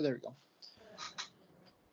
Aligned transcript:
There 0.00 0.14
we 0.14 0.20
go. 0.20 0.36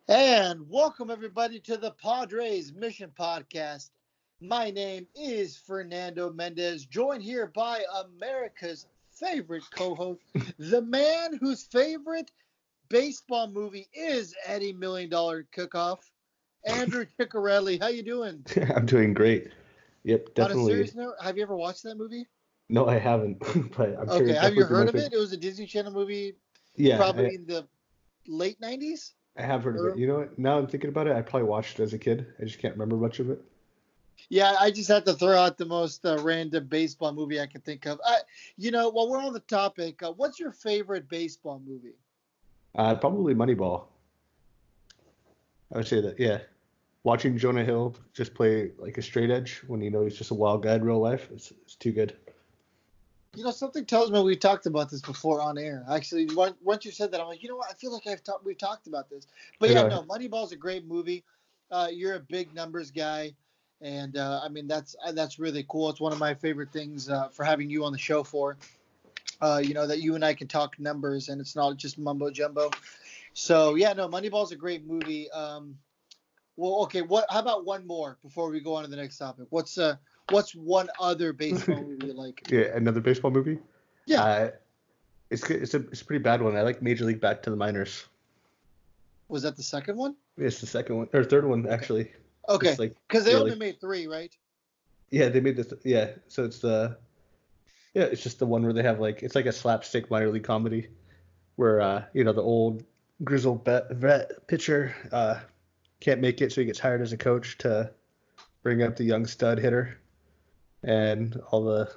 And 0.07 0.69
welcome 0.69 1.09
everybody 1.09 1.59
to 1.61 1.75
the 1.75 1.89
Padres 1.89 2.71
Mission 2.71 3.11
Podcast. 3.19 3.89
My 4.39 4.69
name 4.69 5.07
is 5.15 5.57
Fernando 5.57 6.31
Mendez, 6.31 6.85
joined 6.85 7.23
here 7.23 7.47
by 7.47 7.81
America's 8.05 8.85
favorite 9.09 9.63
co-host, 9.75 10.21
the 10.59 10.83
man 10.83 11.39
whose 11.41 11.63
favorite 11.63 12.29
baseball 12.89 13.49
movie 13.49 13.87
is 13.91 14.35
Eddie 14.45 14.73
Million 14.73 15.09
Dollar 15.09 15.47
Cook-Off, 15.51 16.11
Andrew 16.63 17.07
Ciccarelli. 17.19 17.81
How 17.81 17.87
you 17.87 18.03
doing? 18.03 18.45
I'm 18.75 18.85
doing 18.85 19.15
great. 19.15 19.49
Yep, 20.03 20.35
definitely. 20.35 20.61
On 20.61 20.69
a 20.69 20.71
serious 20.71 20.93
note, 20.93 21.15
have 21.23 21.37
you 21.37 21.43
ever 21.43 21.55
watched 21.55 21.81
that 21.81 21.97
movie? 21.97 22.27
No, 22.69 22.87
I 22.87 22.99
haven't. 22.99 23.39
but 23.75 23.97
I'm 23.99 24.09
okay, 24.09 24.27
sure 24.27 24.41
have 24.41 24.53
you 24.53 24.63
heard 24.63 24.89
of 24.89 24.95
it? 24.95 25.11
It 25.11 25.17
was 25.17 25.33
a 25.33 25.37
Disney 25.37 25.65
Channel 25.65 25.91
movie. 25.91 26.35
Yeah, 26.77 26.97
probably 26.97 27.27
I, 27.27 27.29
in 27.29 27.45
the 27.47 27.65
late 28.27 28.59
'90s. 28.61 29.13
I 29.37 29.41
have 29.41 29.63
heard 29.63 29.77
of 29.77 29.85
it. 29.85 29.97
You 29.97 30.07
know 30.07 30.19
what? 30.19 30.39
Now 30.39 30.57
I'm 30.57 30.67
thinking 30.67 30.89
about 30.89 31.07
it. 31.07 31.15
I 31.15 31.21
probably 31.21 31.47
watched 31.47 31.79
it 31.79 31.83
as 31.83 31.93
a 31.93 31.97
kid. 31.97 32.25
I 32.39 32.45
just 32.45 32.59
can't 32.59 32.73
remember 32.73 32.95
much 32.95 33.19
of 33.19 33.29
it. 33.29 33.41
Yeah, 34.29 34.55
I 34.59 34.71
just 34.71 34.89
had 34.89 35.05
to 35.05 35.13
throw 35.13 35.37
out 35.37 35.57
the 35.57 35.65
most 35.65 36.05
uh, 36.05 36.17
random 36.21 36.67
baseball 36.67 37.13
movie 37.13 37.39
I 37.39 37.45
can 37.45 37.61
think 37.61 37.85
of. 37.85 37.99
Uh, 38.05 38.15
you 38.57 38.71
know, 38.71 38.89
while 38.89 39.09
we're 39.09 39.21
on 39.21 39.33
the 39.33 39.39
topic, 39.41 40.01
uh, 40.01 40.11
what's 40.13 40.39
your 40.39 40.51
favorite 40.51 41.07
baseball 41.09 41.61
movie? 41.65 41.95
Uh, 42.73 42.95
probably 42.95 43.35
Moneyball. 43.35 43.85
I 45.73 45.77
would 45.77 45.87
say 45.87 46.01
that, 46.01 46.19
yeah. 46.19 46.39
Watching 47.03 47.37
Jonah 47.37 47.63
Hill 47.63 47.95
just 48.13 48.33
play 48.33 48.71
like 48.77 48.97
a 48.97 49.01
straight 49.01 49.29
edge 49.29 49.61
when 49.67 49.81
you 49.81 49.91
know 49.91 50.03
he's 50.03 50.17
just 50.17 50.31
a 50.31 50.35
wild 50.35 50.63
guy 50.63 50.75
in 50.75 50.83
real 50.83 50.99
life, 50.99 51.29
it's, 51.31 51.51
it's 51.51 51.75
too 51.75 51.91
good. 51.91 52.15
You 53.35 53.43
know, 53.43 53.51
something 53.51 53.85
tells 53.85 54.11
me 54.11 54.21
we 54.21 54.35
talked 54.35 54.65
about 54.65 54.89
this 54.89 55.01
before 55.01 55.41
on 55.41 55.57
air. 55.57 55.83
Actually, 55.89 56.29
once 56.63 56.85
you 56.85 56.91
said 56.91 57.11
that, 57.11 57.21
I'm 57.21 57.27
like, 57.27 57.43
you 57.43 57.49
know 57.49 57.57
what? 57.57 57.69
I 57.69 57.73
feel 57.73 57.91
like 57.91 58.07
I've 58.07 58.23
talked. 58.23 58.45
We've 58.45 58.57
talked 58.57 58.87
about 58.87 59.09
this. 59.09 59.27
But 59.59 59.69
yeah, 59.71 59.87
no, 59.87 60.03
Moneyball's 60.03 60.51
a 60.51 60.55
great 60.55 60.87
movie. 60.87 61.23
Uh, 61.69 61.87
you're 61.91 62.15
a 62.15 62.19
big 62.19 62.53
numbers 62.53 62.91
guy, 62.91 63.33
and 63.81 64.17
uh, 64.17 64.41
I 64.43 64.49
mean 64.49 64.67
that's 64.67 64.95
uh, 65.05 65.11
that's 65.11 65.39
really 65.39 65.65
cool. 65.67 65.89
It's 65.89 65.99
one 65.99 66.13
of 66.13 66.19
my 66.19 66.33
favorite 66.33 66.71
things 66.71 67.09
uh, 67.09 67.29
for 67.29 67.43
having 67.43 67.69
you 67.69 67.83
on 67.83 67.91
the 67.91 67.97
show 67.97 68.23
for. 68.23 68.57
Uh, 69.41 69.61
you 69.63 69.73
know 69.73 69.85
that 69.85 69.99
you 69.99 70.15
and 70.15 70.23
I 70.23 70.33
can 70.33 70.47
talk 70.47 70.79
numbers, 70.79 71.29
and 71.29 71.41
it's 71.41 71.55
not 71.55 71.75
just 71.77 71.97
mumbo 71.97 72.29
jumbo. 72.29 72.69
So 73.33 73.75
yeah, 73.75 73.93
no, 73.93 74.07
Moneyball's 74.07 74.51
a 74.51 74.55
great 74.55 74.85
movie. 74.87 75.29
Um, 75.31 75.77
well, 76.55 76.83
okay. 76.83 77.01
What? 77.01 77.25
How 77.29 77.39
about 77.39 77.65
one 77.65 77.85
more 77.85 78.17
before 78.23 78.49
we 78.49 78.61
go 78.61 78.75
on 78.75 78.83
to 78.83 78.89
the 78.89 78.95
next 78.95 79.17
topic? 79.17 79.47
What's 79.49 79.77
uh 79.77 79.95
What's 80.29 80.55
one 80.55 80.89
other 80.99 81.33
baseball 81.33 81.83
movie 81.83 82.07
you 82.07 82.13
like? 82.13 82.47
Yeah, 82.51 82.75
another 82.75 83.01
baseball 83.01 83.31
movie. 83.31 83.59
Yeah. 84.05 84.23
Uh, 84.23 84.51
it's 85.29 85.49
it's 85.49 85.73
a 85.73 85.77
it's 85.87 86.01
a 86.01 86.05
pretty 86.05 86.23
bad 86.23 86.41
one. 86.41 86.55
I 86.55 86.61
like 86.61 86.81
Major 86.81 87.05
League 87.05 87.21
Back 87.21 87.41
to 87.43 87.49
the 87.49 87.55
Minors. 87.55 88.05
Was 89.27 89.43
that 89.43 89.55
the 89.55 89.63
second 89.63 89.97
one? 89.97 90.15
It's 90.37 90.59
the 90.61 90.67
second 90.67 90.97
one 90.97 91.09
or 91.13 91.23
third 91.23 91.47
one 91.47 91.67
actually. 91.67 92.11
Okay. 92.47 92.75
Because 92.77 92.79
like, 92.79 93.23
they 93.25 93.35
only 93.35 93.51
like, 93.51 93.59
made 93.59 93.81
three, 93.81 94.07
right? 94.07 94.35
Yeah, 95.09 95.29
they 95.29 95.39
made 95.39 95.57
this. 95.57 95.73
Yeah, 95.83 96.11
so 96.27 96.43
it's 96.43 96.59
the. 96.59 96.97
Yeah, 97.93 98.03
it's 98.03 98.21
just 98.21 98.39
the 98.39 98.45
one 98.45 98.63
where 98.63 98.73
they 98.73 98.83
have 98.83 98.99
like 98.99 99.23
it's 99.23 99.35
like 99.35 99.45
a 99.45 99.51
slapstick 99.51 100.11
minor 100.11 100.29
league 100.29 100.43
comedy, 100.43 100.89
where 101.55 101.81
uh 101.81 102.03
you 102.13 102.23
know 102.23 102.33
the 102.33 102.41
old 102.41 102.83
grizzled 103.23 103.63
vet, 103.63 103.89
vet 103.91 104.47
pitcher 104.47 104.93
uh 105.11 105.39
can't 106.01 106.19
make 106.19 106.41
it, 106.41 106.51
so 106.51 106.61
he 106.61 106.65
gets 106.65 106.79
hired 106.79 107.01
as 107.01 107.13
a 107.13 107.17
coach 107.17 107.57
to 107.59 107.89
bring 108.63 108.83
up 108.83 108.95
the 108.95 109.03
young 109.03 109.25
stud 109.25 109.57
hitter 109.57 109.97
and 110.85 111.41
all 111.49 111.63
the 111.63 111.91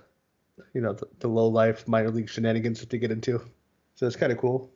you 0.74 0.80
know 0.80 0.92
the, 0.92 1.06
the 1.20 1.28
low 1.28 1.46
life 1.46 1.86
minor 1.86 2.10
league 2.10 2.28
shenanigans 2.28 2.80
that 2.80 2.90
they 2.90 2.98
get 2.98 3.12
into. 3.12 3.40
So 3.94 4.06
it's 4.06 4.16
kind 4.16 4.32
of 4.32 4.38
cool. 4.38 4.70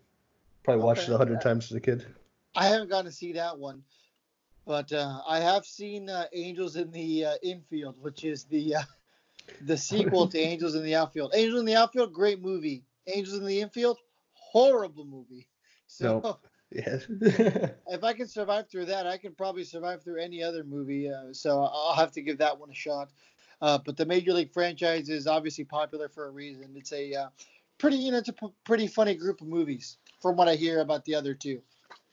Probably 0.62 0.84
watched 0.84 1.08
it 1.08 1.12
a 1.12 1.18
hundred 1.18 1.41
times 1.41 1.64
as 1.70 1.77
a 1.77 1.80
kid. 1.80 2.06
I 2.55 2.66
haven't 2.66 2.90
gotten 2.90 3.06
to 3.06 3.12
see 3.12 3.33
that 3.33 3.58
one, 3.58 3.83
but 4.66 4.92
uh, 4.92 5.20
I 5.27 5.40
have 5.40 5.64
seen 5.64 6.08
uh, 6.08 6.27
Angels 6.33 6.77
in 6.77 6.90
the 6.92 7.24
uh, 7.24 7.34
Infield, 7.42 7.96
which 8.00 8.24
is 8.24 8.45
the 8.45 8.77
uh, 8.77 8.83
the 9.62 9.77
sequel 9.77 10.29
to 10.29 10.39
Angels 10.52 10.74
in 10.74 10.84
the 10.84 10.94
Outfield. 10.94 11.33
Angels 11.34 11.61
in 11.61 11.67
the 11.67 11.77
Outfield, 11.77 12.12
great 12.12 12.40
movie. 12.40 12.84
Angels 13.06 13.39
in 13.39 13.46
the 13.46 13.61
Infield, 13.61 13.98
horrible 14.33 15.05
movie. 15.05 15.48
So. 15.89 16.20
No. 16.20 16.39
Yes. 16.74 17.05
if 17.11 18.02
I 18.02 18.14
can 18.14 18.27
survive 18.27 18.70
through 18.70 18.86
that, 18.86 19.06
I 19.06 19.18
can 19.18 19.34
probably 19.34 19.62
survive 19.62 20.02
through 20.02 20.23
any 20.23 20.42
other 20.42 20.64
movie. 20.64 21.06
Uh, 21.06 21.33
so 21.33 21.61
I'll 21.64 21.94
have 21.94 22.12
to 22.12 22.23
give 22.23 22.39
that 22.39 22.58
one 22.58 22.70
a 22.70 22.74
shot. 22.74 23.11
Uh, 23.62 23.78
but 23.78 23.96
the 23.96 24.05
Major 24.05 24.33
League 24.33 24.52
franchise 24.52 25.08
is 25.08 25.28
obviously 25.28 25.64
popular 25.64 26.08
for 26.08 26.27
a 26.27 26.30
reason. 26.30 26.73
It's 26.74 26.92
a 26.92 27.14
uh, 27.14 27.28
pretty, 27.78 27.96
you 27.96 28.11
know, 28.11 28.18
it's 28.18 28.28
a 28.28 28.33
p- 28.33 28.52
pretty 28.64 28.89
funny 28.89 29.14
group 29.14 29.40
of 29.40 29.46
movies 29.46 29.98
from 30.20 30.36
what 30.36 30.48
I 30.48 30.56
hear 30.56 30.80
about 30.80 31.05
the 31.05 31.14
other 31.14 31.33
two. 31.33 31.62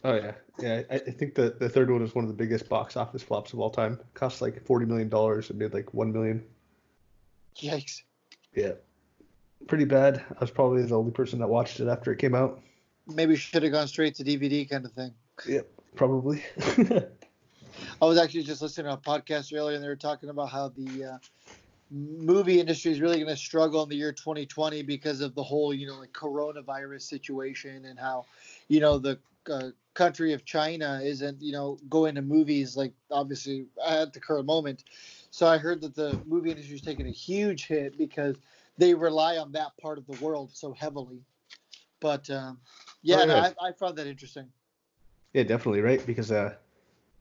Oh 0.03 0.13
yeah, 0.13 0.33
yeah. 0.59 0.83
I, 0.89 0.95
I 0.95 0.99
think 0.99 1.35
the 1.35 1.55
the 1.59 1.67
third 1.67 1.91
one 1.91 2.03
is 2.03 2.15
one 2.15 2.23
of 2.23 2.29
the 2.29 2.35
biggest 2.35 2.69
box 2.69 2.95
office 2.95 3.23
flops 3.23 3.51
of 3.51 3.59
all 3.59 3.71
time. 3.71 3.93
It 3.93 4.13
cost 4.13 4.41
like 4.41 4.63
forty 4.63 4.85
million 4.85 5.09
dollars 5.09 5.49
and 5.49 5.59
made 5.59 5.73
like 5.73 5.93
one 5.93 6.13
million. 6.13 6.45
Yikes. 7.57 8.03
Yeah, 8.55 8.73
pretty 9.67 9.85
bad. 9.85 10.23
I 10.29 10.39
was 10.39 10.51
probably 10.51 10.83
the 10.83 10.97
only 10.97 11.11
person 11.11 11.39
that 11.39 11.49
watched 11.49 11.79
it 11.79 11.87
after 11.87 12.13
it 12.13 12.19
came 12.19 12.35
out. 12.35 12.61
Maybe 13.07 13.35
should 13.35 13.63
have 13.63 13.71
gone 13.71 13.87
straight 13.87 14.15
to 14.15 14.23
DVD 14.23 14.69
kind 14.69 14.85
of 14.85 14.93
thing. 14.93 15.13
Yep, 15.47 15.67
probably. 15.95 16.43
I 18.01 18.05
was 18.05 18.17
actually 18.17 18.43
just 18.43 18.61
listening 18.61 18.85
to 18.87 18.93
a 18.93 18.97
podcast 18.97 19.55
earlier, 19.55 19.75
and 19.75 19.83
they 19.83 19.87
were 19.87 19.95
talking 19.95 20.29
about 20.29 20.49
how 20.49 20.69
the 20.69 21.03
uh, 21.03 21.17
movie 21.91 22.59
industry 22.59 22.91
is 22.91 23.01
really 23.01 23.17
going 23.17 23.27
to 23.27 23.35
struggle 23.35 23.83
in 23.83 23.89
the 23.89 23.95
year 23.95 24.13
2020 24.13 24.83
because 24.83 25.21
of 25.21 25.35
the 25.35 25.43
whole, 25.43 25.73
you 25.73 25.87
know, 25.87 25.99
like 25.99 26.13
coronavirus 26.13 27.01
situation 27.01 27.85
and 27.85 27.99
how, 27.99 28.25
you 28.67 28.79
know, 28.79 28.99
the 28.99 29.19
uh, 29.49 29.69
country 29.95 30.33
of 30.33 30.45
China 30.45 31.01
isn't, 31.03 31.41
you 31.41 31.51
know, 31.51 31.77
going 31.89 32.15
to 32.15 32.21
movies 32.21 32.77
like 32.77 32.93
obviously 33.11 33.65
at 33.85 34.13
the 34.13 34.19
current 34.19 34.45
moment. 34.45 34.83
So 35.31 35.47
I 35.47 35.57
heard 35.57 35.81
that 35.81 35.95
the 35.95 36.17
movie 36.25 36.51
industry 36.51 36.75
is 36.75 36.81
taking 36.81 37.07
a 37.07 37.11
huge 37.11 37.67
hit 37.67 37.97
because 37.97 38.37
they 38.77 38.93
rely 38.93 39.37
on 39.37 39.51
that 39.53 39.75
part 39.81 39.97
of 39.97 40.05
the 40.07 40.23
world 40.23 40.51
so 40.53 40.71
heavily. 40.73 41.19
But 41.99 42.29
um, 42.29 42.59
yeah, 43.01 43.17
oh, 43.17 43.19
yeah. 43.19 43.25
No, 43.25 43.35
I, 43.35 43.69
I 43.69 43.71
found 43.73 43.97
that 43.97 44.07
interesting. 44.07 44.47
Yeah, 45.33 45.43
definitely, 45.43 45.81
right? 45.81 46.03
Because 46.05 46.31
uh, 46.31 46.55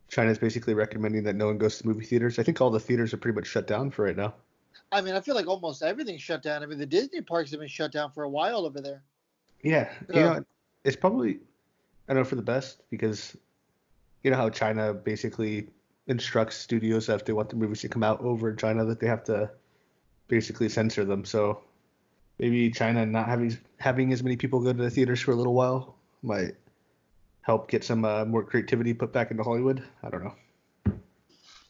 China's 0.08 0.38
basically 0.38 0.74
recommending 0.74 1.24
that 1.24 1.36
no 1.36 1.46
one 1.46 1.58
goes 1.58 1.78
to 1.78 1.86
movie 1.86 2.04
theaters. 2.04 2.38
I 2.38 2.42
think 2.42 2.60
all 2.60 2.70
the 2.70 2.80
theaters 2.80 3.12
are 3.12 3.18
pretty 3.18 3.36
much 3.36 3.46
shut 3.46 3.66
down 3.66 3.90
for 3.90 4.04
right 4.04 4.16
now. 4.16 4.34
I 4.90 5.02
mean, 5.02 5.14
I 5.14 5.20
feel 5.20 5.34
like 5.34 5.46
almost 5.46 5.82
everything's 5.82 6.22
shut 6.22 6.42
down. 6.42 6.62
I 6.62 6.66
mean, 6.66 6.78
the 6.78 6.86
Disney 6.86 7.20
parks 7.20 7.50
have 7.50 7.60
been 7.60 7.68
shut 7.68 7.92
down 7.92 8.10
for 8.12 8.22
a 8.22 8.28
while 8.28 8.64
over 8.64 8.80
there. 8.80 9.02
Yeah, 9.62 9.92
you 10.08 10.20
know, 10.20 10.44
it's 10.84 10.96
probably 10.96 11.40
I 12.08 12.14
don't 12.14 12.22
know 12.22 12.28
for 12.28 12.36
the 12.36 12.42
best 12.42 12.80
because 12.90 13.36
you 14.22 14.30
know 14.30 14.36
how 14.36 14.48
China 14.48 14.94
basically 14.94 15.68
instructs 16.06 16.56
studios 16.56 17.06
that 17.06 17.16
if 17.16 17.24
they 17.26 17.32
want 17.32 17.50
the 17.50 17.56
movies 17.56 17.82
to 17.82 17.88
come 17.88 18.02
out 18.02 18.20
over 18.22 18.50
in 18.50 18.56
China 18.56 18.84
that 18.86 19.00
they 19.00 19.06
have 19.06 19.24
to 19.24 19.50
basically 20.28 20.68
censor 20.68 21.04
them. 21.04 21.24
So 21.24 21.60
maybe 22.38 22.70
China 22.70 23.04
not 23.04 23.26
having 23.26 23.58
having 23.78 24.12
as 24.12 24.22
many 24.22 24.36
people 24.36 24.60
go 24.60 24.72
to 24.72 24.82
the 24.82 24.90
theaters 24.90 25.20
for 25.20 25.32
a 25.32 25.36
little 25.36 25.54
while 25.54 25.96
might 26.22 26.54
help 27.48 27.70
get 27.70 27.82
some 27.82 28.04
uh, 28.04 28.26
more 28.26 28.44
creativity 28.44 28.92
put 28.92 29.10
back 29.10 29.30
into 29.30 29.42
Hollywood. 29.42 29.82
I 30.02 30.10
don't 30.10 30.22
know. 30.22 30.34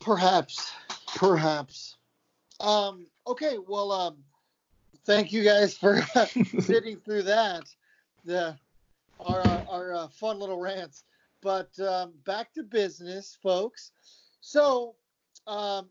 Perhaps, 0.00 0.72
perhaps. 1.14 1.96
Um, 2.58 3.06
okay, 3.28 3.58
well, 3.64 3.92
um, 3.92 4.16
thank 5.06 5.32
you 5.32 5.44
guys 5.44 5.78
for 5.78 6.02
sitting 6.58 6.96
through 6.96 7.22
that. 7.22 7.62
The 8.24 8.56
our 9.20 9.40
uh, 9.40 9.62
our 9.70 9.94
uh, 9.94 10.08
fun 10.08 10.40
little 10.40 10.58
rants. 10.58 11.04
But 11.42 11.70
um, 11.78 12.12
back 12.26 12.52
to 12.54 12.64
business, 12.64 13.38
folks. 13.40 13.92
So, 14.40 14.96
um, 15.46 15.88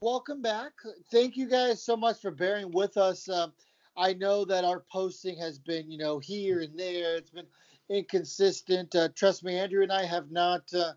welcome 0.00 0.40
back. 0.40 0.72
Thank 1.12 1.36
you 1.36 1.50
guys 1.50 1.82
so 1.82 1.98
much 1.98 2.22
for 2.22 2.30
bearing 2.30 2.70
with 2.70 2.96
us. 2.96 3.28
Um, 3.28 3.52
I 3.94 4.14
know 4.14 4.46
that 4.46 4.64
our 4.64 4.80
posting 4.90 5.36
has 5.36 5.58
been, 5.58 5.90
you 5.90 5.98
know, 5.98 6.18
here 6.18 6.60
and 6.60 6.78
there. 6.78 7.16
It's 7.16 7.30
been 7.30 7.46
inconsistent. 7.90 8.94
Uh, 8.94 9.08
trust 9.14 9.44
me, 9.44 9.58
Andrew 9.58 9.82
and 9.82 9.92
I 9.92 10.04
have 10.04 10.30
not 10.30 10.62
uh, 10.74 10.92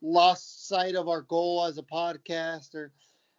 lost 0.00 0.68
sight 0.68 0.94
of 0.94 1.08
our 1.08 1.22
goal 1.22 1.64
as 1.64 1.78
a 1.78 1.82
podcaster. 1.82 2.90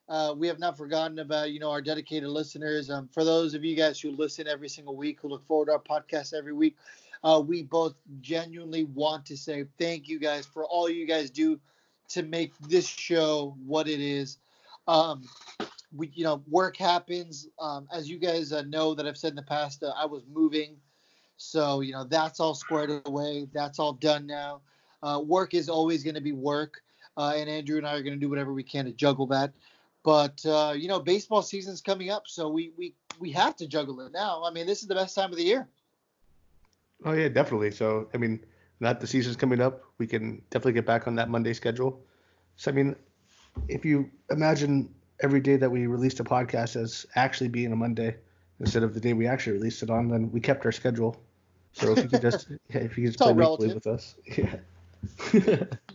Uh, 0.10 0.34
we 0.36 0.48
have 0.48 0.60
not 0.60 0.78
forgotten 0.78 1.20
about 1.20 1.52
you 1.52 1.60
know 1.60 1.72
our 1.72 1.82
dedicated 1.82 2.30
listeners. 2.30 2.90
Um, 2.90 3.08
for 3.14 3.24
those 3.24 3.54
of 3.54 3.64
you 3.64 3.76
guys 3.76 4.00
who 4.00 4.12
listen 4.12 4.48
every 4.48 4.70
single 4.70 4.96
week, 4.96 5.20
who 5.22 5.30
look 5.30 5.46
forward 5.46 5.68
to 5.68 5.74
our 5.74 5.80
podcast 5.80 6.34
every 6.34 6.54
week, 6.54 6.76
uh, 7.24 7.42
we 7.46 7.64
both 7.64 7.96
genuinely 8.20 8.84
want 8.84 9.26
to 9.28 9.38
say 9.38 9.66
thank 9.80 10.08
you 10.10 10.20
guys 10.20 10.46
for 10.46 10.66
all 10.66 10.90
you 10.90 11.06
guys 11.06 11.30
do 11.30 11.60
to 12.10 12.24
make 12.24 12.58
this 12.60 12.86
show 12.86 13.56
what 13.66 13.88
it 13.88 14.02
is. 14.02 14.38
Um, 14.88 15.24
we, 15.96 16.12
you 16.14 16.24
know, 16.24 16.44
work 16.50 16.76
happens. 16.76 17.48
Um, 17.60 17.88
as 17.92 18.10
you 18.10 18.18
guys 18.18 18.52
uh, 18.52 18.64
know 18.64 18.94
that 18.96 19.08
I've 19.08 19.18
said 19.18 19.32
in 19.32 19.36
the 19.36 19.44
past, 19.44 19.84
uh, 19.84 19.94
I 19.98 20.06
was 20.06 20.24
moving 20.32 20.76
so, 21.44 21.82
you 21.82 21.92
know, 21.92 22.04
that's 22.04 22.40
all 22.40 22.56
squared 22.56 23.02
away. 23.06 23.48
That's 23.54 23.80
all 23.80 23.94
done 23.94 24.26
now. 24.26 24.62
Uh, 25.02 25.22
work 25.24 25.54
is 25.54 25.70
always 25.70 26.04
going 26.04 26.16
to 26.16 26.22
be 26.22 26.32
work. 26.32 26.82
Uh, 27.18 27.34
and 27.36 27.50
Andrew 27.50 27.78
and 27.78 27.86
I 27.86 27.96
are 27.96 28.02
going 28.02 28.16
to 28.16 28.20
do 28.20 28.30
whatever 28.30 28.54
we 28.54 28.64
can 28.64 28.86
to 28.86 28.92
juggle 28.92 29.28
that. 29.28 29.52
But, 30.04 30.44
uh, 30.46 30.74
you 30.76 30.88
know, 30.88 31.00
baseball 31.00 31.42
season's 31.42 31.82
coming 31.82 32.10
up. 32.10 32.24
So 32.28 32.50
we, 32.50 32.72
we, 32.78 32.96
we 33.20 33.32
have 33.32 33.56
to 33.58 33.68
juggle 33.68 34.02
it 34.02 34.12
now. 34.12 34.44
I 34.44 34.52
mean, 34.52 34.66
this 34.66 34.82
is 34.82 34.88
the 34.88 34.96
best 34.96 35.16
time 35.16 35.32
of 35.32 35.38
the 35.38 35.44
year. 35.44 35.68
Oh, 37.06 37.14
yeah, 37.14 37.30
definitely. 37.30 37.72
So, 37.72 38.08
I 38.14 38.18
mean, 38.18 38.44
that 38.80 39.00
the 39.00 39.08
season's 39.08 39.36
coming 39.36 39.62
up, 39.62 39.84
we 39.98 40.08
can 40.08 40.42
definitely 40.50 40.74
get 40.74 40.86
back 40.86 41.08
on 41.08 41.16
that 41.16 41.30
Monday 41.30 41.54
schedule. 41.54 42.02
So 42.56 42.72
I 42.72 42.74
mean, 42.74 42.96
if 43.68 43.86
you 43.86 44.10
imagine 44.30 44.94
every 45.22 45.40
day 45.40 45.56
that 45.58 45.70
we 45.70 45.88
released 45.88 46.20
a 46.20 46.24
podcast 46.24 46.76
as 46.76 47.06
actually 47.16 47.48
being 47.50 47.72
a 47.72 47.76
Monday 47.76 48.16
instead 48.60 48.84
of 48.84 48.94
the 48.94 49.00
day 49.00 49.14
we 49.14 49.28
actually 49.28 49.54
released 49.54 49.84
it 49.84 49.90
on, 49.90 50.10
then 50.10 50.32
we 50.32 50.40
kept 50.40 50.66
our 50.66 50.72
schedule. 50.72 51.18
So 51.74 51.92
if 51.92 52.04
you 52.04 52.10
could 52.10 52.22
just 52.22 52.48
yeah, 52.70 52.82
if 52.82 52.98
you 52.98 53.04
could 53.06 53.14
just 53.14 53.20
play 53.20 53.34
relative. 53.34 53.74
with 53.76 53.88
us, 53.88 54.16
yeah. 54.38 54.56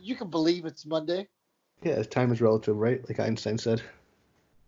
You 0.01 0.17
can 0.17 0.29
believe 0.29 0.65
it's 0.67 0.85
Monday. 0.85 1.29
yeah, 1.83 2.03
time 2.03 2.33
is 2.33 2.41
relative, 2.41 2.77
right? 2.77 3.07
Like 3.09 3.21
Einstein 3.21 3.59
said. 3.59 3.81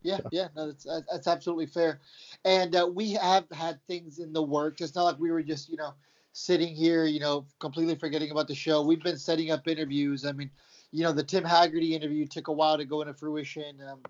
Yeah, 0.03 0.19
So- 0.19 0.29
yeah, 0.33 0.49
no, 0.57 0.67
that's 0.69 0.85
that's 0.85 1.07
that's 1.11 1.27
absolutely 1.27 1.67
fair. 1.67 2.01
And 2.45 2.75
uh, 2.75 2.89
we 2.93 3.13
have 3.15 3.45
had 3.53 3.79
things 3.87 4.19
in 4.19 4.33
the 4.33 4.43
works. 4.43 4.81
It's 4.81 4.95
not 4.95 5.05
like 5.05 5.19
we 5.19 5.31
were 5.31 5.43
just, 5.43 5.69
you 5.69 5.77
know, 5.77 5.93
sitting 6.33 6.75
here, 6.75 7.05
you 7.05 7.21
know, 7.21 7.45
completely 7.59 7.97
forgetting 7.97 8.31
about 8.31 8.49
the 8.49 8.55
show. 8.55 8.83
We've 8.83 9.03
been 9.03 9.19
setting 9.19 9.51
up 9.51 9.69
interviews. 9.69 10.25
I 10.25 10.33
mean, 10.33 10.51
you 10.93 11.03
know, 11.03 11.13
the 11.13 11.23
Tim 11.25 11.45
Haggerty 11.45 11.95
interview 11.95 12.27
took 12.27 12.49
a 12.49 12.53
while 12.53 12.79
to 12.79 12.85
go 12.85 13.03
into 13.03 13.13
fruition. 13.15 13.77
Um, 13.91 14.01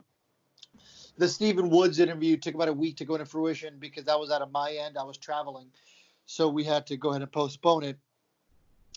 the 1.19 1.29
Stephen 1.29 1.71
Woods 1.71 1.99
interview 1.99 2.37
took 2.37 2.55
about 2.55 2.69
a 2.69 2.73
week 2.73 2.97
to 2.99 3.05
go 3.05 3.15
into 3.15 3.27
fruition 3.27 3.75
because 3.79 4.05
that 4.05 4.19
was 4.19 4.31
out 4.31 4.43
of 4.43 4.53
my 4.53 4.73
end. 4.73 4.97
I 4.97 5.03
was 5.03 5.19
traveling, 5.19 5.67
so 6.31 6.49
we 6.49 6.63
had 6.63 6.87
to 6.87 6.97
go 6.97 7.11
ahead 7.11 7.23
and 7.23 7.33
postpone 7.33 7.83
it. 7.83 7.99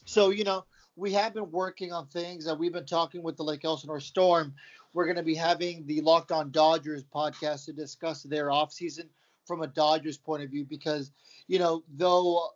So 0.05 0.29
you 0.29 0.43
know, 0.43 0.65
we 0.95 1.13
have 1.13 1.33
been 1.33 1.49
working 1.49 1.91
on 1.91 2.05
things. 2.05 2.47
Uh, 2.47 2.53
we've 2.53 2.71
been 2.71 2.85
talking 2.85 3.23
with 3.23 3.37
the 3.37 3.43
Lake 3.43 3.65
Elsinore 3.65 3.99
Storm. 3.99 4.53
We're 4.93 5.05
going 5.05 5.17
to 5.17 5.23
be 5.23 5.33
having 5.33 5.87
the 5.87 6.01
Locked 6.01 6.31
On 6.31 6.51
Dodgers 6.51 7.03
podcast 7.03 7.65
to 7.65 7.73
discuss 7.73 8.21
their 8.21 8.49
offseason 8.49 9.07
from 9.47 9.63
a 9.63 9.67
Dodgers 9.67 10.15
point 10.15 10.43
of 10.43 10.51
view 10.51 10.63
because, 10.63 11.09
you 11.47 11.57
know, 11.57 11.83
though 11.97 12.49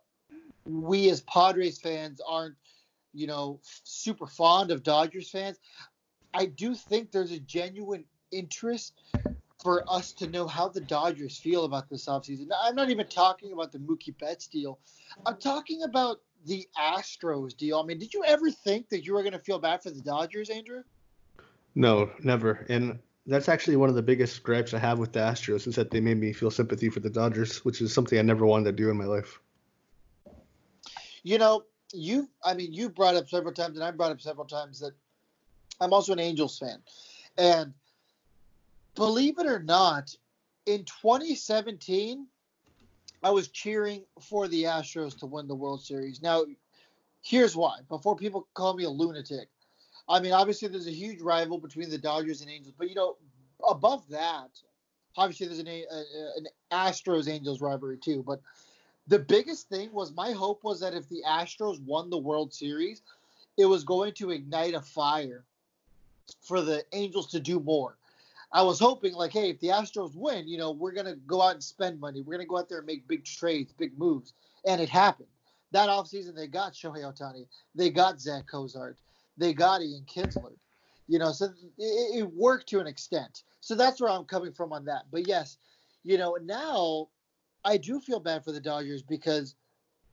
we 0.64 1.10
as 1.10 1.22
Padres 1.22 1.80
fans 1.80 2.20
aren't, 2.24 2.54
you 3.12 3.26
know, 3.26 3.58
super 3.82 4.28
fond 4.28 4.70
of 4.70 4.84
Dodgers 4.84 5.28
fans, 5.28 5.58
I 6.32 6.46
do 6.46 6.76
think 6.76 7.10
there's 7.10 7.32
a 7.32 7.40
genuine 7.40 8.04
interest 8.30 8.92
for 9.62 9.84
us 9.90 10.12
to 10.12 10.28
know 10.28 10.46
how 10.46 10.68
the 10.68 10.80
Dodgers 10.80 11.36
feel 11.36 11.64
about 11.64 11.88
this 11.88 12.06
offseason. 12.06 12.48
I'm 12.62 12.76
not 12.76 12.90
even 12.90 13.06
talking 13.06 13.52
about 13.52 13.72
the 13.72 13.78
Mookie 13.78 14.16
Betts 14.18 14.46
deal. 14.46 14.78
I'm 15.26 15.36
talking 15.36 15.82
about 15.82 16.20
the 16.46 16.68
Astros 16.78 17.56
deal. 17.56 17.80
I 17.80 17.82
mean, 17.84 17.98
did 17.98 18.14
you 18.14 18.24
ever 18.24 18.50
think 18.50 18.88
that 18.90 19.04
you 19.04 19.14
were 19.14 19.22
going 19.22 19.32
to 19.32 19.38
feel 19.38 19.58
bad 19.58 19.82
for 19.82 19.90
the 19.90 20.00
Dodgers, 20.00 20.48
Andrew? 20.50 20.82
No, 21.74 22.10
never. 22.22 22.64
And 22.68 23.00
that's 23.26 23.48
actually 23.48 23.76
one 23.76 23.88
of 23.88 23.94
the 23.94 24.02
biggest 24.02 24.42
gripes 24.42 24.74
I 24.74 24.78
have 24.78 24.98
with 24.98 25.12
the 25.12 25.20
Astros 25.20 25.66
is 25.66 25.74
that 25.74 25.90
they 25.90 26.00
made 26.00 26.18
me 26.18 26.32
feel 26.32 26.50
sympathy 26.50 26.88
for 26.88 27.00
the 27.00 27.10
Dodgers, 27.10 27.64
which 27.64 27.80
is 27.80 27.92
something 27.92 28.18
I 28.18 28.22
never 28.22 28.46
wanted 28.46 28.64
to 28.64 28.72
do 28.72 28.90
in 28.90 28.96
my 28.96 29.04
life. 29.04 29.40
You 31.24 31.38
know, 31.38 31.64
you 31.92 32.28
I 32.44 32.54
mean, 32.54 32.72
you 32.72 32.88
brought 32.88 33.16
up 33.16 33.28
several 33.28 33.52
times, 33.52 33.76
and 33.76 33.84
I 33.84 33.90
brought 33.90 34.12
up 34.12 34.20
several 34.20 34.46
times 34.46 34.80
that 34.80 34.92
I'm 35.80 35.92
also 35.92 36.12
an 36.12 36.20
Angels 36.20 36.58
fan, 36.58 36.80
and 37.36 37.74
believe 38.98 39.38
it 39.38 39.46
or 39.46 39.60
not, 39.60 40.12
in 40.66 40.84
2017, 40.84 42.26
I 43.22 43.30
was 43.30 43.48
cheering 43.48 44.02
for 44.20 44.48
the 44.48 44.64
Astros 44.64 45.16
to 45.20 45.26
win 45.26 45.46
the 45.46 45.54
World 45.54 45.82
Series. 45.82 46.20
Now, 46.20 46.44
here's 47.22 47.56
why. 47.56 47.78
Before 47.88 48.16
people 48.16 48.48
call 48.54 48.74
me 48.74 48.84
a 48.84 48.90
lunatic, 48.90 49.48
I 50.08 50.18
mean, 50.18 50.32
obviously 50.32 50.66
there's 50.66 50.88
a 50.88 50.92
huge 50.92 51.20
rival 51.20 51.58
between 51.58 51.90
the 51.90 51.98
Dodgers 51.98 52.40
and 52.40 52.50
Angels, 52.50 52.74
but 52.76 52.88
you 52.88 52.96
know, 52.96 53.16
above 53.68 54.08
that, 54.08 54.50
obviously 55.16 55.46
there's 55.46 55.60
an, 55.60 55.68
a, 55.68 55.82
an 56.36 56.48
Astros 56.72 57.28
Angels 57.28 57.60
rivalry 57.60 57.98
too. 57.98 58.24
But 58.26 58.40
the 59.06 59.20
biggest 59.20 59.68
thing 59.68 59.92
was 59.92 60.12
my 60.12 60.32
hope 60.32 60.64
was 60.64 60.80
that 60.80 60.94
if 60.94 61.08
the 61.08 61.22
Astros 61.26 61.80
won 61.84 62.10
the 62.10 62.18
World 62.18 62.52
Series, 62.52 63.02
it 63.56 63.66
was 63.66 63.84
going 63.84 64.12
to 64.14 64.32
ignite 64.32 64.74
a 64.74 64.80
fire 64.80 65.44
for 66.40 66.62
the 66.62 66.84
Angels 66.92 67.28
to 67.28 67.40
do 67.40 67.60
more. 67.60 67.97
I 68.52 68.62
was 68.62 68.78
hoping, 68.78 69.12
like, 69.12 69.32
hey, 69.32 69.50
if 69.50 69.60
the 69.60 69.68
Astros 69.68 70.14
win, 70.14 70.48
you 70.48 70.56
know, 70.56 70.70
we're 70.70 70.92
gonna 70.92 71.16
go 71.26 71.42
out 71.42 71.54
and 71.54 71.62
spend 71.62 72.00
money. 72.00 72.22
We're 72.22 72.34
gonna 72.34 72.46
go 72.46 72.58
out 72.58 72.68
there 72.68 72.78
and 72.78 72.86
make 72.86 73.06
big 73.06 73.24
trades, 73.24 73.72
big 73.72 73.98
moves, 73.98 74.32
and 74.66 74.80
it 74.80 74.88
happened. 74.88 75.28
That 75.72 75.88
offseason, 75.90 76.34
they 76.34 76.46
got 76.46 76.72
Shohei 76.72 77.02
Ohtani, 77.02 77.46
they 77.74 77.90
got 77.90 78.20
Zach 78.20 78.46
Cozart, 78.50 78.96
they 79.36 79.52
got 79.52 79.82
Ian 79.82 80.04
Kinsler. 80.06 80.54
You 81.08 81.18
know, 81.18 81.32
so 81.32 81.46
it, 81.78 82.18
it 82.18 82.32
worked 82.34 82.68
to 82.70 82.80
an 82.80 82.86
extent. 82.86 83.42
So 83.60 83.74
that's 83.74 84.00
where 84.00 84.10
I'm 84.10 84.24
coming 84.24 84.52
from 84.52 84.72
on 84.72 84.84
that. 84.86 85.04
But 85.10 85.26
yes, 85.26 85.58
you 86.04 86.16
know, 86.18 86.38
now 86.42 87.08
I 87.64 87.76
do 87.76 88.00
feel 88.00 88.20
bad 88.20 88.44
for 88.44 88.52
the 88.52 88.60
Dodgers 88.60 89.02
because 89.02 89.54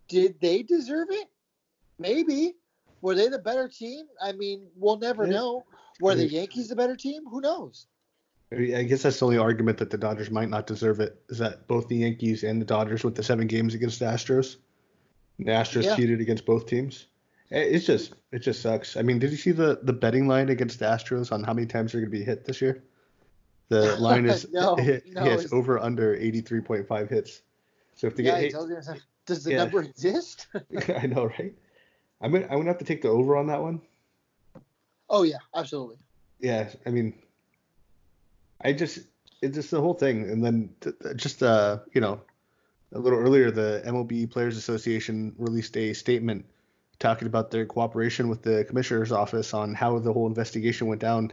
did 0.08 0.40
they 0.42 0.64
deserve 0.64 1.08
it? 1.12 1.28
Maybe. 2.00 2.56
Were 3.02 3.16
they 3.16 3.28
the 3.28 3.40
better 3.40 3.68
team? 3.68 4.06
I 4.22 4.32
mean, 4.32 4.68
we'll 4.76 4.98
never 4.98 5.28
know. 5.28 5.64
Were 6.02 6.16
the 6.16 6.28
Yankees 6.28 6.70
the 6.70 6.76
better 6.76 6.96
team? 6.96 7.24
Who 7.30 7.40
knows? 7.40 7.88
I 8.52 8.84
guess 8.84 9.02
that's 9.04 9.20
the 9.20 9.26
only 9.26 9.38
argument 9.38 9.80
that 9.80 9.90
the 9.90 9.98
Dodgers 9.98 10.30
might 10.30 10.50
not 10.50 10.68
deserve 10.68 11.00
it 11.00 11.22
is 11.30 11.40
that 11.40 11.68
both 11.68 11.88
the 11.88 11.98
Yankees 11.98 12.44
and 12.44 12.62
the 12.62 12.66
Dodgers 12.66 13.04
went 13.04 13.16
the 13.16 13.24
seven 13.24 13.48
games 13.48 13.74
against 13.74 14.00
the 14.00 14.06
Astros. 14.06 14.58
The 15.40 15.46
Astros 15.46 15.84
Yeah. 15.84 15.96
cheated 15.96 16.22
against 16.22 16.46
both 16.46 16.68
teams. 16.68 17.08
Eh, 17.52 17.60
It's 17.62 17.86
just 17.86 18.14
it 18.32 18.40
just 18.40 18.62
sucks. 18.62 18.98
I 18.98 19.02
mean, 19.02 19.20
did 19.20 19.32
you 19.32 19.38
see 19.38 19.52
the 19.52 19.80
the 19.84 19.94
betting 19.94 20.28
line 20.28 20.50
against 20.50 20.80
the 20.80 20.86
Astros 20.86 21.32
on 21.32 21.44
how 21.44 21.54
many 21.54 21.68
times 21.68 21.92
they're 21.92 22.02
going 22.02 22.12
to 22.12 22.18
be 22.18 22.24
hit 22.24 22.46
this 22.46 22.62
year? 22.62 22.84
The 23.70 23.96
line 24.00 24.26
is 24.26 24.48
No, 24.54 24.76
it, 24.80 25.04
no, 25.12 25.26
yeah, 25.26 25.34
it's 25.34 25.46
it's- 25.46 25.54
over 25.54 25.80
under 25.80 26.16
83.5 26.16 27.10
hits. 27.10 27.42
So 27.96 28.08
if 28.08 28.16
they 28.16 28.24
Yeah, 28.24 28.42
get 28.42 28.52
you, 28.54 28.68
does 29.26 29.44
the 29.44 29.52
Yeah. 29.52 29.58
number 29.58 29.82
exist? 29.82 30.48
I 30.98 31.08
know, 31.08 31.26
right? 31.40 31.54
I'm 32.22 32.32
gonna 32.32 32.46
I'm 32.46 32.58
gonna 32.60 32.66
have 32.70 32.78
to 32.78 32.86
take 32.86 33.02
the 33.02 33.10
over 33.10 33.36
on 33.38 33.48
that 33.48 33.62
one. 33.62 33.82
oh 35.10 35.24
yeah, 35.24 35.38
absolutely. 35.56 35.98
Yeah, 36.40 36.70
I 36.86 36.90
mean, 36.92 37.14
I 38.62 38.74
just 38.74 39.00
it's 39.42 39.56
just 39.56 39.72
the 39.72 39.81
whole 39.81 39.94
thing, 39.94 40.30
and 40.30 40.44
then 40.44 40.69
th- 40.81 40.96
th- 41.02 41.16
just 41.18 41.44
uh, 41.44 41.80
you 41.94 42.02
know, 42.02 42.22
a 42.94 43.00
little 43.00 43.19
earlier, 43.19 43.52
the 43.52 43.84
MLB 43.86 44.30
Players 44.31 44.57
Association 44.57 45.34
released 45.38 45.75
a 45.78 45.94
statement 45.94 46.46
talking 47.00 47.28
about 47.28 47.52
their 47.52 47.66
cooperation 47.66 48.30
with 48.30 48.42
the 48.42 48.63
commissioner's 48.66 49.12
office 49.12 49.54
on 49.54 49.74
how 49.74 50.00
the 50.00 50.13
whole 50.13 50.28
investigation 50.28 50.88
went 50.88 51.02
down, 51.02 51.31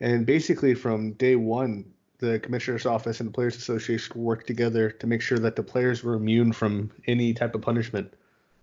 and 0.00 0.26
basically 0.26 0.74
from 0.74 1.12
day 1.12 1.36
one, 1.36 1.92
the 2.18 2.38
commissioner's 2.38 2.86
office 2.86 3.20
and 3.20 3.28
the 3.28 3.32
Players 3.32 3.56
Association 3.56 4.22
worked 4.22 4.46
together 4.46 4.90
to 4.90 5.06
make 5.06 5.20
sure 5.20 5.38
that 5.38 5.56
the 5.56 5.62
players 5.62 6.02
were 6.02 6.14
immune 6.14 6.52
from 6.52 6.90
any 7.06 7.34
type 7.34 7.54
of 7.54 7.62
punishment 7.62 8.14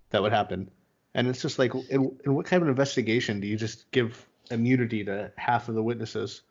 that 0.09 0.21
would 0.21 0.31
happen. 0.31 0.69
And 1.13 1.27
it's 1.27 1.41
just 1.41 1.59
like, 1.59 1.73
in, 1.89 2.17
in 2.25 2.33
what 2.33 2.45
kind 2.45 2.63
of 2.63 2.69
investigation 2.69 3.39
do 3.41 3.47
you 3.47 3.57
just 3.57 3.91
give 3.91 4.25
immunity 4.49 5.03
to 5.03 5.31
half 5.35 5.67
of 5.67 5.75
the 5.75 5.83
witnesses? 5.83 6.41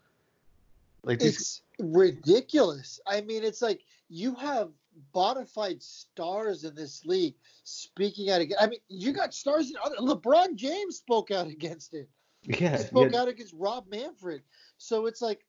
Like 1.05 1.19
these, 1.19 1.37
It's 1.37 1.63
ridiculous. 1.79 3.01
I 3.07 3.21
mean, 3.23 3.45
it's 3.45 3.63
like 3.63 3.83
you 4.09 4.35
have 4.35 4.71
bona 5.13 5.47
fide 5.47 5.83
stars 5.83 6.65
in 6.65 6.75
this 6.75 7.05
league 7.05 7.35
speaking 7.65 8.31
out 8.31 8.41
against. 8.41 8.63
I 8.63 8.67
mean, 8.67 8.81
you 8.89 9.13
got 9.13 9.35
stars 9.35 9.71
in 9.71 9.77
other. 9.83 9.97
LeBron 9.97 10.57
James 10.57 10.97
spoke 10.97 11.31
out 11.31 11.47
against 11.47 11.95
it. 11.95 12.09
yeah, 12.43 12.77
spoke 12.77 13.13
yeah, 13.13 13.21
out 13.21 13.29
against 13.29 13.55
Rob 13.57 13.87
Manfred. 13.89 14.43
So 14.79 15.07
it's 15.07 15.23
like 15.23 15.45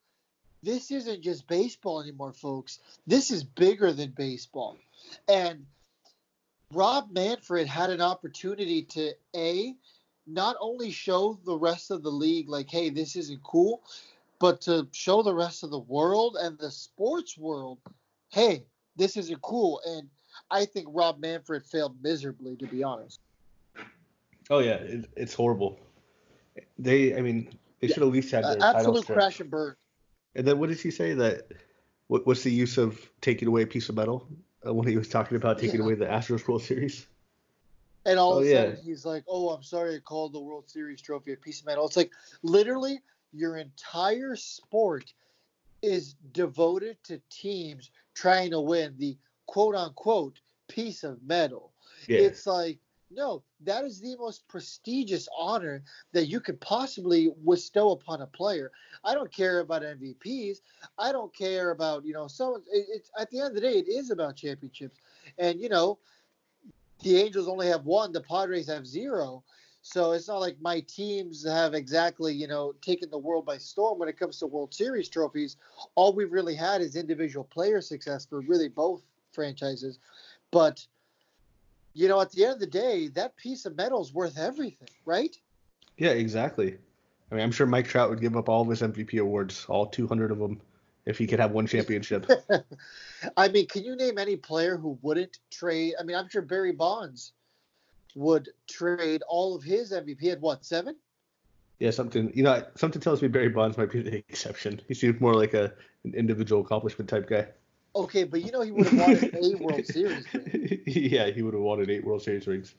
this 0.63 0.91
isn't 0.91 1.21
just 1.21 1.47
baseball 1.47 2.01
anymore, 2.01 2.33
folks. 2.33 2.79
This 3.07 3.31
is 3.31 3.43
bigger 3.43 3.91
than 3.91 4.11
baseball. 4.11 4.77
And 5.27 5.65
Rob 6.73 7.11
Manfred 7.11 7.67
had 7.67 7.89
an 7.89 8.01
opportunity 8.01 8.83
to 8.83 9.11
a 9.35 9.73
not 10.27 10.55
only 10.59 10.91
show 10.91 11.39
the 11.45 11.57
rest 11.57 11.91
of 11.91 12.03
the 12.03 12.11
league 12.11 12.47
like, 12.47 12.69
hey, 12.69 12.89
this 12.89 13.15
isn't 13.15 13.41
cool, 13.43 13.81
but 14.41 14.59
to 14.61 14.87
show 14.91 15.21
the 15.21 15.33
rest 15.33 15.63
of 15.63 15.69
the 15.69 15.79
world 15.79 16.35
and 16.41 16.57
the 16.57 16.71
sports 16.71 17.37
world, 17.37 17.79
hey, 18.29 18.65
this 18.95 19.15
isn't 19.15 19.41
cool. 19.43 19.79
And 19.85 20.09
I 20.49 20.65
think 20.65 20.87
Rob 20.89 21.19
Manfred 21.19 21.63
failed 21.63 21.95
miserably, 22.01 22.57
to 22.57 22.65
be 22.65 22.83
honest. 22.83 23.19
Oh 24.49 24.59
yeah, 24.59 24.73
it, 24.73 25.05
it's 25.15 25.35
horrible. 25.35 25.79
They, 26.79 27.15
I 27.15 27.21
mean, 27.21 27.53
they 27.79 27.87
should 27.87 28.01
at 28.03 28.09
least 28.09 28.31
have 28.31 28.43
Uh, 28.43 28.53
their 28.53 28.61
title 28.61 28.97
absolute 28.97 29.05
crash 29.05 29.39
and 29.39 29.49
burn. 29.49 29.75
And 30.35 30.45
then 30.45 30.57
what 30.57 30.69
did 30.69 30.79
he 30.79 30.91
say 30.91 31.13
that? 31.13 31.47
What, 32.07 32.25
what's 32.25 32.43
the 32.43 32.51
use 32.51 32.77
of 32.77 32.99
taking 33.21 33.47
away 33.47 33.61
a 33.61 33.67
piece 33.67 33.89
of 33.89 33.95
metal 33.95 34.27
uh, 34.65 34.73
when 34.73 34.87
he 34.87 34.97
was 34.97 35.07
talking 35.07 35.37
about 35.37 35.59
taking 35.59 35.79
Yeah. 35.79 35.85
away 35.85 35.95
the 35.95 36.05
Astros 36.05 36.45
World 36.47 36.63
Series? 36.63 37.05
And 38.05 38.17
all 38.17 38.37
Oh, 38.37 38.39
of 38.39 38.45
a 38.45 38.49
yeah. 38.49 38.71
he's 38.83 39.05
like, 39.05 39.23
"Oh, 39.27 39.49
I'm 39.49 39.61
sorry, 39.63 39.95
I 39.95 39.99
called 39.99 40.33
the 40.33 40.39
World 40.39 40.67
Series 40.67 41.01
trophy 41.01 41.33
a 41.33 41.37
piece 41.37 41.59
of 41.59 41.67
metal." 41.67 41.85
It's 41.85 41.95
like 41.95 42.11
literally 42.41 43.01
your 43.31 43.57
entire 43.57 44.35
sport 44.35 45.13
is 45.81 46.15
devoted 46.31 46.97
to 47.03 47.21
teams 47.29 47.91
trying 48.13 48.51
to 48.51 48.59
win 48.59 48.95
the 48.97 49.17
quote 49.47 49.75
unquote 49.75 50.39
piece 50.67 51.03
of 51.03 51.21
metal. 51.23 51.73
Yeah, 52.07 52.19
It's 52.21 52.45
like, 52.45 52.79
no, 53.09 53.43
that 53.61 53.83
is 53.83 53.99
the 53.99 54.15
most 54.17 54.47
prestigious 54.47 55.27
honor 55.37 55.83
that 56.13 56.27
you 56.27 56.39
could 56.39 56.59
possibly 56.61 57.29
bestow 57.47 57.91
upon 57.91 58.21
a 58.21 58.27
player. 58.27 58.71
I 59.03 59.13
don't 59.13 59.31
care 59.31 59.59
about 59.59 59.83
MVPs. 59.83 60.59
I 60.97 61.11
don't 61.11 61.33
care 61.35 61.71
about 61.71 62.05
you 62.05 62.13
know 62.13 62.27
so 62.27 62.55
It, 62.55 62.85
it's 62.89 63.11
at 63.19 63.29
the 63.29 63.39
end 63.39 63.49
of 63.49 63.55
the 63.55 63.61
day, 63.61 63.77
it 63.79 63.87
is 63.87 64.11
about 64.11 64.35
championships, 64.35 64.99
and 65.37 65.59
you 65.59 65.69
know, 65.69 65.99
the 67.03 67.17
Angels 67.17 67.47
only 67.47 67.67
have 67.67 67.85
one. 67.85 68.11
The 68.11 68.21
Padres 68.21 68.67
have 68.67 68.85
zero. 68.87 69.43
So 69.81 70.11
it's 70.11 70.27
not 70.27 70.39
like 70.39 70.57
my 70.61 70.81
teams 70.81 71.45
have 71.45 71.73
exactly, 71.73 72.33
you 72.33 72.47
know, 72.47 72.73
taken 72.81 73.09
the 73.09 73.17
world 73.17 73.45
by 73.45 73.57
storm 73.57 73.97
when 73.97 74.09
it 74.09 74.17
comes 74.17 74.37
to 74.39 74.47
World 74.47 74.73
Series 74.73 75.09
trophies. 75.09 75.57
All 75.95 76.13
we've 76.13 76.31
really 76.31 76.55
had 76.55 76.81
is 76.81 76.95
individual 76.95 77.45
player 77.45 77.81
success 77.81 78.25
for 78.25 78.41
really 78.41 78.69
both 78.69 79.01
franchises. 79.33 79.99
But 80.51 80.85
you 81.93 82.07
know, 82.07 82.21
at 82.21 82.31
the 82.31 82.45
end 82.45 82.53
of 82.53 82.59
the 82.59 82.67
day, 82.67 83.09
that 83.09 83.35
piece 83.35 83.65
of 83.65 83.75
metal 83.75 84.01
is 84.01 84.13
worth 84.13 84.37
everything, 84.37 84.87
right? 85.05 85.35
Yeah, 85.97 86.11
exactly. 86.11 86.77
I 87.31 87.35
mean, 87.35 87.43
I'm 87.43 87.51
sure 87.51 87.67
Mike 87.67 87.87
Trout 87.87 88.09
would 88.09 88.21
give 88.21 88.37
up 88.37 88.49
all 88.49 88.61
of 88.61 88.69
his 88.69 88.81
MVP 88.81 89.19
awards, 89.19 89.65
all 89.67 89.85
200 89.87 90.31
of 90.31 90.39
them, 90.39 90.61
if 91.05 91.17
he 91.17 91.27
could 91.27 91.39
have 91.39 91.51
one 91.51 91.67
championship. 91.67 92.29
I 93.37 93.47
mean, 93.49 93.67
can 93.67 93.83
you 93.83 93.95
name 93.95 94.17
any 94.17 94.35
player 94.35 94.77
who 94.77 94.97
wouldn't 95.01 95.39
trade? 95.49 95.95
I 95.99 96.03
mean, 96.03 96.15
I'm 96.15 96.29
sure 96.29 96.41
Barry 96.41 96.71
Bonds 96.71 97.33
would 98.15 98.49
trade 98.69 99.23
all 99.27 99.55
of 99.55 99.63
his 99.63 99.91
MVP 99.91 100.31
at 100.31 100.41
what 100.41 100.65
seven? 100.65 100.95
Yeah, 101.79 101.91
something. 101.91 102.31
You 102.35 102.43
know, 102.43 102.63
something 102.75 103.01
tells 103.01 103.21
me 103.21 103.27
Barry 103.27 103.49
Bonds 103.49 103.77
might 103.77 103.91
be 103.91 104.01
the 104.01 104.17
exception. 104.29 104.81
He 104.87 104.93
seems 104.93 105.19
more 105.19 105.33
like 105.33 105.53
a 105.53 105.73
an 106.03 106.13
individual 106.13 106.61
accomplishment 106.61 107.09
type 107.09 107.27
guy. 107.29 107.47
Okay, 107.95 108.23
but 108.23 108.41
you 108.41 108.51
know 108.51 108.61
he 108.61 108.71
would 108.71 108.87
have 108.87 108.99
wanted 108.99 109.35
eight 109.35 109.59
World 109.59 109.85
Series 109.85 110.25
ring. 110.33 110.81
yeah, 110.87 111.29
he 111.29 111.41
would 111.41 111.53
have 111.53 111.63
wanted 111.63 111.89
eight 111.89 112.05
World 112.05 112.21
Series 112.21 112.47
rings. 112.47 112.75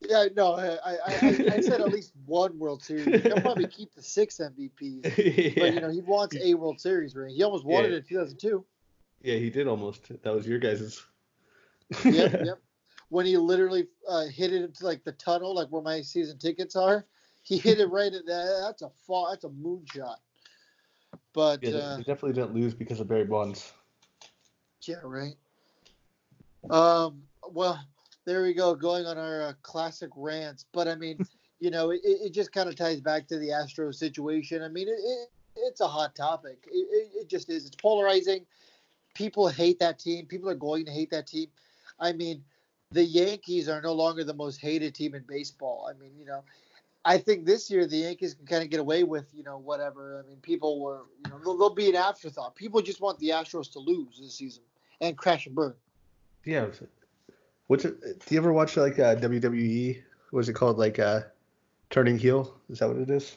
Yeah, 0.00 0.26
no, 0.36 0.54
I, 0.54 0.66
I, 0.84 0.98
I, 1.06 1.26
I 1.54 1.60
said 1.60 1.80
at 1.80 1.88
least 1.88 2.12
one 2.26 2.58
World 2.58 2.82
Series. 2.82 3.22
He'll 3.22 3.40
probably 3.40 3.66
keep 3.66 3.94
the 3.94 4.02
six 4.02 4.38
MVPs, 4.38 5.16
yeah. 5.16 5.52
but 5.56 5.74
you 5.74 5.80
know 5.80 5.90
he 5.90 6.00
wants 6.02 6.36
a 6.36 6.54
World 6.54 6.80
Series 6.80 7.16
ring. 7.16 7.34
He 7.34 7.42
almost 7.42 7.64
wanted 7.64 7.90
yeah. 7.90 7.96
it 7.96 8.00
in 8.00 8.08
2002. 8.08 8.64
Yeah, 9.22 9.36
he 9.36 9.50
did 9.50 9.66
almost. 9.66 10.10
That 10.22 10.34
was 10.34 10.46
your 10.46 10.58
guys's. 10.58 11.02
yep, 12.04 12.32
yep. 12.44 12.60
When 13.14 13.26
he 13.26 13.36
literally 13.36 13.86
uh, 14.08 14.24
hit 14.24 14.52
it 14.52 14.62
into 14.62 14.84
like 14.84 15.04
the 15.04 15.12
tunnel, 15.12 15.54
like 15.54 15.68
where 15.68 15.80
my 15.80 16.00
season 16.00 16.36
tickets 16.36 16.74
are, 16.74 17.06
he 17.44 17.58
hit 17.58 17.78
it 17.78 17.86
right 17.86 18.12
at 18.12 18.26
that. 18.26 18.62
That's 18.66 18.82
a 18.82 18.90
fall. 19.06 19.28
That's 19.30 19.44
a 19.44 19.50
moonshot. 19.50 20.16
But 21.32 21.62
yeah, 21.62 21.76
uh, 21.76 21.96
he 21.98 22.02
definitely 22.02 22.32
didn't 22.32 22.54
lose 22.54 22.74
because 22.74 22.98
of 22.98 23.06
Barry 23.06 23.24
Bonds. 23.24 23.72
Yeah, 24.82 24.96
right. 25.04 25.36
Um. 26.70 27.22
Well, 27.48 27.78
there 28.24 28.42
we 28.42 28.52
go, 28.52 28.74
going 28.74 29.06
on 29.06 29.16
our 29.16 29.42
uh, 29.42 29.52
classic 29.62 30.10
rants. 30.16 30.64
But 30.72 30.88
I 30.88 30.96
mean, 30.96 31.24
you 31.60 31.70
know, 31.70 31.90
it, 31.90 32.00
it 32.02 32.34
just 32.34 32.50
kind 32.50 32.68
of 32.68 32.74
ties 32.74 33.00
back 33.00 33.28
to 33.28 33.38
the 33.38 33.52
Astro 33.52 33.92
situation. 33.92 34.60
I 34.60 34.66
mean, 34.66 34.88
it, 34.88 34.98
it, 34.98 35.28
it's 35.54 35.80
a 35.80 35.86
hot 35.86 36.16
topic. 36.16 36.64
It, 36.66 37.12
it 37.14 37.28
just 37.28 37.48
is. 37.48 37.64
It's 37.64 37.76
polarizing. 37.76 38.44
People 39.14 39.46
hate 39.46 39.78
that 39.78 40.00
team. 40.00 40.26
People 40.26 40.50
are 40.50 40.56
going 40.56 40.84
to 40.86 40.90
hate 40.90 41.12
that 41.12 41.28
team. 41.28 41.46
I 42.00 42.12
mean, 42.12 42.42
the 42.94 43.04
Yankees 43.04 43.68
are 43.68 43.82
no 43.82 43.92
longer 43.92 44.22
the 44.22 44.34
most 44.34 44.60
hated 44.60 44.94
team 44.94 45.14
in 45.14 45.24
baseball. 45.26 45.90
I 45.90 46.00
mean, 46.00 46.12
you 46.16 46.24
know, 46.24 46.44
I 47.04 47.18
think 47.18 47.44
this 47.44 47.68
year 47.68 47.86
the 47.86 47.96
Yankees 47.96 48.34
can 48.34 48.46
kind 48.46 48.62
of 48.62 48.70
get 48.70 48.78
away 48.78 49.02
with, 49.02 49.26
you 49.34 49.42
know, 49.42 49.58
whatever. 49.58 50.22
I 50.24 50.28
mean, 50.28 50.38
people 50.38 50.80
were, 50.80 51.02
you 51.24 51.30
know, 51.30 51.38
they'll, 51.44 51.58
they'll 51.58 51.74
be 51.74 51.88
an 51.88 51.96
afterthought. 51.96 52.54
People 52.54 52.80
just 52.80 53.00
want 53.00 53.18
the 53.18 53.30
Astros 53.30 53.70
to 53.72 53.80
lose 53.80 54.20
this 54.20 54.36
season 54.36 54.62
and 55.00 55.18
crash 55.18 55.46
and 55.46 55.54
burn. 55.54 55.74
Yeah, 56.44 56.66
What's 57.66 57.84
it? 57.86 57.98
Do 58.00 58.34
you 58.34 58.38
ever 58.38 58.52
watch 58.52 58.76
like 58.76 58.98
uh, 58.98 59.16
WWE? 59.16 60.02
Was 60.32 60.48
it 60.48 60.52
called 60.52 60.78
like 60.78 60.98
uh, 60.98 61.22
Turning 61.90 62.18
Heel? 62.18 62.54
Is 62.68 62.78
that 62.78 62.88
what 62.88 62.98
it 62.98 63.10
is? 63.10 63.36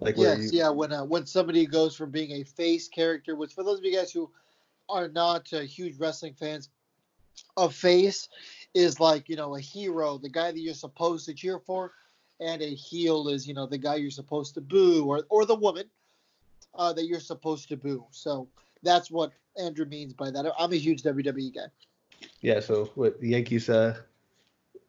Like 0.00 0.16
yes, 0.16 0.50
you... 0.50 0.58
yeah. 0.58 0.70
When 0.70 0.90
uh, 0.90 1.04
when 1.04 1.26
somebody 1.26 1.66
goes 1.66 1.94
from 1.94 2.10
being 2.10 2.32
a 2.32 2.44
face 2.44 2.88
character, 2.88 3.36
which 3.36 3.52
for 3.52 3.62
those 3.62 3.78
of 3.78 3.84
you 3.84 3.94
guys 3.94 4.10
who 4.10 4.30
are 4.88 5.08
not 5.08 5.52
uh, 5.52 5.60
huge 5.60 5.98
wrestling 5.98 6.32
fans, 6.32 6.70
a 7.56 7.70
face 7.70 8.28
is 8.74 9.00
like 9.00 9.28
you 9.28 9.36
know 9.36 9.56
a 9.56 9.60
hero, 9.60 10.18
the 10.18 10.28
guy 10.28 10.50
that 10.50 10.60
you're 10.60 10.74
supposed 10.74 11.26
to 11.26 11.34
cheer 11.34 11.58
for, 11.58 11.92
and 12.40 12.62
a 12.62 12.74
heel 12.74 13.28
is 13.28 13.46
you 13.46 13.54
know 13.54 13.66
the 13.66 13.78
guy 13.78 13.96
you're 13.96 14.10
supposed 14.10 14.54
to 14.54 14.60
boo 14.60 15.04
or 15.04 15.24
or 15.28 15.44
the 15.44 15.54
woman 15.54 15.84
uh, 16.74 16.92
that 16.92 17.06
you're 17.06 17.20
supposed 17.20 17.68
to 17.68 17.76
boo. 17.76 18.04
So 18.10 18.48
that's 18.82 19.10
what 19.10 19.32
Andrew 19.58 19.86
means 19.86 20.12
by 20.14 20.30
that. 20.30 20.52
I'm 20.58 20.72
a 20.72 20.76
huge 20.76 21.02
WWE 21.02 21.54
guy. 21.54 21.66
Yeah. 22.40 22.60
So 22.60 22.90
what 22.94 23.20
the 23.20 23.28
Yankees? 23.28 23.68
Uh, 23.68 23.98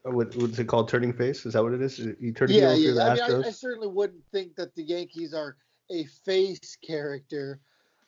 what 0.03 0.35
what's 0.35 0.59
it 0.59 0.65
called? 0.65 0.89
Turning 0.89 1.13
face? 1.13 1.45
Is 1.45 1.53
that 1.53 1.63
what 1.63 1.73
it 1.73 1.81
is? 1.81 2.00
You 2.00 2.33
turning 2.33 2.57
yeah, 2.57 2.73
yeah. 2.73 3.03
I 3.03 3.13
mean, 3.13 3.43
I, 3.43 3.47
I, 3.47 3.51
certainly 3.51 3.88
wouldn't 3.88 4.23
think 4.31 4.55
that 4.55 4.75
the 4.75 4.83
Yankees 4.83 5.33
are 5.33 5.55
a 5.89 6.03
face 6.25 6.77
character, 6.85 7.59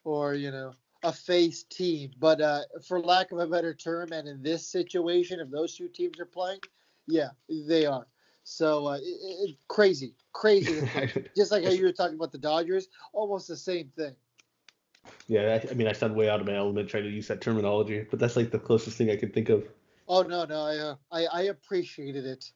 or 0.03 0.33
you 0.33 0.51
know, 0.51 0.73
a 1.05 1.13
face 1.13 1.63
team. 1.63 2.11
But 2.19 2.41
uh, 2.41 2.61
for 2.87 2.99
lack 2.99 3.31
of 3.31 3.39
a 3.39 3.47
better 3.47 3.73
term, 3.73 4.11
and 4.11 4.27
in 4.27 4.41
this 4.41 4.67
situation, 4.67 5.39
if 5.39 5.49
those 5.49 5.75
two 5.75 5.87
teams 5.87 6.19
are 6.19 6.25
playing, 6.25 6.59
yeah, 7.07 7.29
they 7.47 7.85
are. 7.85 8.07
So 8.43 8.87
uh, 8.87 8.97
it, 8.97 9.01
it, 9.03 9.57
crazy, 9.67 10.15
crazy. 10.33 10.89
Just 11.37 11.51
like 11.51 11.63
how 11.63 11.71
you 11.71 11.83
were 11.83 11.91
talking 11.91 12.15
about 12.15 12.31
the 12.31 12.37
Dodgers, 12.37 12.87
almost 13.13 13.47
the 13.47 13.55
same 13.55 13.91
thing. 13.95 14.15
Yeah, 15.27 15.59
I, 15.63 15.71
I, 15.71 15.73
mean, 15.75 15.87
I 15.87 15.93
sound 15.93 16.15
way 16.15 16.29
out 16.29 16.41
of 16.41 16.47
my 16.47 16.55
element 16.55 16.89
trying 16.89 17.03
to 17.03 17.09
use 17.09 17.27
that 17.27 17.39
terminology, 17.39 18.05
but 18.09 18.19
that's 18.19 18.35
like 18.35 18.51
the 18.51 18.59
closest 18.59 18.97
thing 18.97 19.11
I 19.11 19.15
could 19.15 19.33
think 19.33 19.49
of. 19.49 19.67
Oh 20.07 20.21
no, 20.21 20.45
no, 20.45 20.61
I 20.61 20.77
uh, 20.77 20.95
I, 21.11 21.25
I, 21.25 21.41
appreciated 21.43 22.25
it. 22.25 22.51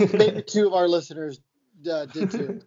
Maybe 0.12 0.42
two 0.42 0.68
of 0.68 0.74
our 0.74 0.86
listeners 0.86 1.40
uh, 1.90 2.06
did 2.06 2.30
too. 2.30 2.60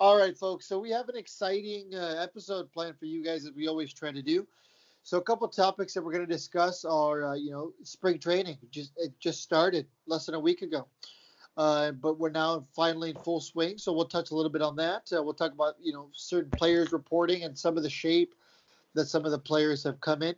All 0.00 0.16
right, 0.16 0.34
folks. 0.34 0.64
So 0.64 0.78
we 0.78 0.88
have 0.92 1.10
an 1.10 1.16
exciting 1.16 1.94
uh, 1.94 2.16
episode 2.18 2.72
planned 2.72 2.98
for 2.98 3.04
you 3.04 3.22
guys, 3.22 3.44
as 3.44 3.52
we 3.52 3.68
always 3.68 3.92
try 3.92 4.10
to 4.10 4.22
do. 4.22 4.46
So 5.02 5.18
a 5.18 5.20
couple 5.20 5.46
topics 5.46 5.92
that 5.92 6.02
we're 6.02 6.12
going 6.12 6.26
to 6.26 6.32
discuss 6.32 6.86
are, 6.86 7.22
uh, 7.22 7.34
you 7.34 7.50
know, 7.50 7.74
spring 7.82 8.18
training. 8.18 8.56
Just 8.70 8.92
it 8.96 9.12
just 9.20 9.42
started 9.42 9.86
less 10.06 10.24
than 10.24 10.36
a 10.36 10.40
week 10.40 10.62
ago. 10.62 10.86
Uh, 11.58 11.92
but 11.92 12.18
we're 12.18 12.30
now 12.30 12.64
finally 12.74 13.10
in 13.10 13.16
full 13.16 13.40
swing. 13.40 13.76
So 13.76 13.92
we'll 13.92 14.06
touch 14.06 14.30
a 14.30 14.34
little 14.34 14.50
bit 14.50 14.62
on 14.62 14.74
that. 14.76 15.12
Uh, 15.14 15.22
we'll 15.22 15.34
talk 15.34 15.52
about 15.52 15.74
you 15.82 15.92
know 15.92 16.08
certain 16.14 16.50
players 16.52 16.92
reporting 16.92 17.44
and 17.44 17.58
some 17.58 17.76
of 17.76 17.82
the 17.82 17.90
shape 17.90 18.34
that 18.94 19.04
some 19.04 19.26
of 19.26 19.32
the 19.32 19.38
players 19.38 19.84
have 19.84 20.00
come 20.00 20.22
in. 20.22 20.34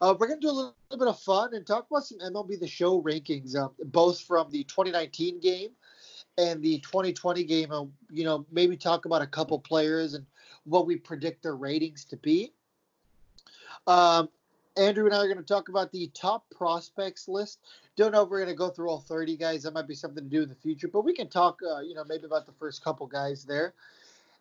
Uh, 0.00 0.14
we're 0.16 0.28
going 0.28 0.40
to 0.40 0.46
do 0.46 0.50
a 0.50 0.54
little, 0.54 0.76
little, 0.92 1.06
bit 1.06 1.12
of 1.12 1.20
fun 1.20 1.54
and 1.54 1.66
talk 1.66 1.88
about 1.90 2.04
some 2.04 2.18
MLB 2.20 2.60
The 2.60 2.68
Show 2.68 3.02
rankings, 3.02 3.56
uh, 3.56 3.68
both 3.86 4.20
from 4.20 4.48
the 4.50 4.62
2019 4.62 5.40
game 5.40 5.70
and 6.38 6.62
the 6.62 6.78
2020 6.80 7.44
game. 7.44 7.70
Uh, 7.70 7.84
you 8.10 8.24
know, 8.24 8.46
maybe 8.50 8.76
talk 8.76 9.04
about 9.04 9.22
a 9.22 9.26
couple 9.26 9.58
players 9.58 10.14
and 10.14 10.24
what 10.64 10.86
we 10.86 10.96
predict 10.96 11.42
their 11.42 11.56
ratings 11.56 12.04
to 12.06 12.16
be. 12.16 12.52
Um, 13.86 14.28
Andrew 14.76 15.04
and 15.04 15.14
I 15.14 15.18
are 15.18 15.26
going 15.26 15.36
to 15.38 15.42
talk 15.42 15.68
about 15.68 15.92
the 15.92 16.10
top 16.14 16.48
prospects 16.50 17.28
list. 17.28 17.60
Don't 17.96 18.12
know 18.12 18.22
if 18.22 18.30
we're 18.30 18.38
going 18.38 18.48
to 18.48 18.56
go 18.56 18.70
through 18.70 18.88
all 18.88 19.00
30 19.00 19.36
guys. 19.36 19.64
That 19.64 19.74
might 19.74 19.86
be 19.86 19.94
something 19.94 20.24
to 20.24 20.30
do 20.30 20.42
in 20.42 20.48
the 20.48 20.54
future, 20.54 20.88
but 20.88 21.04
we 21.04 21.12
can 21.12 21.28
talk, 21.28 21.60
uh, 21.62 21.80
you 21.80 21.94
know, 21.94 22.04
maybe 22.04 22.24
about 22.24 22.46
the 22.46 22.52
first 22.52 22.82
couple 22.82 23.06
guys 23.06 23.44
there. 23.44 23.74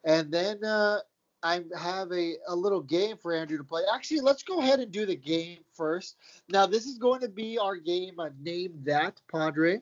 And 0.05 0.31
then 0.31 0.63
uh, 0.63 0.99
I 1.43 1.61
have 1.77 2.11
a, 2.11 2.35
a 2.47 2.55
little 2.55 2.81
game 2.81 3.17
for 3.17 3.33
Andrew 3.33 3.57
to 3.57 3.63
play. 3.63 3.81
Actually, 3.93 4.21
let's 4.21 4.43
go 4.43 4.59
ahead 4.59 4.79
and 4.79 4.91
do 4.91 5.05
the 5.05 5.15
game 5.15 5.59
first. 5.73 6.15
Now, 6.49 6.65
this 6.65 6.85
is 6.85 6.97
going 6.97 7.21
to 7.21 7.29
be 7.29 7.57
our 7.57 7.75
game, 7.75 8.19
uh, 8.19 8.29
Name 8.41 8.73
That 8.83 9.19
Padre. 9.29 9.81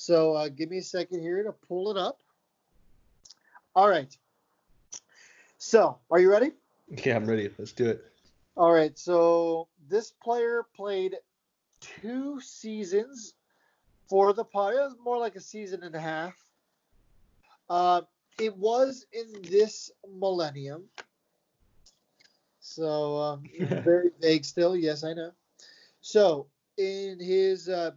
So 0.00 0.32
uh, 0.32 0.48
give 0.48 0.70
me 0.70 0.78
a 0.78 0.82
second 0.82 1.20
here 1.20 1.42
to 1.42 1.52
pull 1.52 1.90
it 1.90 1.98
up. 1.98 2.18
All 3.76 3.86
right. 3.86 4.16
So, 5.58 5.98
are 6.10 6.18
you 6.18 6.30
ready? 6.30 6.52
Yeah, 7.04 7.16
I'm 7.16 7.26
ready. 7.26 7.50
Let's 7.58 7.72
do 7.72 7.90
it. 7.90 8.02
All 8.56 8.72
right. 8.72 8.98
So, 8.98 9.68
this 9.90 10.10
player 10.10 10.64
played 10.74 11.16
two 11.80 12.40
seasons 12.40 13.34
for 14.08 14.32
the 14.32 14.42
Padres, 14.42 14.94
more 15.04 15.18
like 15.18 15.36
a 15.36 15.40
season 15.40 15.82
and 15.82 15.94
a 15.94 16.00
half. 16.00 16.34
Uh, 17.68 18.00
it 18.38 18.56
was 18.56 19.04
in 19.12 19.26
this 19.50 19.90
millennium. 20.18 20.84
So 22.60 23.18
um, 23.18 23.42
very 23.60 24.12
vague 24.18 24.46
still. 24.46 24.74
Yes, 24.74 25.04
I 25.04 25.12
know. 25.12 25.32
So 26.00 26.46
in 26.78 27.20
his 27.20 27.68
uh, 27.68 27.90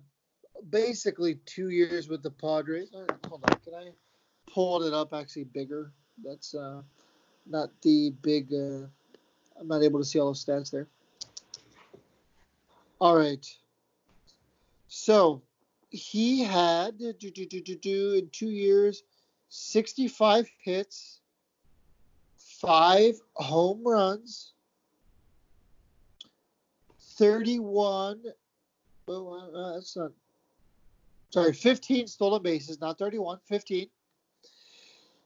basically 0.69 1.35
two 1.45 1.69
years 1.69 2.07
with 2.07 2.23
the 2.23 2.31
Padres. 2.31 2.89
Right, 2.93 3.09
hold 3.27 3.43
on, 3.49 3.59
can 3.63 3.73
I 3.73 3.89
pull 4.51 4.83
it 4.83 4.93
up 4.93 5.13
actually 5.13 5.45
bigger? 5.45 5.91
That's 6.23 6.53
uh, 6.53 6.81
not 7.45 7.69
the 7.81 8.11
big. 8.21 8.53
Uh, 8.53 8.87
I'm 9.59 9.67
not 9.67 9.83
able 9.83 9.99
to 9.99 10.05
see 10.05 10.19
all 10.19 10.33
the 10.33 10.37
stats 10.37 10.71
there. 10.71 10.87
All 12.99 13.15
right. 13.15 13.45
So 14.87 15.41
he 15.89 16.43
had 16.43 16.97
do, 16.97 17.13
do, 17.13 17.45
do, 17.45 18.13
in 18.13 18.29
two 18.31 18.49
years 18.49 19.03
65 19.49 20.49
hits, 20.63 21.19
five 22.37 23.15
home 23.35 23.81
runs, 23.85 24.53
31. 27.17 28.23
Oh, 29.07 29.51
uh, 29.53 29.73
that's 29.73 29.95
not. 29.95 30.11
Sorry, 31.33 31.51
15 31.51 32.05
stolen 32.05 32.43
bases, 32.43 32.79
not 32.79 32.99
31, 32.99 33.39
15. 33.45 33.89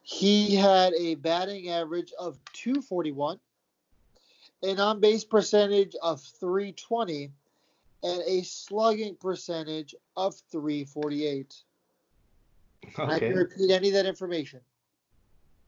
He 0.04 0.56
had 0.56 0.94
a 0.94 1.16
batting 1.16 1.68
average 1.68 2.14
of 2.18 2.40
241, 2.54 3.38
an 4.64 4.80
on 4.80 5.02
base 5.02 5.26
percentage 5.26 5.98
of 6.02 6.22
320, 6.22 7.30
and 8.04 8.22
a 8.26 8.42
slugging 8.44 9.18
percentage 9.18 9.96
of 10.16 10.34
348. 10.50 11.54
I 13.00 13.20
can 13.20 13.36
repeat 13.36 13.70
any 13.70 13.90
of 13.90 13.96
that 13.96 14.06
information. 14.06 14.62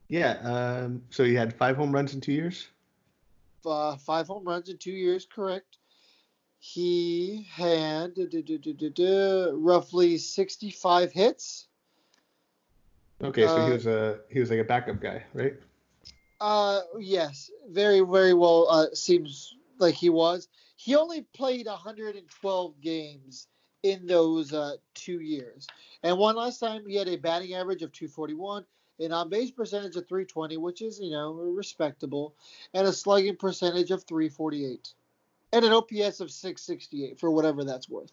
Yeah. 0.07 0.37
Um. 0.43 1.01
So 1.09 1.25
he 1.25 1.35
had 1.35 1.53
five 1.53 1.75
home 1.75 1.91
runs 1.91 2.13
in 2.13 2.21
two 2.21 2.31
years. 2.31 2.69
Uh, 3.65 3.97
five 3.97 4.27
home 4.27 4.45
runs 4.45 4.69
in 4.69 4.77
two 4.77 4.91
years, 4.91 5.27
correct. 5.29 5.78
He 6.59 7.47
had 7.51 8.17
roughly 9.53 10.17
65 10.17 11.11
hits. 11.11 11.67
Okay. 13.21 13.47
So 13.47 13.61
he 13.61 13.69
Uh, 13.69 13.71
was 13.71 13.87
a 13.87 14.19
he 14.29 14.39
was 14.39 14.49
like 14.49 14.59
a 14.59 14.63
backup 14.63 14.99
guy, 15.01 15.23
right? 15.33 15.55
Uh, 16.39 16.81
yes, 16.99 17.51
very, 17.69 18.01
very 18.01 18.33
well. 18.33 18.67
Uh, 18.69 18.87
seems 18.93 19.55
like 19.79 19.95
he 19.95 20.09
was. 20.09 20.47
He 20.75 20.95
only 20.95 21.21
played 21.33 21.67
112 21.67 22.81
games 22.81 23.47
in 23.83 24.05
those 24.07 24.53
uh, 24.53 24.75
two 24.93 25.19
years, 25.19 25.67
and 26.03 26.17
one 26.17 26.35
last 26.35 26.59
time 26.59 26.85
he 26.87 26.95
had 26.95 27.07
a 27.07 27.17
batting 27.17 27.53
average 27.53 27.81
of 27.81 27.91
241, 27.91 28.65
an 28.99 29.11
on 29.11 29.29
base 29.29 29.51
percentage 29.51 29.95
of 29.95 30.07
320, 30.07 30.57
which 30.57 30.81
is 30.81 30.99
you 30.99 31.11
know 31.11 31.33
respectable, 31.33 32.35
and 32.73 32.87
a 32.87 32.93
slugging 32.93 33.35
percentage 33.35 33.91
of 33.91 34.03
348, 34.03 34.93
and 35.53 35.65
an 35.65 35.71
OPS 35.71 36.19
of 36.19 36.31
668 36.31 37.19
for 37.19 37.31
whatever 37.31 37.63
that's 37.63 37.89
worth. 37.89 38.11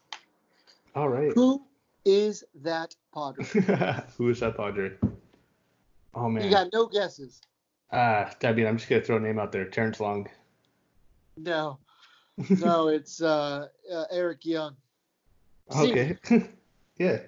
All 0.95 1.09
right. 1.09 1.31
Who 1.33 1.63
is 2.05 2.43
that 2.63 2.95
Padre? 3.13 3.45
Who 4.17 4.29
is 4.29 4.39
that 4.39 4.57
Padre? 4.57 4.91
Oh 6.15 6.29
man. 6.29 6.43
You 6.43 6.49
got 6.49 6.69
no 6.73 6.87
guesses. 6.87 7.41
Ah, 7.91 8.33
I 8.43 8.51
mean, 8.51 8.65
I'm 8.65 8.77
just 8.77 8.89
gonna 8.89 9.01
throw 9.01 9.17
a 9.17 9.19
name 9.19 9.39
out 9.39 9.51
there. 9.51 9.65
Terrence 9.65 9.99
Long. 9.99 10.27
No, 11.37 11.77
no, 12.49 12.87
it's 12.87 13.21
uh, 13.21 13.67
uh, 13.93 14.03
Eric 14.11 14.45
Young. 14.45 14.75
Okay. 15.75 16.17
yeah. 16.97 17.19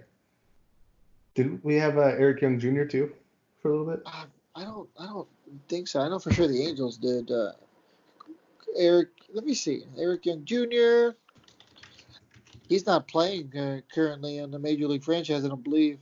Did 1.36 1.64
we 1.64 1.76
have 1.76 1.98
uh, 1.98 2.16
Eric 2.18 2.42
Young 2.42 2.60
Jr. 2.60 2.84
too 2.84 3.14
for 3.62 3.70
a 3.70 3.78
little 3.78 3.94
bit? 3.94 4.04
Uh, 4.06 4.26
I 4.56 4.64
don't. 4.64 4.90
I 5.00 5.06
don't 5.06 5.28
think 5.68 5.88
so. 5.88 6.02
I 6.02 6.10
know 6.10 6.20
for 6.20 6.34
sure 6.34 6.48
the 6.48 6.66
Angels 6.66 6.98
did. 6.98 7.32
Uh, 7.32 7.52
Eric. 8.76 9.10
Let 9.34 9.46
me 9.46 9.54
see. 9.54 9.84
Eric 9.98 10.26
Young 10.26 10.44
Jr. 10.46 11.16
He's 12.68 12.86
not 12.86 13.08
playing 13.08 13.56
uh, 13.58 13.82
currently 13.94 14.40
on 14.40 14.52
the 14.52 14.60
major 14.60 14.88
league 14.88 15.04
franchise. 15.04 15.44
I 15.44 15.48
don't 15.48 15.64
believe. 15.64 16.00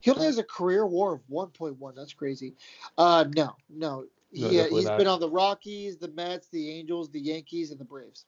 He 0.00 0.10
only 0.10 0.26
has 0.26 0.38
a 0.38 0.44
career 0.44 0.84
WAR 0.86 1.14
of 1.14 1.20
1.1. 1.30 1.94
That's 1.96 2.12
crazy. 2.12 2.54
Uh, 2.98 3.24
no, 3.34 3.56
no. 3.70 4.04
No, 4.32 4.48
He, 4.48 4.60
uh, 4.60 4.66
he's 4.66 4.84
not. 4.84 4.98
been 4.98 5.06
on 5.06 5.20
the 5.20 5.30
Rockies, 5.30 5.96
the 5.96 6.08
Mets, 6.08 6.48
the 6.48 6.70
Angels, 6.70 7.08
the 7.10 7.20
Yankees, 7.20 7.70
and 7.70 7.80
the 7.80 7.84
Braves. 7.84 8.26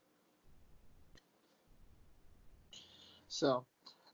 So, 3.28 3.66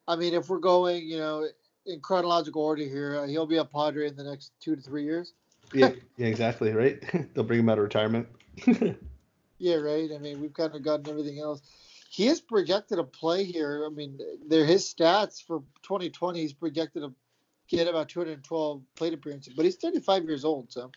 I 0.09 0.17
mean, 0.17 0.35
if 0.35 0.49
we're 0.49 0.59
going, 0.59 1.07
you 1.07 1.19
know, 1.19 1.47
in 1.87 2.01
chronological 2.01 2.63
order 2.63 2.83
here, 2.83 3.21
uh, 3.21 3.27
he'll 3.27 3.47
be 3.47 3.59
a 3.59 3.65
Padre 3.65 4.09
in 4.09 4.17
the 4.17 4.25
next 4.25 4.53
two 4.61 4.75
to 4.75 4.83
three 4.83 5.05
years. 5.05 5.35
Yeah, 5.73 5.91
yeah, 6.17 6.27
exactly, 6.27 6.73
right? 6.73 7.01
They'll 7.35 7.45
bring 7.45 7.61
him 7.61 7.69
out 7.69 7.79
of 7.79 7.85
retirement. 7.85 8.27
Yeah, 9.63 9.77
right. 9.77 10.11
I 10.13 10.19
mean, 10.19 10.41
we've 10.41 10.53
kind 10.53 10.75
of 10.75 10.83
gotten 10.83 11.09
everything 11.09 11.39
else. 11.39 11.63
He 12.11 12.27
is 12.27 12.41
projected 12.41 12.99
to 12.99 13.05
play 13.05 13.45
here. 13.45 13.87
I 13.87 13.91
mean, 13.91 14.19
they're 14.49 14.67
his 14.67 14.93
stats 14.93 15.41
for 15.41 15.61
2020. 15.85 16.41
He's 16.41 16.53
projected 16.53 17.03
to 17.03 17.15
get 17.69 17.87
about 17.87 18.09
212 18.09 18.83
plate 18.97 19.15
appearances, 19.15 19.55
but 19.55 19.65
he's 19.65 19.77
35 19.77 20.25
years 20.25 20.45
old. 20.45 20.73
So, 20.73 20.91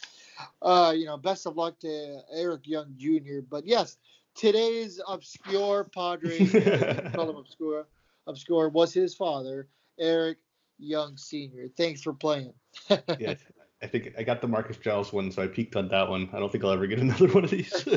uh, 0.63 0.95
you 0.97 1.05
know, 1.05 1.15
best 1.15 1.45
of 1.45 1.57
luck 1.57 1.77
to 1.81 2.21
Eric 2.33 2.61
Young 2.65 2.95
Jr. 2.97 3.41
But 3.47 3.67
yes, 3.67 3.97
today's 4.33 4.99
obscure 5.07 5.83
Padre, 5.83 6.47
call 7.13 7.29
him 7.29 7.35
obscure, 7.35 7.85
obscure 8.25 8.69
was 8.69 8.95
his 8.95 9.13
father, 9.13 9.67
Eric 9.99 10.39
Young 10.79 11.17
Sr. 11.17 11.69
Thanks 11.77 12.01
for 12.01 12.13
playing. 12.13 12.53
yeah, 13.19 13.35
I 13.83 13.87
think 13.87 14.13
I 14.17 14.23
got 14.23 14.41
the 14.41 14.47
Marcus 14.47 14.77
Giles 14.77 15.11
one, 15.11 15.31
so 15.31 15.43
I 15.43 15.47
peaked 15.47 15.75
on 15.75 15.89
that 15.89 16.09
one. 16.09 16.29
I 16.33 16.39
don't 16.39 16.51
think 16.51 16.63
I'll 16.63 16.71
ever 16.71 16.87
get 16.87 16.99
another 17.07 17.27
one 17.27 17.43
of 17.43 17.51
these. 17.51 17.85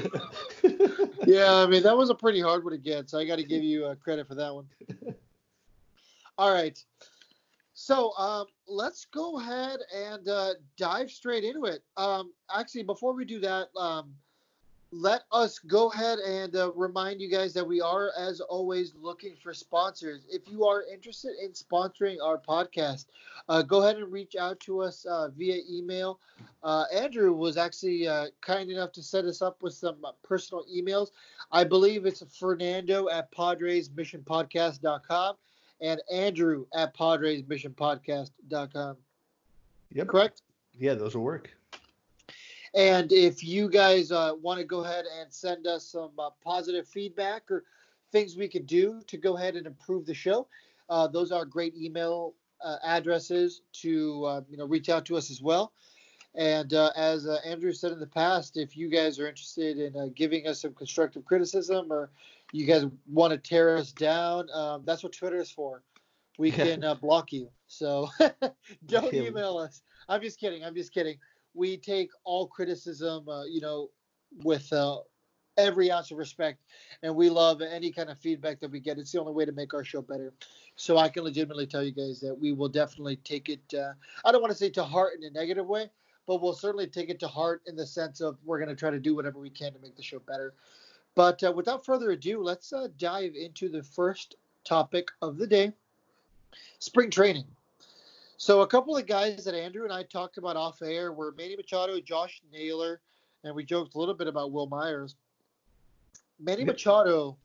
yeah, 1.26 1.54
I 1.54 1.66
mean 1.66 1.82
that 1.82 1.96
was 1.96 2.10
a 2.10 2.14
pretty 2.14 2.40
hard 2.40 2.64
one 2.64 2.72
to 2.72 2.78
get, 2.78 3.08
so 3.08 3.18
I 3.18 3.24
got 3.24 3.36
to 3.36 3.44
give 3.44 3.62
you 3.62 3.86
uh, 3.86 3.94
credit 3.96 4.26
for 4.26 4.34
that 4.34 4.54
one. 4.54 4.66
All 6.38 6.52
right, 6.52 6.82
so 7.74 8.16
um, 8.16 8.46
let's 8.68 9.06
go 9.06 9.38
ahead 9.38 9.80
and 9.94 10.28
uh, 10.28 10.54
dive 10.76 11.10
straight 11.10 11.44
into 11.44 11.64
it. 11.64 11.82
Um, 11.96 12.32
actually, 12.54 12.84
before 12.84 13.12
we 13.12 13.24
do 13.24 13.40
that, 13.40 13.68
um, 13.76 14.14
let 14.90 15.22
us 15.32 15.58
go 15.58 15.90
ahead 15.90 16.18
and 16.20 16.56
uh, 16.56 16.72
remind 16.72 17.20
you 17.20 17.28
guys 17.28 17.52
that 17.52 17.66
we 17.66 17.78
are, 17.80 18.10
as 18.18 18.40
always, 18.40 18.94
looking 19.00 19.34
for 19.42 19.52
sponsors. 19.52 20.24
If 20.30 20.50
you 20.50 20.66
are 20.66 20.84
interested 20.90 21.32
in 21.42 21.50
sponsoring 21.50 22.16
our 22.22 22.38
podcast, 22.38 23.06
uh, 23.48 23.62
go 23.62 23.82
ahead 23.82 23.96
and 23.96 24.10
reach 24.10 24.36
out 24.36 24.58
to 24.60 24.80
us 24.80 25.04
uh, 25.04 25.28
via 25.28 25.58
email. 25.70 26.20
Uh, 26.62 26.84
Andrew 26.92 27.32
was 27.32 27.56
actually 27.56 28.08
uh, 28.08 28.26
kind 28.40 28.70
enough 28.70 28.92
to 28.92 29.02
set 29.02 29.24
us 29.26 29.42
up 29.42 29.62
with 29.62 29.74
some 29.74 29.96
uh, 30.04 30.12
personal 30.22 30.64
emails. 30.74 31.10
I 31.52 31.64
believe 31.64 32.06
it's 32.06 32.22
Fernando 32.38 33.08
at 33.08 33.30
PadresMissionPodcast.com 33.32 35.36
and 35.80 36.02
Andrew 36.10 36.66
at 36.74 36.96
PadresMissionPodcast.com. 36.96 38.96
yep. 39.92 40.08
Correct? 40.08 40.42
Yeah, 40.78 40.94
those 40.94 41.14
will 41.14 41.24
work. 41.24 41.57
And 42.78 43.10
if 43.10 43.42
you 43.42 43.68
guys 43.68 44.12
uh, 44.12 44.34
want 44.40 44.60
to 44.60 44.64
go 44.64 44.84
ahead 44.84 45.04
and 45.20 45.34
send 45.34 45.66
us 45.66 45.84
some 45.84 46.12
uh, 46.16 46.30
positive 46.44 46.86
feedback 46.86 47.50
or 47.50 47.64
things 48.12 48.36
we 48.36 48.46
could 48.46 48.68
do 48.68 49.02
to 49.08 49.16
go 49.16 49.36
ahead 49.36 49.56
and 49.56 49.66
improve 49.66 50.06
the 50.06 50.14
show, 50.14 50.46
uh, 50.88 51.08
those 51.08 51.32
are 51.32 51.44
great 51.44 51.74
email 51.76 52.34
uh, 52.62 52.76
addresses 52.84 53.62
to 53.72 54.24
uh, 54.26 54.40
you 54.48 54.56
know 54.56 54.64
reach 54.64 54.88
out 54.90 55.04
to 55.06 55.16
us 55.16 55.28
as 55.28 55.42
well. 55.42 55.72
And 56.36 56.72
uh, 56.72 56.92
as 56.94 57.26
uh, 57.26 57.38
Andrew 57.44 57.72
said 57.72 57.90
in 57.90 57.98
the 57.98 58.06
past, 58.06 58.56
if 58.56 58.76
you 58.76 58.88
guys 58.88 59.18
are 59.18 59.26
interested 59.26 59.78
in 59.78 59.96
uh, 59.96 60.06
giving 60.14 60.46
us 60.46 60.62
some 60.62 60.72
constructive 60.72 61.24
criticism 61.24 61.90
or 61.90 62.10
you 62.52 62.64
guys 62.64 62.84
want 63.10 63.32
to 63.32 63.38
tear 63.38 63.76
us 63.76 63.90
down, 63.90 64.48
um, 64.54 64.82
that's 64.84 65.02
what 65.02 65.12
Twitter 65.12 65.40
is 65.40 65.50
for. 65.50 65.82
We 66.38 66.52
can 66.52 66.84
uh, 66.84 66.94
block 66.94 67.32
you. 67.32 67.48
So 67.66 68.08
don't 68.86 69.12
email 69.12 69.58
us. 69.58 69.82
I'm 70.08 70.22
just 70.22 70.38
kidding. 70.38 70.64
I'm 70.64 70.76
just 70.76 70.94
kidding 70.94 71.16
we 71.54 71.76
take 71.76 72.10
all 72.24 72.46
criticism, 72.46 73.28
uh, 73.28 73.44
you 73.44 73.60
know, 73.60 73.90
with 74.44 74.72
uh, 74.72 74.98
every 75.56 75.90
ounce 75.90 76.10
of 76.10 76.18
respect, 76.18 76.62
and 77.02 77.14
we 77.14 77.28
love 77.28 77.60
any 77.60 77.90
kind 77.90 78.08
of 78.08 78.18
feedback 78.18 78.60
that 78.60 78.70
we 78.70 78.80
get. 78.80 78.98
It's 78.98 79.12
the 79.12 79.20
only 79.20 79.32
way 79.32 79.44
to 79.44 79.52
make 79.52 79.74
our 79.74 79.84
show 79.84 80.00
better. 80.00 80.32
So 80.76 80.96
I 80.96 81.08
can 81.08 81.24
legitimately 81.24 81.66
tell 81.66 81.82
you 81.82 81.90
guys 81.90 82.20
that 82.20 82.38
we 82.38 82.52
will 82.52 82.68
definitely 82.68 83.16
take 83.16 83.48
it. 83.48 83.74
Uh, 83.74 83.92
I 84.24 84.32
don't 84.32 84.40
want 84.40 84.52
to 84.52 84.58
say 84.58 84.70
to 84.70 84.84
heart 84.84 85.14
in 85.18 85.24
a 85.24 85.30
negative 85.30 85.66
way, 85.66 85.90
but 86.26 86.40
we'll 86.40 86.54
certainly 86.54 86.86
take 86.86 87.10
it 87.10 87.18
to 87.20 87.28
heart 87.28 87.62
in 87.66 87.74
the 87.74 87.86
sense 87.86 88.20
of 88.20 88.38
we're 88.44 88.58
going 88.58 88.68
to 88.68 88.76
try 88.76 88.90
to 88.90 89.00
do 89.00 89.14
whatever 89.14 89.40
we 89.40 89.50
can 89.50 89.72
to 89.72 89.78
make 89.80 89.96
the 89.96 90.02
show 90.02 90.20
better. 90.20 90.54
But 91.14 91.42
uh, 91.42 91.50
without 91.50 91.84
further 91.84 92.12
ado, 92.12 92.40
let's 92.42 92.72
uh, 92.72 92.88
dive 92.96 93.34
into 93.34 93.68
the 93.68 93.82
first 93.82 94.36
topic 94.64 95.08
of 95.20 95.36
the 95.36 95.46
day: 95.46 95.72
spring 96.78 97.10
training. 97.10 97.46
So 98.40 98.60
a 98.60 98.66
couple 98.66 98.96
of 98.96 99.04
guys 99.06 99.44
that 99.44 99.54
Andrew 99.54 99.82
and 99.82 99.92
I 99.92 100.04
talked 100.04 100.38
about 100.38 100.56
off 100.56 100.80
air 100.80 101.12
were 101.12 101.34
Manny 101.36 101.56
Machado, 101.56 102.00
Josh 102.00 102.40
Naylor, 102.52 103.00
and 103.42 103.52
we 103.54 103.64
joked 103.64 103.96
a 103.96 103.98
little 103.98 104.14
bit 104.14 104.28
about 104.28 104.52
Wil 104.52 104.66
Myers. 104.68 105.16
Manny. 106.40 106.64
Machado 106.64 107.36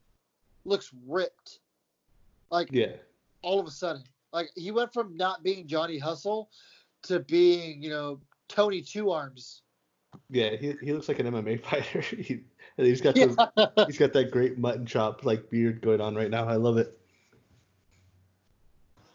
looks 0.64 0.92
ripped, 1.04 1.58
like 2.50 2.68
Yeah. 2.70 2.92
all 3.42 3.58
of 3.58 3.66
a 3.66 3.72
sudden. 3.72 4.04
Like 4.32 4.50
he 4.54 4.70
went 4.70 4.92
from 4.92 5.16
not 5.16 5.42
being 5.42 5.66
Johnny 5.66 5.98
Hustle 5.98 6.48
to 7.02 7.18
being, 7.20 7.82
you 7.82 7.90
know, 7.90 8.20
Tony 8.48 8.80
Two 8.80 9.10
Arms. 9.10 9.62
Yeah, 10.30 10.50
he, 10.54 10.74
he 10.80 10.92
looks 10.92 11.08
like 11.08 11.18
an 11.18 11.26
MMA 11.26 11.60
fighter. 11.64 12.00
he, 12.02 12.40
he's 12.76 13.00
got 13.00 13.16
those, 13.16 13.36
he's 13.86 13.98
got 13.98 14.12
that 14.12 14.30
great 14.30 14.58
mutton 14.58 14.86
chop 14.86 15.24
like 15.24 15.50
beard 15.50 15.80
going 15.82 16.00
on 16.00 16.14
right 16.14 16.30
now. 16.30 16.46
I 16.46 16.54
love 16.54 16.76
it. 16.78 16.96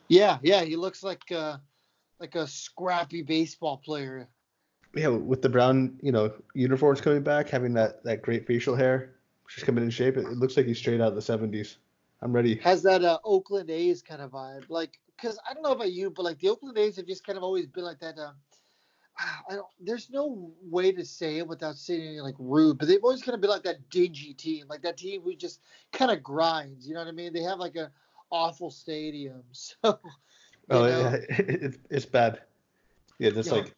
yeah, 0.09 0.39
yeah, 0.41 0.63
he 0.63 0.75
looks 0.75 1.03
like 1.03 1.21
uh, 1.31 1.57
like 2.19 2.35
a 2.35 2.47
scrappy 2.47 3.21
baseball 3.21 3.77
player. 3.77 4.27
Yeah, 4.95 5.09
with 5.09 5.41
the 5.41 5.49
brown, 5.49 5.99
you 6.01 6.11
know, 6.11 6.33
uniforms 6.53 7.01
coming 7.01 7.21
back, 7.21 7.49
having 7.49 7.73
that 7.75 8.03
that 8.03 8.21
great 8.21 8.47
facial 8.47 8.75
hair, 8.75 9.15
just 9.47 9.65
coming 9.65 9.83
in 9.83 9.89
shape. 9.89 10.17
It, 10.17 10.25
it 10.25 10.37
looks 10.37 10.57
like 10.57 10.65
he's 10.65 10.79
straight 10.79 11.01
out 11.01 11.09
of 11.09 11.15
the 11.15 11.21
70s. 11.21 11.75
I'm 12.21 12.33
ready. 12.33 12.55
has 12.57 12.83
that 12.83 13.03
uh, 13.03 13.19
Oakland 13.23 13.69
A's 13.69 14.01
kind 14.01 14.21
of 14.21 14.31
vibe. 14.31 14.65
Like, 14.69 14.99
because 15.15 15.39
I 15.49 15.53
don't 15.53 15.63
know 15.63 15.71
about 15.71 15.91
you, 15.91 16.09
but 16.09 16.23
like 16.23 16.39
the 16.39 16.49
Oakland 16.49 16.77
A's 16.77 16.97
have 16.97 17.05
just 17.05 17.25
kind 17.25 17.37
of 17.37 17.43
always 17.43 17.67
been 17.67 17.83
like 17.83 17.99
that. 17.99 18.17
Um, 18.17 18.33
I 19.49 19.55
don't. 19.55 19.67
There's 19.79 20.09
no 20.09 20.51
way 20.63 20.91
to 20.91 21.05
say 21.05 21.37
it 21.37 21.47
without 21.47 21.75
saying 21.75 22.19
like 22.19 22.35
rude, 22.39 22.77
but 22.77 22.87
they've 22.87 23.03
always 23.03 23.21
kind 23.21 23.35
of 23.35 23.41
been 23.41 23.49
like 23.49 23.63
that 23.63 23.89
dingy 23.89 24.33
team, 24.33 24.65
like 24.67 24.81
that 24.81 24.97
team 24.97 25.21
who 25.21 25.35
just 25.35 25.61
kind 25.91 26.11
of 26.11 26.23
grinds. 26.23 26.87
You 26.87 26.95
know 26.95 27.01
what 27.01 27.07
I 27.07 27.11
mean? 27.11 27.31
They 27.31 27.43
have 27.43 27.59
like 27.59 27.75
a 27.75 27.91
awful 28.31 28.71
stadium, 28.71 29.43
so. 29.51 29.99
You 30.69 30.75
Oh 30.77 30.81
know, 30.81 30.87
yeah, 30.87 31.13
it, 31.29 31.75
it's 31.89 32.05
bad. 32.05 32.41
Yeah, 33.17 33.31
that's 33.31 33.47
Yeah. 33.47 33.53
like 33.55 33.75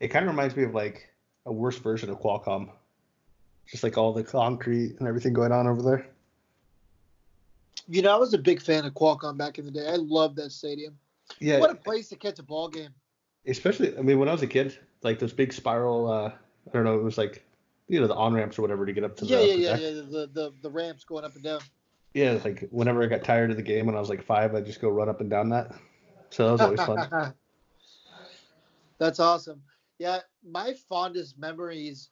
it 0.00 0.08
kind 0.08 0.24
of 0.24 0.30
reminds 0.30 0.56
me 0.56 0.64
of 0.64 0.74
like 0.74 1.08
a 1.46 1.52
worse 1.52 1.78
version 1.78 2.10
of 2.10 2.20
Qualcomm. 2.20 2.70
Just 3.66 3.82
like 3.82 3.98
all 3.98 4.12
the 4.12 4.24
concrete 4.24 4.96
and 4.98 5.06
everything 5.08 5.32
going 5.32 5.52
on 5.52 5.66
over 5.66 5.82
there. 5.82 6.06
You 7.86 8.02
know, 8.02 8.12
I 8.14 8.16
was 8.16 8.34
a 8.34 8.38
big 8.38 8.60
fan 8.60 8.84
of 8.84 8.94
Qualcomm 8.94 9.36
back 9.36 9.58
in 9.58 9.64
the 9.64 9.70
day. 9.70 9.86
I 9.88 9.96
loved 9.96 10.36
that 10.36 10.52
stadium. 10.52 10.98
Yeah. 11.38 11.58
What 11.58 11.70
a 11.70 11.74
place 11.74 12.08
to 12.10 12.16
catch 12.16 12.38
a 12.38 12.42
ball 12.42 12.68
game. 12.68 12.90
Especially, 13.46 13.96
I 13.96 14.02
mean, 14.02 14.18
when 14.18 14.28
I 14.28 14.32
was 14.32 14.42
a 14.42 14.46
kid, 14.46 14.78
like 15.02 15.18
those 15.18 15.32
big 15.32 15.52
spiral. 15.52 16.10
Uh, 16.10 16.28
I 16.28 16.70
don't 16.72 16.84
know. 16.84 16.98
It 16.98 17.02
was 17.02 17.16
like, 17.18 17.44
you 17.88 18.00
know, 18.00 18.06
the 18.06 18.14
on 18.14 18.34
ramps 18.34 18.58
or 18.58 18.62
whatever 18.62 18.84
to 18.84 18.92
get 18.92 19.04
up 19.04 19.16
to 19.16 19.26
Yeah, 19.26 19.38
the. 19.38 19.46
yeah, 19.46 19.54
yeah, 19.54 19.76
yeah. 19.76 19.90
The, 19.90 20.30
the 20.32 20.52
the 20.62 20.70
ramps 20.70 21.04
going 21.04 21.24
up 21.24 21.34
and 21.34 21.44
down. 21.44 21.60
Yeah, 22.14 22.38
like 22.44 22.66
whenever 22.70 23.02
I 23.02 23.06
got 23.06 23.24
tired 23.24 23.50
of 23.50 23.56
the 23.56 23.62
game 23.62 23.86
when 23.86 23.94
I 23.94 24.00
was 24.00 24.08
like 24.08 24.22
five, 24.22 24.54
I'd 24.54 24.66
just 24.66 24.80
go 24.80 24.88
run 24.88 25.08
up 25.08 25.20
and 25.20 25.30
down 25.30 25.50
that. 25.50 25.74
So 26.30 26.46
that 26.46 26.52
was 26.52 26.60
always 26.60 26.80
fun. 26.80 27.34
That's 28.98 29.20
awesome. 29.20 29.62
Yeah, 29.98 30.20
my 30.48 30.74
fondest 30.88 31.38
memories 31.38 32.10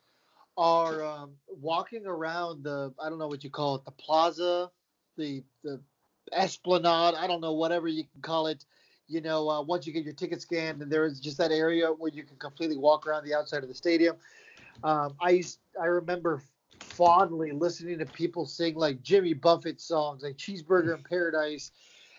are 0.56 1.04
um, 1.04 1.32
walking 1.48 2.06
around 2.06 2.64
the 2.64 2.92
I 3.02 3.08
don't 3.08 3.18
know 3.18 3.28
what 3.28 3.44
you 3.44 3.50
call 3.50 3.76
it, 3.76 3.84
the 3.84 3.90
plaza, 3.92 4.70
the 5.16 5.42
the 5.62 5.80
esplanade, 6.32 7.14
I 7.14 7.26
don't 7.26 7.40
know 7.40 7.52
whatever 7.52 7.88
you 7.88 8.04
can 8.04 8.22
call 8.22 8.46
it. 8.46 8.64
You 9.08 9.20
know, 9.20 9.48
uh, 9.48 9.62
once 9.62 9.86
you 9.86 9.92
get 9.92 10.04
your 10.04 10.14
ticket 10.14 10.42
scanned, 10.42 10.82
and 10.82 10.90
there 10.90 11.04
is 11.04 11.20
just 11.20 11.38
that 11.38 11.52
area 11.52 11.88
where 11.88 12.10
you 12.10 12.24
can 12.24 12.36
completely 12.38 12.76
walk 12.76 13.06
around 13.06 13.24
the 13.24 13.34
outside 13.34 13.62
of 13.62 13.68
the 13.68 13.74
stadium. 13.74 14.16
Um, 14.82 15.14
I 15.20 15.42
I 15.80 15.86
remember 15.86 16.42
fondly 16.80 17.52
listening 17.52 17.98
to 17.98 18.06
people 18.06 18.46
sing 18.46 18.74
like 18.74 19.02
Jimmy 19.02 19.34
Buffett 19.34 19.80
songs, 19.80 20.22
like 20.22 20.36
Cheeseburger 20.36 20.96
in 20.96 21.02
Paradise, 21.02 21.72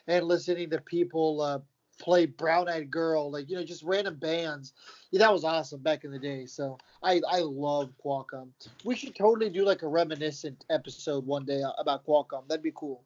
and 0.07 0.25
listening 0.25 0.69
to 0.69 0.79
people 0.81 1.41
uh, 1.41 1.59
play 1.99 2.25
Brown 2.25 2.69
Eyed 2.69 2.91
Girl, 2.91 3.31
like 3.31 3.49
you 3.49 3.55
know, 3.55 3.63
just 3.63 3.83
random 3.83 4.15
bands. 4.15 4.73
Yeah, 5.11 5.19
that 5.19 5.33
was 5.33 5.43
awesome 5.43 5.81
back 5.81 6.03
in 6.03 6.11
the 6.11 6.19
day. 6.19 6.45
So 6.45 6.77
I 7.03 7.21
I 7.29 7.39
love 7.39 7.91
Qualcomm. 8.03 8.49
We 8.83 8.95
should 8.95 9.15
totally 9.15 9.49
do 9.49 9.65
like 9.65 9.81
a 9.81 9.87
reminiscent 9.87 10.65
episode 10.69 11.25
one 11.25 11.45
day 11.45 11.63
about 11.77 12.05
Qualcomm. 12.05 12.47
That'd 12.47 12.63
be 12.63 12.73
cool. 12.75 13.03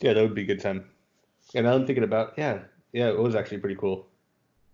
Yeah, 0.00 0.14
that 0.14 0.22
would 0.22 0.34
be 0.34 0.42
a 0.42 0.46
good 0.46 0.60
time. 0.60 0.84
And 1.54 1.68
I'm 1.68 1.86
thinking 1.86 2.04
about, 2.04 2.34
yeah, 2.36 2.60
yeah, 2.92 3.08
it 3.08 3.18
was 3.18 3.34
actually 3.34 3.58
pretty 3.58 3.76
cool. 3.76 4.06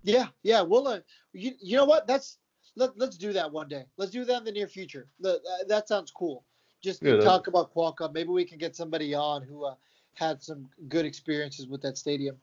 Yeah, 0.02 0.28
yeah. 0.42 0.62
We'll 0.62 0.86
uh, 0.86 1.00
you, 1.32 1.52
you 1.60 1.76
know 1.76 1.84
what? 1.84 2.06
That's 2.06 2.38
let 2.78 2.96
let's 2.96 3.16
do 3.18 3.32
that 3.32 3.50
one 3.52 3.68
day. 3.68 3.84
Let's 3.96 4.12
do 4.12 4.24
that 4.24 4.38
in 4.38 4.44
the 4.44 4.52
near 4.52 4.68
future. 4.68 5.08
The, 5.20 5.34
uh, 5.36 5.64
that 5.68 5.88
sounds 5.88 6.10
cool. 6.10 6.44
Just 6.80 7.02
Yeah, 7.02 7.16
that- 7.16 7.22
talk 7.22 7.46
about 7.48 7.74
Qualcomm. 7.74 8.12
Maybe 8.14 8.30
we 8.30 8.44
can 8.44 8.58
get 8.58 8.74
somebody 8.76 9.14
on 9.14 9.42
who 9.42 9.64
uh, 9.64 9.74
had 10.14 10.42
some 10.42 10.68
good 10.88 11.04
experiences 11.04 11.66
with 11.66 11.82
that 11.82 11.98
stadium. 11.98 12.36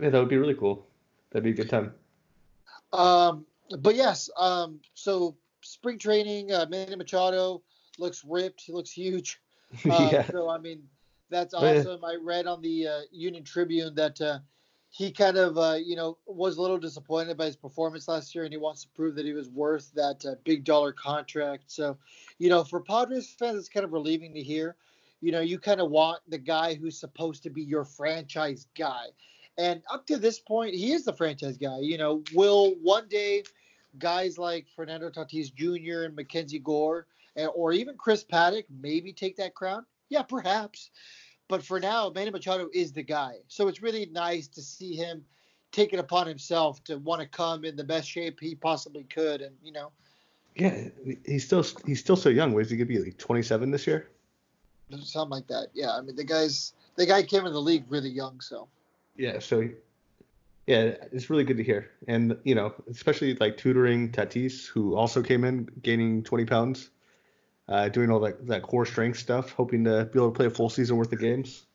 Yeah, 0.00 0.10
that 0.10 0.18
would 0.20 0.28
be 0.28 0.36
really 0.36 0.54
cool. 0.54 0.86
That'd 1.30 1.44
be 1.44 1.50
a 1.50 1.54
good 1.54 1.70
time. 1.70 1.92
Um, 2.92 3.44
but 3.80 3.94
yes, 3.94 4.30
um, 4.36 4.80
so 4.94 5.36
spring 5.62 5.98
training, 5.98 6.52
uh, 6.52 6.66
Manny 6.70 6.96
Machado 6.96 7.62
looks 7.98 8.24
ripped. 8.24 8.60
He 8.62 8.72
looks 8.72 8.90
huge. 8.90 9.40
Uh, 9.84 10.08
yeah. 10.10 10.24
So 10.30 10.48
I 10.48 10.56
mean, 10.56 10.82
that's 11.28 11.52
Oh, 11.52 11.58
awesome. 11.58 12.02
I 12.02 12.16
read 12.22 12.46
on 12.46 12.62
the 12.62 12.86
uh, 12.88 13.00
Union 13.12 13.44
Tribune 13.44 13.94
that 13.96 14.18
uh, 14.18 14.38
he 14.90 15.12
kind 15.12 15.36
of, 15.36 15.58
uh, 15.58 15.74
you 15.74 15.96
know, 15.96 16.18
was 16.26 16.56
a 16.56 16.62
little 16.62 16.78
disappointed 16.78 17.36
by 17.36 17.46
his 17.46 17.56
performance 17.56 18.08
last 18.08 18.34
year, 18.34 18.44
and 18.44 18.52
he 18.52 18.58
wants 18.58 18.82
to 18.82 18.88
prove 18.88 19.14
that 19.16 19.26
he 19.26 19.32
was 19.32 19.50
worth 19.50 19.92
that 19.94 20.24
uh, 20.24 20.34
big 20.44 20.64
dollar 20.64 20.92
contract. 20.92 21.64
So, 21.66 21.98
you 22.38 22.48
know, 22.48 22.64
for 22.64 22.80
Padres 22.80 23.34
fans, 23.38 23.58
it's 23.58 23.68
kind 23.68 23.84
of 23.84 23.92
relieving 23.92 24.32
to 24.34 24.42
hear. 24.42 24.76
You 25.20 25.32
know, 25.32 25.40
you 25.40 25.58
kind 25.58 25.80
of 25.80 25.90
want 25.90 26.20
the 26.28 26.38
guy 26.38 26.74
who's 26.74 26.98
supposed 26.98 27.42
to 27.42 27.50
be 27.50 27.62
your 27.62 27.84
franchise 27.84 28.66
guy. 28.76 29.06
And 29.58 29.82
up 29.92 30.06
to 30.06 30.16
this 30.16 30.38
point, 30.38 30.74
he 30.74 30.92
is 30.92 31.04
the 31.04 31.12
franchise 31.12 31.58
guy. 31.58 31.80
You 31.80 31.98
know, 31.98 32.22
will 32.32 32.74
one 32.80 33.08
day 33.08 33.42
guys 33.98 34.38
like 34.38 34.66
Fernando 34.74 35.10
Tatis 35.10 35.52
Jr. 35.52 36.04
and 36.04 36.14
Mackenzie 36.14 36.60
Gore, 36.60 37.06
or 37.54 37.72
even 37.72 37.96
Chris 37.96 38.24
Paddack, 38.24 38.64
maybe 38.80 39.12
take 39.12 39.36
that 39.36 39.54
crown? 39.54 39.84
Yeah, 40.08 40.22
perhaps. 40.22 40.90
But 41.48 41.64
for 41.64 41.80
now, 41.80 42.10
Manny 42.14 42.30
Machado 42.30 42.68
is 42.72 42.92
the 42.92 43.02
guy. 43.02 43.36
So 43.48 43.68
it's 43.68 43.82
really 43.82 44.06
nice 44.12 44.46
to 44.48 44.62
see 44.62 44.94
him 44.94 45.24
take 45.72 45.92
it 45.92 45.98
upon 45.98 46.26
himself 46.26 46.84
to 46.84 46.96
want 46.98 47.22
to 47.22 47.26
come 47.28 47.64
in 47.64 47.74
the 47.74 47.84
best 47.84 48.08
shape 48.08 48.38
he 48.40 48.54
possibly 48.54 49.04
could. 49.04 49.40
And, 49.40 49.56
you 49.62 49.72
know, 49.72 49.90
Yeah, 50.56 50.88
he's 51.24 51.46
still 51.46 51.64
he's 51.86 52.00
still 52.00 52.16
so 52.16 52.28
young. 52.28 52.52
What 52.52 52.62
is 52.62 52.70
he 52.70 52.76
gonna 52.76 52.86
be 52.86 52.98
like 52.98 53.18
27 53.18 53.70
this 53.70 53.86
year? 53.86 54.08
something 55.02 55.30
like 55.30 55.46
that. 55.48 55.68
Yeah, 55.74 55.94
I 55.94 56.00
mean, 56.00 56.16
the 56.16 56.24
guy's 56.24 56.72
the 56.96 57.06
guy 57.06 57.22
came 57.22 57.46
in 57.46 57.52
the 57.52 57.60
league 57.60 57.84
really 57.88 58.08
young. 58.08 58.40
So, 58.40 58.68
Yeah, 59.16 59.38
so 59.38 59.68
yeah, 60.66 60.94
it's 61.12 61.30
really 61.30 61.44
good 61.44 61.58
to 61.58 61.62
hear. 61.62 61.90
And 62.08 62.36
you 62.44 62.54
know, 62.54 62.74
especially 62.90 63.34
like 63.34 63.56
tutoring 63.56 64.10
Tatis, 64.10 64.66
who 64.66 64.96
also 64.96 65.22
came 65.22 65.44
in 65.44 65.68
gaining 65.82 66.22
20 66.24 66.44
pounds, 66.46 66.90
uh, 67.68 67.88
doing 67.88 68.10
all 68.10 68.20
that 68.20 68.46
that 68.46 68.62
core 68.62 68.86
strength 68.86 69.18
stuff, 69.18 69.50
hoping 69.52 69.84
to 69.84 70.04
be 70.06 70.18
able 70.18 70.30
to 70.30 70.36
play 70.36 70.46
a 70.46 70.50
full 70.50 70.68
season 70.70 70.96
worth 70.96 71.12
of 71.12 71.20
games. 71.20 71.66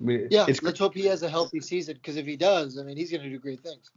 I 0.00 0.04
mean, 0.04 0.28
yeah, 0.30 0.46
it's 0.48 0.62
let's 0.62 0.78
hope 0.78 0.94
he 0.94 1.04
has 1.06 1.22
a 1.22 1.28
healthy 1.28 1.60
season 1.60 1.94
because 1.94 2.16
if 2.16 2.26
he 2.26 2.36
does, 2.36 2.78
I 2.78 2.82
mean, 2.82 2.96
he's 2.96 3.10
going 3.10 3.22
to 3.22 3.28
do 3.30 3.38
great 3.38 3.60
things. 3.60 3.90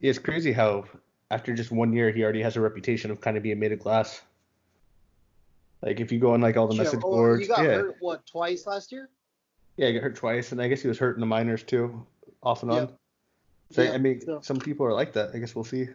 it's 0.00 0.18
crazy 0.18 0.52
how 0.52 0.84
after 1.30 1.54
just 1.54 1.70
one 1.72 1.92
year 1.92 2.10
he 2.12 2.22
already 2.22 2.42
has 2.42 2.56
a 2.56 2.60
reputation 2.60 3.10
of 3.10 3.20
kind 3.20 3.36
of 3.36 3.42
being 3.42 3.58
made 3.58 3.72
of 3.72 3.78
glass. 3.80 4.20
Like 5.82 6.00
if 6.00 6.12
you 6.12 6.18
go 6.18 6.32
on 6.34 6.40
like 6.40 6.56
all 6.56 6.66
the 6.66 6.74
Sure. 6.74 6.84
message 6.84 7.00
Oh, 7.04 7.10
boards, 7.10 7.42
he 7.42 7.48
got 7.48 7.64
yeah, 7.64 7.74
hurt, 7.76 7.96
what, 8.00 8.26
twice 8.26 8.66
last 8.66 8.92
year? 8.92 9.08
yeah, 9.76 9.88
he 9.88 9.94
got 9.94 10.02
hurt 10.02 10.16
twice, 10.16 10.52
and 10.52 10.60
I 10.62 10.68
guess 10.68 10.82
he 10.82 10.88
was 10.88 10.98
hurt 10.98 11.16
in 11.16 11.20
the 11.20 11.26
minors 11.26 11.62
too, 11.62 12.06
off 12.42 12.62
and 12.62 12.70
on. 12.70 12.76
Yeah. 12.82 12.86
So 13.72 13.82
Yeah, 13.82 13.92
I 13.92 13.98
mean, 13.98 14.20
so- 14.20 14.40
some 14.42 14.58
people 14.58 14.86
are 14.86 14.92
like 14.92 15.12
that. 15.14 15.30
I 15.34 15.38
guess 15.38 15.54
we'll 15.54 15.64
see. 15.64 15.88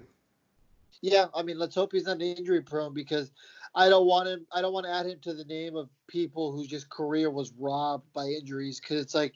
Yeah, 1.02 1.28
I 1.34 1.44
mean, 1.44 1.58
let's 1.58 1.76
hope 1.76 1.94
he's 1.94 2.04
not 2.06 2.22
injury 2.22 2.62
prone 2.62 2.94
because 2.94 3.32
I 3.76 3.90
don't 3.90 4.08
want 4.08 4.28
him. 4.28 4.46
I 4.52 4.62
don't 4.62 4.74
want 4.74 4.86
to 4.86 4.92
add 4.92 5.06
him 5.06 5.20
to 5.22 5.34
the 5.34 5.46
name 5.46 5.76
of 5.76 5.90
people 6.08 6.52
whose 6.52 6.68
just 6.68 6.90
career 6.90 7.30
was 7.30 7.52
robbed 7.58 8.12
by 8.14 8.26
injuries 8.26 8.80
because 8.80 9.02
it's 9.02 9.16
like 9.16 9.36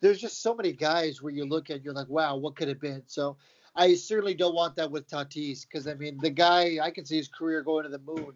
there's 0.00 0.20
just 0.20 0.42
so 0.42 0.54
many 0.54 0.72
guys 0.72 1.22
where 1.22 1.32
you 1.32 1.44
look 1.44 1.70
at 1.70 1.82
you're 1.82 1.94
like, 1.94 2.08
wow, 2.08 2.36
what 2.36 2.56
could 2.56 2.68
have 2.68 2.80
been? 2.80 3.02
So 3.06 3.36
I 3.74 3.94
certainly 3.94 4.34
don't 4.34 4.54
want 4.54 4.76
that 4.76 4.90
with 4.90 5.08
Tatis 5.08 5.62
because 5.62 5.86
I 5.86 5.94
mean 5.94 6.18
the 6.18 6.30
guy 6.30 6.78
I 6.82 6.90
can 6.90 7.04
see 7.04 7.16
his 7.16 7.28
career 7.28 7.62
going 7.62 7.84
to 7.84 7.90
the 7.90 7.98
moon 7.98 8.32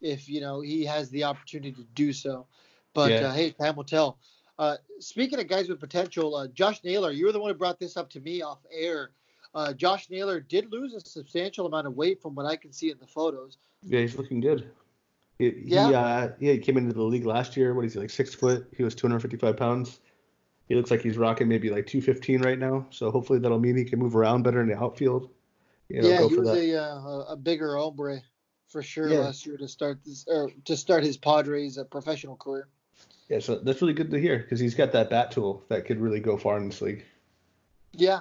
if 0.00 0.28
you 0.28 0.40
know 0.40 0.60
he 0.60 0.84
has 0.84 1.10
the 1.10 1.24
opportunity 1.24 1.72
to 1.72 1.84
do 1.94 2.12
so. 2.12 2.46
But 2.92 3.12
Yeah. 3.12 3.28
uh, 3.28 3.32
hey, 3.32 3.50
time 3.50 3.76
will 3.76 3.84
tell. 3.84 4.18
Uh, 4.58 4.76
speaking 5.00 5.40
of 5.40 5.48
guys 5.48 5.68
with 5.68 5.80
potential, 5.80 6.36
uh, 6.36 6.46
Josh 6.48 6.82
Naylor, 6.84 7.10
you 7.10 7.26
were 7.26 7.32
the 7.32 7.40
one 7.40 7.50
who 7.50 7.58
brought 7.58 7.80
this 7.80 7.96
up 7.96 8.08
to 8.10 8.20
me 8.20 8.42
off 8.42 8.58
air. 8.70 9.10
Uh, 9.54 9.72
Josh 9.72 10.10
Naylor 10.10 10.40
did 10.40 10.70
lose 10.72 10.94
a 10.94 11.00
substantial 11.00 11.66
amount 11.66 11.86
of 11.86 11.96
weight 11.96 12.20
from 12.20 12.34
what 12.34 12.46
I 12.46 12.56
can 12.56 12.72
see 12.72 12.90
in 12.90 12.98
the 12.98 13.06
photos. 13.06 13.56
Yeah, 13.84 14.00
he's 14.00 14.16
looking 14.16 14.40
good. 14.40 14.70
He, 15.38 15.52
Yeah. 15.64 15.86
He, 15.88 15.94
uh, 15.94 16.28
yeah, 16.40 16.52
he 16.52 16.58
came 16.58 16.76
into 16.76 16.92
the 16.92 17.02
league 17.02 17.26
last 17.26 17.56
year. 17.56 17.74
What 17.74 17.84
is 17.84 17.94
he 17.94 18.00
like 18.00 18.10
six 18.10 18.34
foot? 18.34 18.66
He 18.76 18.82
was 18.82 18.94
255 18.94 19.56
pounds. 19.56 20.00
He 20.68 20.74
looks 20.74 20.90
like 20.90 21.02
he's 21.02 21.18
rocking 21.18 21.46
maybe 21.48 21.70
like 21.70 21.86
215 21.86 22.42
right 22.42 22.58
now. 22.58 22.86
So 22.90 23.10
hopefully 23.10 23.38
that'll 23.38 23.60
mean 23.60 23.76
he 23.76 23.84
can 23.84 23.98
move 23.98 24.16
around 24.16 24.42
better 24.42 24.60
in 24.60 24.68
the 24.68 24.76
outfield. 24.76 25.30
You 25.88 26.02
know, 26.02 26.08
yeah, 26.08 26.18
go 26.20 26.28
he 26.28 26.34
for 26.34 26.40
was 26.40 26.50
that. 26.50 26.58
a, 26.58 26.82
uh, 26.82 26.98
a 26.98 27.18
a 27.32 27.36
bigger 27.36 27.76
hombre 27.76 28.22
for 28.68 28.82
sure 28.82 29.08
Yeah. 29.08 29.18
last 29.18 29.44
year 29.46 29.56
to 29.58 29.68
start 29.68 30.00
this 30.04 30.24
or 30.26 30.50
to 30.64 30.76
start 30.76 31.04
his 31.04 31.16
Padres 31.16 31.78
uh, 31.78 31.84
professional 31.84 32.36
career. 32.36 32.68
Yeah, 33.28 33.38
so 33.40 33.56
that's 33.56 33.80
really 33.82 33.92
good 33.94 34.10
to 34.10 34.18
hear 34.20 34.38
because 34.38 34.58
he's 34.60 34.74
got 34.74 34.92
that 34.92 35.10
bat 35.10 35.30
tool 35.30 35.62
that 35.68 35.84
could 35.84 36.00
really 36.00 36.20
go 36.20 36.36
far 36.36 36.56
in 36.58 36.68
this 36.68 36.80
league. 36.80 37.04
Yeah, 37.92 38.20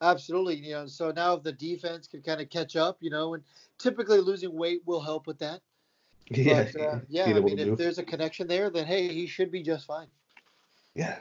absolutely. 0.00 0.56
You 0.56 0.72
know, 0.72 0.86
so 0.86 1.10
now 1.10 1.34
if 1.34 1.42
the 1.42 1.52
defense 1.52 2.06
can 2.06 2.22
kind 2.22 2.40
of 2.40 2.48
catch 2.50 2.76
up, 2.76 2.98
you 3.00 3.10
know, 3.10 3.34
and 3.34 3.42
typically 3.78 4.20
losing 4.20 4.52
weight 4.54 4.82
will 4.86 5.00
help 5.00 5.26
with 5.26 5.38
that. 5.38 5.60
Yeah, 6.32 6.68
But, 6.72 6.80
uh, 6.80 7.00
yeah, 7.08 7.24
I 7.24 7.40
mean, 7.40 7.58
if 7.58 7.66
do. 7.70 7.76
there's 7.76 7.98
a 7.98 8.04
connection 8.04 8.46
there, 8.46 8.70
then 8.70 8.86
hey, 8.86 9.08
he 9.08 9.26
should 9.26 9.50
be 9.50 9.64
just 9.64 9.86
fine. 9.86 10.06
Yeah. 10.94 11.16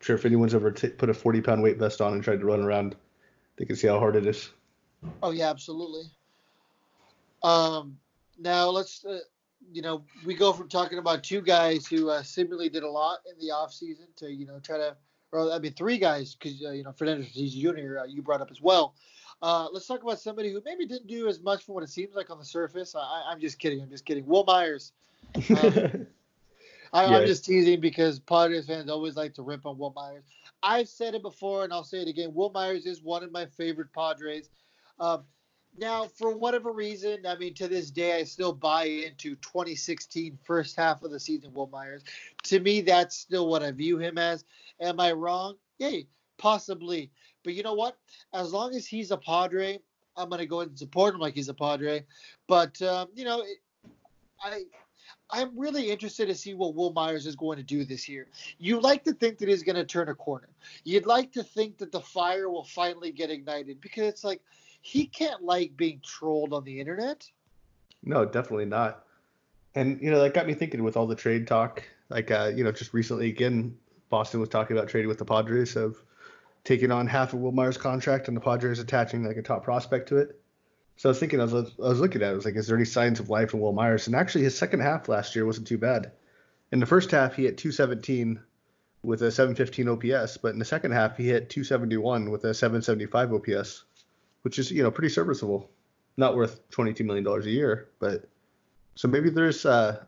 Sure, 0.00 0.16
if 0.16 0.26
anyone's 0.26 0.54
ever 0.54 0.72
t- 0.72 0.88
put 0.88 1.08
a 1.08 1.14
40 1.14 1.40
pound 1.40 1.62
weight 1.62 1.78
vest 1.78 2.00
on 2.00 2.14
and 2.14 2.22
tried 2.22 2.40
to 2.40 2.46
run 2.46 2.60
around, 2.60 2.96
they 3.56 3.64
can 3.64 3.76
see 3.76 3.86
how 3.86 4.00
hard 4.00 4.16
it 4.16 4.26
is. 4.26 4.50
Oh 5.22 5.30
yeah, 5.30 5.50
absolutely. 5.50 6.04
Um, 7.42 7.96
now 8.38 8.68
let's, 8.70 9.04
uh, 9.04 9.20
you 9.72 9.82
know, 9.82 10.04
we 10.24 10.34
go 10.34 10.52
from 10.52 10.68
talking 10.68 10.98
about 10.98 11.22
two 11.22 11.40
guys 11.40 11.86
who 11.86 12.10
uh, 12.10 12.22
seemingly 12.22 12.68
did 12.68 12.82
a 12.82 12.90
lot 12.90 13.18
in 13.30 13.38
the 13.38 13.52
off 13.52 13.72
season 13.72 14.06
to 14.16 14.32
you 14.32 14.46
know 14.46 14.58
try 14.60 14.78
to, 14.78 14.96
or 15.32 15.52
I 15.52 15.58
mean 15.58 15.72
three 15.72 15.98
guys 15.98 16.34
because 16.34 16.62
uh, 16.64 16.70
you 16.70 16.84
know 16.84 16.92
Fernando 16.92 17.24
Tatis 17.24 17.52
Jr. 17.52 18.00
Uh, 18.00 18.04
you 18.04 18.22
brought 18.22 18.40
up 18.40 18.50
as 18.50 18.60
well. 18.60 18.94
Uh, 19.40 19.68
let's 19.72 19.86
talk 19.86 20.02
about 20.02 20.18
somebody 20.18 20.52
who 20.52 20.60
maybe 20.64 20.84
didn't 20.84 21.06
do 21.06 21.28
as 21.28 21.40
much 21.40 21.64
from 21.64 21.74
what 21.74 21.84
it 21.84 21.90
seems 21.90 22.14
like 22.14 22.28
on 22.30 22.38
the 22.38 22.44
surface. 22.44 22.94
I, 22.96 23.24
I'm 23.28 23.40
just 23.40 23.58
kidding. 23.58 23.80
I'm 23.80 23.90
just 23.90 24.04
kidding. 24.04 24.26
Wil 24.26 24.44
Myers. 24.44 24.92
Um, 26.90 27.10
I. 27.10 27.16
I'm 27.16 27.26
just 27.26 27.44
teasing 27.44 27.82
because 27.82 28.18
Padres 28.18 28.66
fans 28.66 28.88
always 28.88 29.14
like 29.14 29.34
to 29.34 29.42
rip 29.42 29.66
on 29.66 29.76
Wil 29.76 29.92
Myers. 29.94 30.24
I've 30.62 30.88
said 30.88 31.14
it 31.14 31.20
before 31.20 31.64
and 31.64 31.70
I'll 31.70 31.84
say 31.84 32.00
it 32.00 32.08
again. 32.08 32.32
Wil 32.32 32.48
Myers 32.48 32.86
is 32.86 33.02
one 33.02 33.22
of 33.22 33.30
my 33.30 33.44
favorite 33.44 33.92
Padres. 33.92 34.48
Um, 34.98 35.24
now, 35.78 36.06
for 36.06 36.36
whatever 36.36 36.72
reason, 36.72 37.26
I 37.26 37.36
mean, 37.36 37.54
to 37.54 37.68
this 37.68 37.90
day, 37.90 38.18
I 38.18 38.24
still 38.24 38.52
buy 38.52 38.84
into 38.84 39.36
2016 39.36 40.38
first 40.44 40.76
half 40.76 41.02
of 41.02 41.10
the 41.10 41.20
season, 41.20 41.52
Wil 41.52 41.68
Myers. 41.68 42.02
To 42.44 42.60
me, 42.60 42.80
that's 42.80 43.16
still 43.16 43.48
what 43.48 43.62
I 43.62 43.70
view 43.72 43.98
him 43.98 44.18
as. 44.18 44.44
Am 44.80 45.00
I 45.00 45.12
wrong? 45.12 45.56
Yay, 45.78 46.06
possibly. 46.38 47.10
But 47.44 47.54
you 47.54 47.62
know 47.62 47.74
what? 47.74 47.96
As 48.34 48.52
long 48.52 48.74
as 48.74 48.86
he's 48.86 49.10
a 49.10 49.16
Padre, 49.16 49.78
I'm 50.16 50.28
going 50.28 50.40
to 50.40 50.46
go 50.46 50.60
and 50.60 50.78
support 50.78 51.14
him 51.14 51.20
like 51.20 51.34
he's 51.34 51.48
a 51.48 51.54
Padre. 51.54 52.04
But, 52.46 52.80
um, 52.82 53.08
you 53.14 53.24
know, 53.24 53.40
it, 53.42 53.58
I 54.42 54.62
I'm 55.30 55.58
really 55.58 55.90
interested 55.90 56.26
to 56.26 56.34
see 56.34 56.54
what 56.54 56.74
Wil 56.74 56.92
Myers 56.92 57.26
is 57.26 57.36
going 57.36 57.58
to 57.58 57.62
do 57.62 57.84
this 57.84 58.08
year. 58.08 58.28
You 58.58 58.80
like 58.80 59.04
to 59.04 59.12
think 59.12 59.38
that 59.38 59.48
he's 59.48 59.62
going 59.62 59.76
to 59.76 59.84
turn 59.84 60.08
a 60.08 60.14
corner. 60.14 60.48
You'd 60.84 61.06
like 61.06 61.32
to 61.32 61.42
think 61.42 61.78
that 61.78 61.92
the 61.92 62.00
fire 62.00 62.48
will 62.48 62.64
finally 62.64 63.12
get 63.12 63.30
ignited 63.30 63.80
because 63.80 64.04
it's 64.04 64.24
like 64.24 64.40
he 64.80 65.06
can't 65.06 65.42
like 65.42 65.76
being 65.76 66.00
trolled 66.02 66.52
on 66.52 66.64
the 66.64 66.80
internet. 66.80 67.30
No, 68.02 68.24
definitely 68.24 68.66
not. 68.66 69.04
And 69.74 70.00
you 70.00 70.10
know 70.10 70.22
that 70.22 70.34
got 70.34 70.46
me 70.46 70.54
thinking 70.54 70.82
with 70.82 70.96
all 70.96 71.06
the 71.06 71.14
trade 71.14 71.46
talk. 71.46 71.82
Like 72.08 72.30
uh, 72.30 72.52
you 72.54 72.64
know, 72.64 72.72
just 72.72 72.94
recently 72.94 73.28
again, 73.28 73.76
Boston 74.08 74.40
was 74.40 74.48
talking 74.48 74.76
about 74.76 74.88
trading 74.88 75.08
with 75.08 75.18
the 75.18 75.24
Padres 75.24 75.76
of 75.76 76.02
taking 76.64 76.90
on 76.90 77.06
half 77.06 77.32
of 77.32 77.40
Wil 77.40 77.52
Myers' 77.52 77.76
contract 77.76 78.28
and 78.28 78.36
the 78.36 78.40
Padres 78.40 78.78
attaching 78.78 79.24
like 79.24 79.36
a 79.36 79.42
top 79.42 79.64
prospect 79.64 80.08
to 80.08 80.18
it. 80.18 80.40
So 80.96 81.08
I 81.08 81.10
was 81.10 81.20
thinking, 81.20 81.40
I 81.40 81.44
was, 81.44 81.54
I 81.54 81.88
was 81.88 82.00
looking 82.00 82.22
at 82.22 82.28
it, 82.28 82.32
I 82.32 82.34
was 82.34 82.44
like, 82.44 82.56
is 82.56 82.66
there 82.66 82.76
any 82.76 82.84
signs 82.84 83.20
of 83.20 83.30
life 83.30 83.54
in 83.54 83.60
Wil 83.60 83.72
Myers? 83.72 84.06
And 84.06 84.16
actually, 84.16 84.44
his 84.44 84.58
second 84.58 84.80
half 84.80 85.08
last 85.08 85.36
year 85.36 85.46
wasn't 85.46 85.68
too 85.68 85.78
bad. 85.78 86.10
In 86.72 86.80
the 86.80 86.86
first 86.86 87.12
half, 87.12 87.36
he 87.36 87.44
hit 87.44 87.56
217 87.56 88.40
with 89.02 89.22
a 89.22 89.30
715 89.30 89.88
OPS, 89.88 90.38
but 90.38 90.52
in 90.52 90.58
the 90.58 90.64
second 90.64 90.90
half, 90.90 91.16
he 91.16 91.28
hit 91.28 91.50
271 91.50 92.30
with 92.30 92.44
a 92.44 92.52
775 92.52 93.32
OPS, 93.32 93.84
which 94.42 94.58
is, 94.58 94.70
you 94.70 94.82
know, 94.82 94.90
pretty 94.90 95.08
serviceable. 95.08 95.70
Not 96.16 96.34
worth 96.34 96.68
$22 96.70 97.04
million 97.04 97.26
a 97.26 97.40
year, 97.44 97.90
but 98.00 98.28
so 98.96 99.06
maybe 99.06 99.30
there's, 99.30 99.64
uh, 99.64 100.04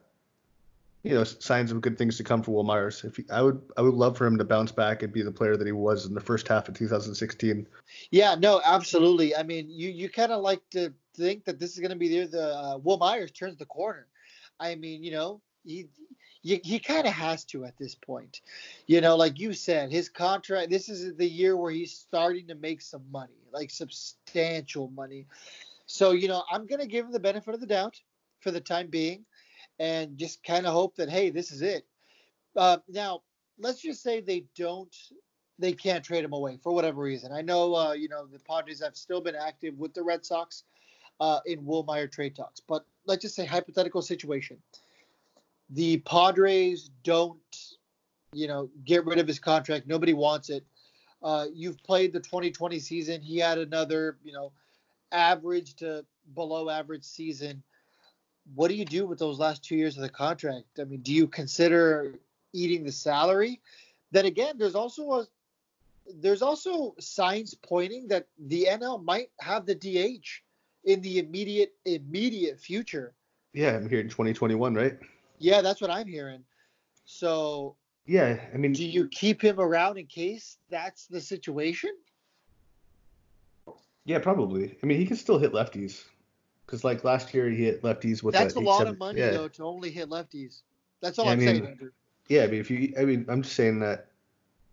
you 1.05 1.15
know, 1.15 1.23
signs 1.25 1.71
of 1.71 1.81
good 1.81 1.97
things 1.97 2.17
to 2.17 2.25
come 2.25 2.43
for 2.43 2.51
Wil 2.51 2.65
Myers. 2.65 3.05
If 3.05 3.17
he, 3.17 3.25
I 3.31 3.43
would, 3.43 3.63
I 3.77 3.83
would 3.83 3.95
love 3.95 4.19
for 4.19 4.27
him 4.27 4.37
to 4.39 4.45
bounce 4.45 4.73
back 4.73 5.03
and 5.03 5.13
be 5.13 5.23
the 5.23 5.31
player 5.31 5.57
that 5.57 5.67
he 5.67 5.73
was 5.73 6.07
in 6.07 6.15
the 6.15 6.21
first 6.21 6.49
half 6.49 6.69
of 6.69 6.75
2016. 6.75 7.67
Yeah, 8.11 8.35
no, 8.35 8.61
absolutely. 8.65 9.37
I 9.37 9.45
mean, 9.45 9.71
you 9.71 9.89
you 9.89 10.09
kind 10.11 10.33
of 10.33 10.43
like 10.43 10.61
to 10.71 10.93
think 11.17 11.45
that 11.45 11.59
this 11.59 11.73
is 11.73 11.79
going 11.79 11.93
to 11.93 11.97
be 11.97 12.09
the 12.09 12.27
the 12.27 12.55
uh, 12.57 12.79
Wil 12.79 12.99
Myers 12.99 13.31
turns 13.31 13.57
the 13.57 13.67
corner. 13.67 14.09
I 14.59 14.75
mean, 14.75 15.03
you 15.03 15.13
know, 15.13 15.41
he 15.65 15.89
he, 16.43 16.61
he 16.65 16.79
kind 16.79 17.07
of 17.07 17.13
has 17.13 17.45
to 17.47 17.65
at 17.65 17.77
this 17.77 17.95
point. 17.95 18.41
You 18.87 19.01
know, 19.01 19.17
like 19.17 19.39
you 19.39 19.53
said, 19.53 19.91
his 19.91 20.09
contract. 20.09 20.71
This 20.71 20.89
is 20.89 21.15
the 21.17 21.29
year 21.29 21.57
where 21.57 21.71
he's 21.71 21.93
starting 21.95 22.47
to 22.49 22.55
make 22.55 22.81
some 22.81 23.03
money, 23.11 23.47
like 23.53 23.71
substantial 23.71 24.91
money. 24.91 25.27
So 25.87 26.13
you 26.13 26.29
know, 26.29 26.45
I'm 26.51 26.67
gonna 26.67 26.87
give 26.87 27.07
him 27.07 27.13
the 27.13 27.21
benefit 27.21 27.55
of 27.55 27.61
the 27.61 27.67
doubt 27.67 28.01
for 28.41 28.51
the 28.51 28.61
time 28.61 28.89
being 28.89 29.25
and 29.79 30.19
just 30.19 30.45
kind 30.45 30.67
of 30.67 30.73
hope 30.73 30.97
that 30.97 31.11
hey, 31.11 31.31
this 31.31 31.51
is 31.51 31.63
it. 31.63 31.87
Uh, 32.57 32.79
now, 32.89 33.23
let's 33.59 33.81
just 33.81 34.03
say 34.03 34.21
they 34.21 34.45
don't, 34.57 34.95
they 35.59 35.73
can't 35.73 36.05
trade 36.05 36.25
him 36.25 36.33
away 36.33 36.59
for 36.63 36.73
whatever 36.73 37.03
reason. 37.03 37.33
I 37.33 37.43
know, 37.43 37.75
uh, 37.75 37.93
you 37.93 38.09
know, 38.09 38.27
the 38.27 38.39
Padres 38.41 38.83
have 38.83 38.97
still 38.97 39.21
been 39.21 39.37
active 39.37 39.79
with 39.79 39.95
the 39.95 40.03
Red 40.03 40.25
Sox 40.25 40.65
uh, 41.21 41.41
in 41.47 41.65
Wil 41.65 41.85
Meyer 41.85 42.07
trade 42.07 42.35
talks, 42.35 42.61
but 42.61 42.85
let's 43.07 43.23
just 43.23 43.35
say 43.35 43.45
hypothetical 43.45 44.03
situation. 44.03 44.59
The 45.71 45.99
Padres 45.99 46.91
don't, 47.05 47.39
you 48.33 48.49
know, 48.49 48.71
get 48.85 49.05
rid 49.05 49.19
of 49.19 49.27
his 49.27 49.39
contract. 49.39 49.87
Nobody 49.87 50.13
wants 50.13 50.51
it. 50.51 50.65
Uh, 51.23 51.47
you've 51.53 51.83
played 51.83 52.13
the 52.13 52.21
2020 52.21 52.79
season. 52.79 53.21
He 53.21 53.39
had 53.39 53.59
another, 53.59 54.19
you 54.25 54.33
know, 54.33 54.53
average 55.13 55.75
to 55.77 56.05
below 56.35 56.71
average 56.71 57.05
season 57.05 57.63
what 58.55 58.69
do 58.69 58.75
you 58.75 58.85
do 58.85 59.07
with 59.07 59.19
those 59.19 59.39
last 59.39 59.63
two 59.63 59.77
years 59.77 59.97
of 59.97 60.03
the 60.03 60.09
contract? 60.09 60.67
I 60.79 60.85
mean, 60.85 61.01
do 61.01 61.13
you 61.13 61.27
consider 61.27 62.15
eating 62.53 62.85
the 62.85 62.93
salary? 62.93 63.61
Then 64.11 64.27
again, 64.27 64.57
there's 64.59 64.75
also 64.75 65.13
a 65.13 65.27
there's 66.17 66.43
also 66.43 66.95
signs 66.99 67.55
pointing 67.55 68.09
that 68.09 68.27
the 68.47 68.67
NL 68.69 69.05
might 69.05 69.31
have 69.39 69.65
the 69.67 69.75
DH 69.75 70.27
in 70.85 71.01
the 71.03 71.19
immediate 71.19 71.75
immediate 71.85 72.59
future. 72.59 73.15
Yeah, 73.53 73.77
I'm 73.77 73.89
here 73.89 74.01
in 74.01 74.09
2021, 74.09 74.75
right? 74.75 74.99
Yeah, 75.41 75.63
that's 75.63 75.81
what 75.81 75.91
I'm 75.91 76.07
hearing. 76.07 76.45
So 77.05 77.77
yeah, 78.07 78.39
I 78.55 78.57
mean, 78.57 78.73
do 78.73 78.85
you 78.85 79.09
keep 79.09 79.43
him 79.43 79.59
around 79.59 79.99
in 79.99 80.07
case 80.07 80.59
that's 80.71 81.07
the 81.07 81.21
situation? 81.21 81.91
Yeah, 84.05 84.19
probably. 84.19 84.77
I 84.83 84.87
mean, 84.87 84.99
he 84.99 85.07
can 85.07 85.17
still 85.17 85.39
hit 85.39 85.53
lefties. 85.53 86.05
Because 86.71 86.85
like 86.85 87.03
last 87.03 87.35
year 87.35 87.51
he 87.51 87.65
hit 87.65 87.83
lefties 87.83 88.23
with 88.23 88.35
that's 88.35 88.55
a, 88.55 88.59
a 88.59 88.61
lot 88.61 88.87
of 88.87 88.97
money 88.97 89.19
yeah. 89.19 89.33
though 89.33 89.49
to 89.49 89.65
only 89.65 89.91
hit 89.91 90.09
lefties. 90.09 90.63
That's 91.01 91.19
all 91.19 91.25
yeah, 91.25 91.33
I'm 91.33 91.39
I 91.39 91.41
mean, 91.41 91.49
saying, 91.49 91.67
Andrew. 91.67 91.91
Yeah, 92.29 92.45
I 92.45 92.47
mean 92.47 92.61
if 92.61 92.71
you, 92.71 92.95
I 92.97 93.05
mean 93.05 93.27
I'm 93.29 93.43
just 93.43 93.57
saying 93.57 93.81
that 93.81 94.07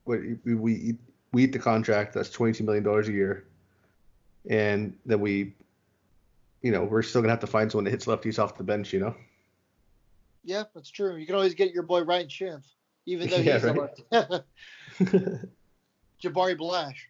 we 0.06 0.38
we 0.46 0.76
eat, 0.76 0.96
we 1.32 1.46
eat 1.46 1.54
the 1.54 1.60
contract 1.60 2.14
that's 2.14 2.30
22 2.30 2.64
million 2.64 2.84
dollars 2.84 3.08
a 3.08 3.12
year, 3.12 3.46
and 4.48 4.96
then 5.08 5.20
we, 5.20 5.56
you 6.62 6.72
know, 6.72 6.84
we're 6.84 7.02
still 7.02 7.22
gonna 7.22 7.34
have 7.34 7.40
to 7.40 7.48
find 7.48 7.72
someone 7.72 7.86
that 7.86 7.92
hits 7.92 8.06
lefties 8.06 8.38
off 8.38 8.58
the 8.58 8.64
bench, 8.64 8.94
you 8.94 9.00
know. 9.00 9.16
Yeah, 10.48 10.64
that's 10.74 10.90
true. 10.90 11.18
You 11.18 11.26
can 11.26 11.36
always 11.36 11.56
get 11.56 11.74
your 11.74 11.84
boy 11.84 12.04
Ryan 12.04 12.28
Schimpf, 12.28 12.64
even 13.06 13.30
though 13.30 13.42
he's 13.42 13.64
right. 13.64 13.90
a. 14.14 14.44
Jabari 16.24 16.58
Blash. 16.58 17.10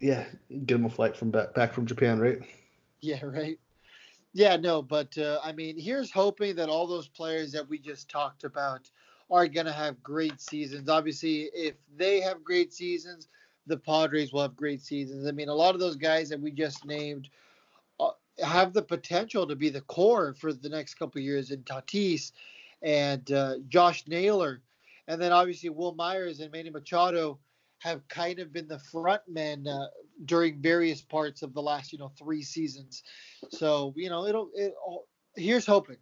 Yeah, 0.00 0.24
get 0.64 0.78
him 0.78 0.86
a 0.86 0.90
flight 0.90 1.14
from 1.14 1.30
back 1.30 1.54
back 1.54 1.74
from 1.74 1.84
Japan, 1.84 2.18
right? 2.18 2.38
Yeah, 3.02 3.22
right. 3.22 3.58
Yeah, 4.32 4.56
no, 4.56 4.80
but 4.80 5.16
uh, 5.18 5.40
I 5.44 5.52
mean, 5.52 5.78
here's 5.78 6.10
hoping 6.10 6.56
that 6.56 6.70
all 6.70 6.86
those 6.86 7.06
players 7.06 7.52
that 7.52 7.68
we 7.68 7.78
just 7.78 8.08
talked 8.08 8.44
about 8.44 8.90
are 9.30 9.46
going 9.46 9.66
to 9.66 9.72
have 9.72 10.02
great 10.02 10.40
seasons. 10.40 10.88
Obviously, 10.88 11.50
if 11.52 11.74
they 11.98 12.18
have 12.22 12.42
great 12.42 12.72
seasons, 12.72 13.28
the 13.66 13.76
Padres 13.76 14.32
will 14.32 14.40
have 14.40 14.56
great 14.56 14.80
seasons. 14.80 15.26
I 15.26 15.32
mean, 15.32 15.50
a 15.50 15.54
lot 15.54 15.74
of 15.74 15.80
those 15.80 15.96
guys 15.96 16.30
that 16.30 16.40
we 16.40 16.50
just 16.50 16.86
named 16.86 17.28
uh, 17.28 17.28
have 18.40 18.72
the 18.72 18.82
potential 18.82 19.46
to 19.46 19.56
be 19.56 19.68
the 19.68 19.80
core 19.82 20.34
for 20.34 20.52
the 20.52 20.68
next 20.68 20.94
couple 20.94 21.20
years 21.20 21.50
in 21.50 21.62
Tatis 21.62 22.32
and 22.82 23.30
uh, 23.32 23.54
Josh 23.68 24.04
Naylor. 24.06 24.60
And 25.08 25.20
then 25.20 25.32
obviously 25.32 25.70
Wil 25.70 25.94
Myers 25.94 26.40
and 26.40 26.52
Manny 26.52 26.70
Machado 26.70 27.38
have 27.78 28.06
kind 28.08 28.38
of 28.38 28.52
been 28.52 28.68
the 28.68 28.78
front 28.78 29.22
men 29.28 29.66
uh, 29.66 29.86
during 30.24 30.60
various 30.60 31.00
parts 31.00 31.42
of 31.42 31.54
the 31.54 31.62
last, 31.62 31.92
you 31.92 31.98
know, 31.98 32.10
three 32.18 32.42
seasons. 32.42 33.02
So, 33.50 33.94
you 33.96 34.10
know, 34.10 34.26
it'll, 34.26 34.50
it, 34.54 34.74
here's 35.36 35.66
hoping. 35.66 35.96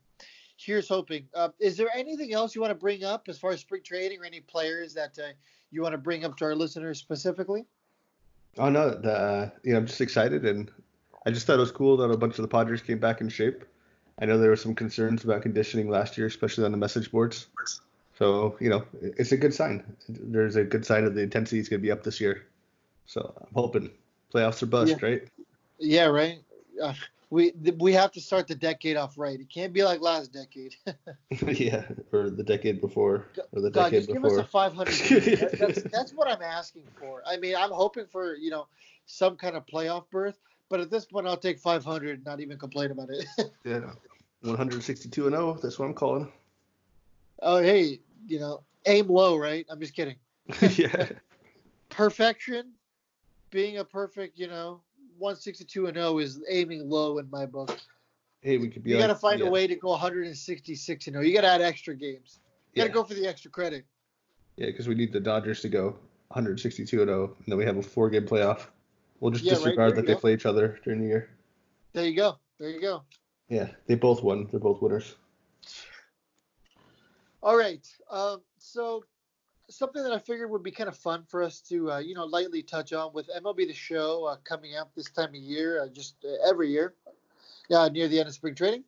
Here's 0.56 0.88
hoping. 0.88 1.28
Uh, 1.34 1.50
is 1.60 1.76
there 1.76 1.88
anything 1.94 2.32
else 2.32 2.54
you 2.54 2.62
want 2.62 2.70
to 2.70 2.78
bring 2.78 3.04
up 3.04 3.28
as 3.28 3.38
far 3.38 3.50
as 3.50 3.60
spring 3.60 3.82
trading 3.84 4.20
or 4.20 4.24
any 4.24 4.40
players 4.40 4.94
that 4.94 5.18
uh, 5.18 5.28
you 5.70 5.82
want 5.82 5.92
to 5.92 5.98
bring 5.98 6.24
up 6.24 6.36
to 6.38 6.44
our 6.46 6.54
listeners 6.54 6.98
specifically? 6.98 7.66
Oh 8.58 8.70
no, 8.70 8.90
the, 8.90 9.12
uh, 9.12 9.50
you 9.62 9.72
know, 9.72 9.78
I'm 9.78 9.86
just 9.86 10.00
excited, 10.00 10.46
and 10.46 10.70
I 11.26 11.30
just 11.30 11.46
thought 11.46 11.56
it 11.56 11.60
was 11.60 11.72
cool 11.72 11.96
that 11.96 12.10
a 12.10 12.16
bunch 12.16 12.38
of 12.38 12.42
the 12.42 12.48
Padres 12.48 12.80
came 12.80 12.98
back 12.98 13.20
in 13.20 13.28
shape. 13.28 13.64
I 14.18 14.24
know 14.24 14.38
there 14.38 14.50
were 14.50 14.56
some 14.56 14.74
concerns 14.74 15.24
about 15.24 15.42
conditioning 15.42 15.90
last 15.90 16.16
year, 16.16 16.26
especially 16.28 16.64
on 16.64 16.70
the 16.70 16.78
message 16.78 17.10
boards. 17.10 17.48
So 18.16 18.56
you 18.60 18.70
know, 18.70 18.84
it's 19.02 19.32
a 19.32 19.36
good 19.36 19.52
sign. 19.52 19.84
There's 20.08 20.56
a 20.56 20.64
good 20.64 20.86
sign 20.86 21.04
of 21.04 21.14
the 21.14 21.22
intensity 21.22 21.58
is 21.58 21.68
going 21.68 21.80
to 21.80 21.82
be 21.82 21.90
up 21.90 22.04
this 22.04 22.20
year. 22.20 22.46
So 23.06 23.34
I'm 23.40 23.52
hoping 23.54 23.90
playoffs 24.32 24.62
are 24.62 24.66
bust, 24.66 24.96
yeah. 25.00 25.06
right? 25.06 25.28
Yeah, 25.78 26.04
right. 26.06 26.38
Uh, 26.80 26.94
we 27.30 27.52
we 27.78 27.92
have 27.92 28.12
to 28.12 28.20
start 28.20 28.46
the 28.46 28.54
decade 28.54 28.96
off 28.96 29.18
right. 29.18 29.38
It 29.38 29.50
can't 29.50 29.72
be 29.72 29.82
like 29.82 30.00
last 30.00 30.32
decade. 30.32 30.76
yeah, 31.58 31.84
or 32.12 32.30
the 32.30 32.44
decade 32.44 32.80
before, 32.80 33.26
or 33.52 33.60
the 33.60 33.70
God, 33.70 33.90
decade 33.90 34.06
just 34.06 34.14
before. 34.14 34.30
give 34.30 34.38
us 34.38 34.44
a 34.44 34.48
500. 34.48 34.94
that, 35.40 35.58
that's, 35.58 35.82
that's 35.92 36.12
what 36.12 36.28
I'm 36.28 36.42
asking 36.42 36.84
for. 37.00 37.22
I 37.26 37.36
mean, 37.36 37.56
I'm 37.56 37.72
hoping 37.72 38.06
for 38.06 38.36
you 38.36 38.50
know 38.50 38.68
some 39.06 39.36
kind 39.36 39.56
of 39.56 39.66
playoff 39.66 40.04
berth, 40.10 40.38
but 40.68 40.80
at 40.80 40.90
this 40.90 41.04
point, 41.04 41.26
I'll 41.26 41.36
take 41.36 41.58
500. 41.58 42.24
Not 42.24 42.40
even 42.40 42.58
complain 42.58 42.90
about 42.90 43.08
it. 43.10 43.26
yeah, 43.64 43.80
162 44.40 45.26
and 45.26 45.34
0. 45.34 45.58
That's 45.62 45.78
what 45.78 45.86
I'm 45.86 45.94
calling. 45.94 46.30
Oh, 47.42 47.58
hey, 47.58 48.00
you 48.26 48.40
know, 48.40 48.62
aim 48.86 49.08
low, 49.08 49.36
right? 49.36 49.66
I'm 49.70 49.80
just 49.80 49.94
kidding. 49.94 50.16
yeah. 50.76 51.08
Perfection, 51.88 52.72
being 53.50 53.78
a 53.78 53.84
perfect, 53.84 54.38
you 54.38 54.48
know, 54.48 54.80
162 55.18 55.86
and 55.86 55.96
0 55.96 56.18
is 56.18 56.40
aiming 56.48 56.88
low 56.88 57.18
in 57.18 57.30
my 57.30 57.46
book. 57.46 57.78
Hey, 58.42 58.58
we 58.58 58.68
could 58.68 58.84
be. 58.84 58.90
You 58.90 58.98
got 58.98 59.08
to 59.08 59.14
find 59.14 59.40
yeah. 59.40 59.46
a 59.46 59.50
way 59.50 59.66
to 59.66 59.76
go 59.76 59.90
166 59.90 61.06
and 61.06 61.14
0. 61.14 61.24
You 61.24 61.34
got 61.34 61.42
to 61.42 61.48
add 61.48 61.62
extra 61.62 61.94
games. 61.94 62.40
You 62.74 62.82
got 62.82 62.88
to 62.88 62.92
go 62.92 63.04
for 63.04 63.14
the 63.14 63.26
extra 63.26 63.50
credit. 63.50 63.84
Yeah, 64.56 64.66
because 64.66 64.88
we 64.88 64.94
need 64.94 65.12
the 65.12 65.20
Dodgers 65.20 65.60
to 65.62 65.68
go 65.68 65.96
162 66.28 67.00
and 67.00 67.08
0, 67.08 67.24
and 67.24 67.34
then 67.46 67.58
we 67.58 67.64
have 67.64 67.76
a 67.76 67.82
four-game 67.82 68.26
playoff. 68.26 68.66
We'll 69.20 69.30
just 69.30 69.44
yeah, 69.44 69.54
disregard 69.54 69.92
right, 69.92 69.96
that 69.96 70.06
they 70.06 70.14
go. 70.14 70.20
play 70.20 70.34
each 70.34 70.46
other 70.46 70.78
during 70.84 71.00
the 71.00 71.06
year. 71.06 71.30
There 71.92 72.04
you 72.04 72.16
go. 72.16 72.38
There 72.58 72.70
you 72.70 72.80
go. 72.80 73.02
Yeah, 73.48 73.68
they 73.86 73.94
both 73.94 74.22
won. 74.22 74.48
They're 74.50 74.60
both 74.60 74.82
winners. 74.82 75.14
All 77.42 77.56
right. 77.56 77.86
Um, 78.10 78.42
so 78.58 79.04
something 79.68 80.02
that 80.02 80.12
I 80.12 80.18
figured 80.18 80.50
would 80.50 80.62
be 80.62 80.70
kind 80.70 80.88
of 80.88 80.96
fun 80.96 81.24
for 81.28 81.42
us 81.42 81.60
to, 81.62 81.92
uh, 81.92 81.98
you 81.98 82.14
know, 82.14 82.24
lightly 82.24 82.62
touch 82.62 82.92
on 82.92 83.12
with 83.12 83.28
MLB 83.28 83.68
The 83.68 83.72
Show 83.72 84.24
uh, 84.24 84.36
coming 84.44 84.76
up 84.76 84.90
this 84.94 85.10
time 85.10 85.30
of 85.30 85.36
year, 85.36 85.82
uh, 85.82 85.88
just 85.88 86.16
uh, 86.24 86.48
every 86.48 86.70
year, 86.70 86.94
yeah, 87.68 87.88
near 87.88 88.08
the 88.08 88.18
end 88.18 88.28
of 88.28 88.34
spring 88.34 88.54
training. 88.54 88.84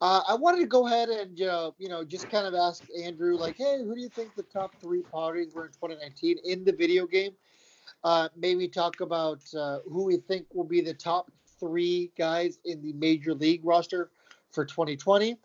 Uh, 0.00 0.20
I 0.28 0.34
wanted 0.34 0.60
to 0.60 0.66
go 0.66 0.86
ahead 0.86 1.08
and, 1.08 1.40
uh, 1.40 1.70
you 1.78 1.88
know, 1.88 2.04
just 2.04 2.28
kind 2.28 2.46
of 2.46 2.54
ask 2.54 2.84
Andrew, 3.02 3.36
like, 3.36 3.56
hey, 3.56 3.78
who 3.82 3.94
do 3.94 4.00
you 4.00 4.10
think 4.10 4.34
the 4.34 4.42
top 4.42 4.74
three 4.80 5.02
parties 5.02 5.54
were 5.54 5.64
in 5.64 5.72
2019 5.72 6.38
in 6.44 6.64
the 6.64 6.72
video 6.72 7.06
game? 7.06 7.32
Maybe 8.36 8.68
talk 8.68 9.00
about 9.00 9.42
uh, 9.54 9.78
who 9.90 10.04
we 10.04 10.16
think 10.16 10.46
will 10.52 10.64
be 10.64 10.80
the 10.80 10.94
top 10.94 11.30
three 11.58 12.10
guys 12.16 12.58
in 12.64 12.82
the 12.82 12.92
major 12.94 13.34
league 13.34 13.64
roster 13.64 14.10
for 14.50 14.64
2020 14.64 15.36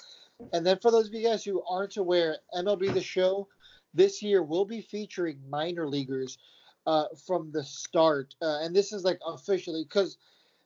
And 0.54 0.66
then 0.66 0.80
for 0.80 0.92
those 0.92 1.08
of 1.08 1.14
you 1.14 1.24
guys 1.24 1.44
who 1.44 1.62
aren't 1.70 1.98
aware, 1.98 2.38
MLB 2.54 2.94
The 2.94 3.02
Show 3.02 3.48
this 3.94 4.22
year 4.22 4.42
will 4.44 4.66
be 4.66 4.82
featuring 4.82 5.40
minor 5.50 5.88
leaguers 5.88 6.38
uh, 6.86 7.06
from 7.26 7.52
the 7.52 7.64
start. 7.64 8.36
Uh, 8.42 8.60
and 8.62 8.76
this 8.76 8.92
is 8.92 9.04
like 9.04 9.20
officially 9.26 9.84
because 9.84 10.18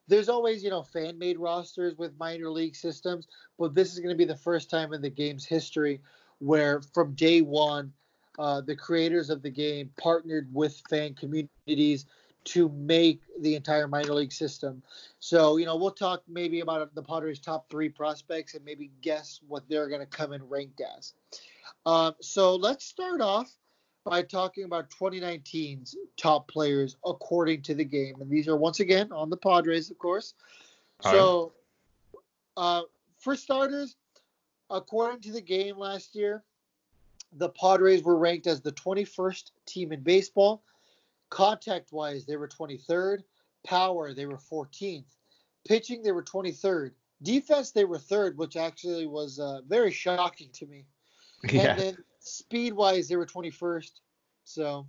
there's 0.08 0.30
always, 0.30 0.64
you 0.64 0.70
know, 0.70 0.84
fan 0.84 1.18
made 1.18 1.38
rosters 1.40 1.98
with 1.98 2.18
minor 2.20 2.50
league 2.50 2.76
systems, 2.76 3.28
but 3.58 3.74
this 3.74 3.94
is 3.94 4.00
going 4.00 4.14
to 4.14 4.18
be 4.18 4.26
the 4.26 4.36
first 4.36 4.70
time 4.70 4.94
in 4.94 5.02
the 5.02 5.10
game's 5.10 5.46
history 5.46 6.02
where 6.40 6.82
from 6.94 7.14
day 7.16 7.42
one, 7.42 7.94
uh, 8.38 8.62
the 8.62 8.76
creators 8.76 9.30
of 9.30 9.42
the 9.42 9.50
game 9.50 9.90
partnered 9.98 10.54
with 10.54 10.82
fan 10.90 11.14
communities 11.14 12.06
to 12.46 12.70
make 12.70 13.22
the 13.42 13.56
entire 13.56 13.88
minor 13.88 14.14
league 14.14 14.32
system. 14.32 14.82
So, 15.20 15.58
you 15.58 15.66
know, 15.66 15.76
we'll 15.76 15.92
talk 15.92 16.22
maybe 16.28 16.60
about 16.60 16.94
the 16.94 17.02
Padres' 17.02 17.40
top 17.40 17.70
three 17.70 17.90
prospects 17.90 18.54
and 18.54 18.64
maybe 18.64 18.92
guess 19.02 19.40
what 19.48 19.68
they're 19.68 19.90
going 19.90 20.02
to 20.02 20.06
come 20.06 20.32
in 20.32 20.48
ranked 20.48 20.82
as. 20.98 21.14
Um, 21.86 22.16
so 22.22 22.56
let's 22.56 22.86
start 22.86 23.20
off 23.20 23.52
by 24.04 24.22
talking 24.22 24.64
about 24.64 24.92
2019's 24.92 25.98
top 26.18 26.48
players 26.48 26.96
according 27.04 27.64
to 27.64 27.74
the 27.74 27.84
game. 27.84 28.16
And 28.22 28.30
these 28.30 28.48
are 28.48 28.56
once 28.56 28.80
again 28.80 29.12
on 29.12 29.32
the 29.32 29.38
Padres, 29.38 29.90
of 29.90 29.98
course. 29.98 30.36
All 31.04 31.12
so, 31.12 31.54
right. 32.14 32.22
uh, 32.58 32.82
for 33.18 33.36
starters, 33.36 33.96
according 34.70 35.22
to 35.22 35.32
the 35.32 35.42
game 35.42 35.78
last 35.78 36.16
year, 36.16 36.44
the 37.38 37.50
Padres 37.50 38.04
were 38.04 38.18
ranked 38.18 38.48
as 38.48 38.62
the 38.62 38.72
21st 38.72 39.52
team 39.66 39.92
in 39.92 40.02
baseball. 40.02 40.64
Contact 41.30 41.92
wise, 41.92 42.26
they 42.26 42.38
were 42.38 42.48
23rd. 42.48 43.24
Power, 43.66 44.14
they 44.14 44.26
were 44.26 44.38
14th. 44.38 45.06
Pitching, 45.68 46.04
they 46.04 46.12
were 46.12 46.24
23rd. 46.24 46.92
Defense, 47.24 47.72
they 47.72 47.86
were 47.86 47.98
third, 47.98 48.38
which 48.38 48.56
actually 48.56 49.08
was 49.08 49.40
uh, 49.40 49.62
very 49.68 49.92
shocking 49.92 50.50
to 50.54 50.66
me. 50.66 50.86
Yeah. 51.52 51.72
And 51.72 51.80
then 51.80 51.98
speed 52.20 52.74
wise, 52.74 53.08
they 53.08 53.18
were 53.18 53.26
21st. 53.26 53.92
So, 54.46 54.88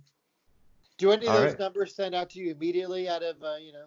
do 0.97 1.11
any 1.11 1.27
of 1.27 1.33
All 1.33 1.39
those 1.39 1.51
right. 1.51 1.59
numbers 1.59 1.93
stand 1.93 2.15
out 2.15 2.31
to 2.31 2.39
you 2.39 2.51
immediately 2.51 3.07
out 3.07 3.21
of, 3.21 3.43
uh, 3.43 3.57
you 3.57 3.73
know? 3.73 3.85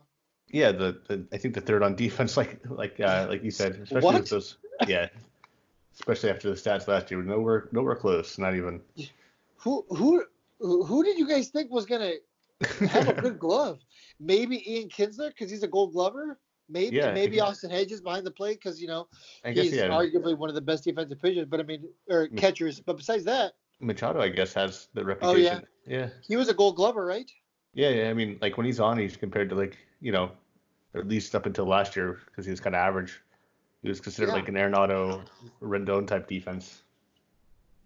Yeah, 0.52 0.70
the, 0.70 1.00
the 1.08 1.26
I 1.32 1.36
think 1.36 1.54
the 1.54 1.60
third 1.60 1.82
on 1.82 1.96
defense, 1.96 2.36
like 2.36 2.60
like 2.68 3.00
uh, 3.00 3.26
like 3.28 3.42
you 3.42 3.50
said, 3.50 3.72
especially 3.72 4.04
what? 4.04 4.14
with 4.20 4.30
those, 4.30 4.58
yeah, 4.86 5.08
especially 6.00 6.30
after 6.30 6.48
the 6.48 6.56
stats 6.56 6.88
last 6.88 7.10
year, 7.10 7.22
nowhere 7.22 7.68
nowhere 7.72 7.94
close, 7.94 8.38
not 8.38 8.56
even. 8.56 8.80
Who 9.56 9.84
who 9.90 10.24
who 10.58 11.04
did 11.04 11.18
you 11.18 11.28
guys 11.28 11.48
think 11.48 11.70
was 11.70 11.86
gonna 11.86 12.12
have 12.88 13.08
a 13.08 13.20
good 13.20 13.38
glove? 13.38 13.78
Maybe 14.20 14.70
Ian 14.70 14.88
Kinsler 14.88 15.28
because 15.28 15.50
he's 15.50 15.62
a 15.62 15.68
Gold 15.68 15.92
Glover. 15.92 16.38
Maybe 16.68 16.96
yeah, 16.96 17.12
maybe 17.12 17.36
yeah. 17.36 17.44
Austin 17.44 17.68
Hedges 17.68 18.00
behind 18.00 18.24
the 18.24 18.30
plate 18.30 18.60
because 18.62 18.80
you 18.80 18.86
know 18.86 19.08
I 19.44 19.50
he's 19.50 19.70
guess, 19.70 19.80
yeah. 19.80 19.88
arguably 19.88 20.38
one 20.38 20.48
of 20.48 20.54
the 20.54 20.60
best 20.60 20.84
defensive 20.84 21.20
pitchers. 21.20 21.46
But 21.46 21.58
I 21.58 21.64
mean, 21.64 21.88
or 22.08 22.28
mm. 22.28 22.36
catchers. 22.36 22.78
But 22.78 22.96
besides 22.96 23.24
that, 23.24 23.54
Machado 23.80 24.20
I 24.20 24.28
guess 24.28 24.54
has 24.54 24.86
the 24.94 25.00
oh, 25.00 25.04
reputation. 25.04 25.34
Oh 25.34 25.68
yeah, 25.84 25.98
yeah. 25.98 26.08
He 26.28 26.36
was 26.36 26.48
a 26.48 26.54
Gold 26.54 26.76
Glover, 26.76 27.04
right? 27.04 27.28
Yeah, 27.74 27.88
yeah. 27.88 28.10
I 28.10 28.14
mean, 28.14 28.38
like 28.40 28.56
when 28.56 28.66
he's 28.66 28.78
on, 28.78 28.98
he's 28.98 29.16
compared 29.16 29.48
to 29.48 29.56
like 29.56 29.78
you 30.00 30.12
know, 30.12 30.30
at 30.94 31.08
least 31.08 31.34
up 31.34 31.46
until 31.46 31.66
last 31.66 31.96
year 31.96 32.20
because 32.26 32.44
he 32.44 32.52
was 32.52 32.60
kind 32.60 32.76
of 32.76 32.80
average. 32.80 33.20
He 33.82 33.88
was 33.88 34.00
considered 34.00 34.28
yeah. 34.28 34.34
like 34.34 34.48
an 34.48 34.54
Arenado, 34.54 35.22
Rendon 35.62 36.06
type 36.06 36.28
defense. 36.28 36.82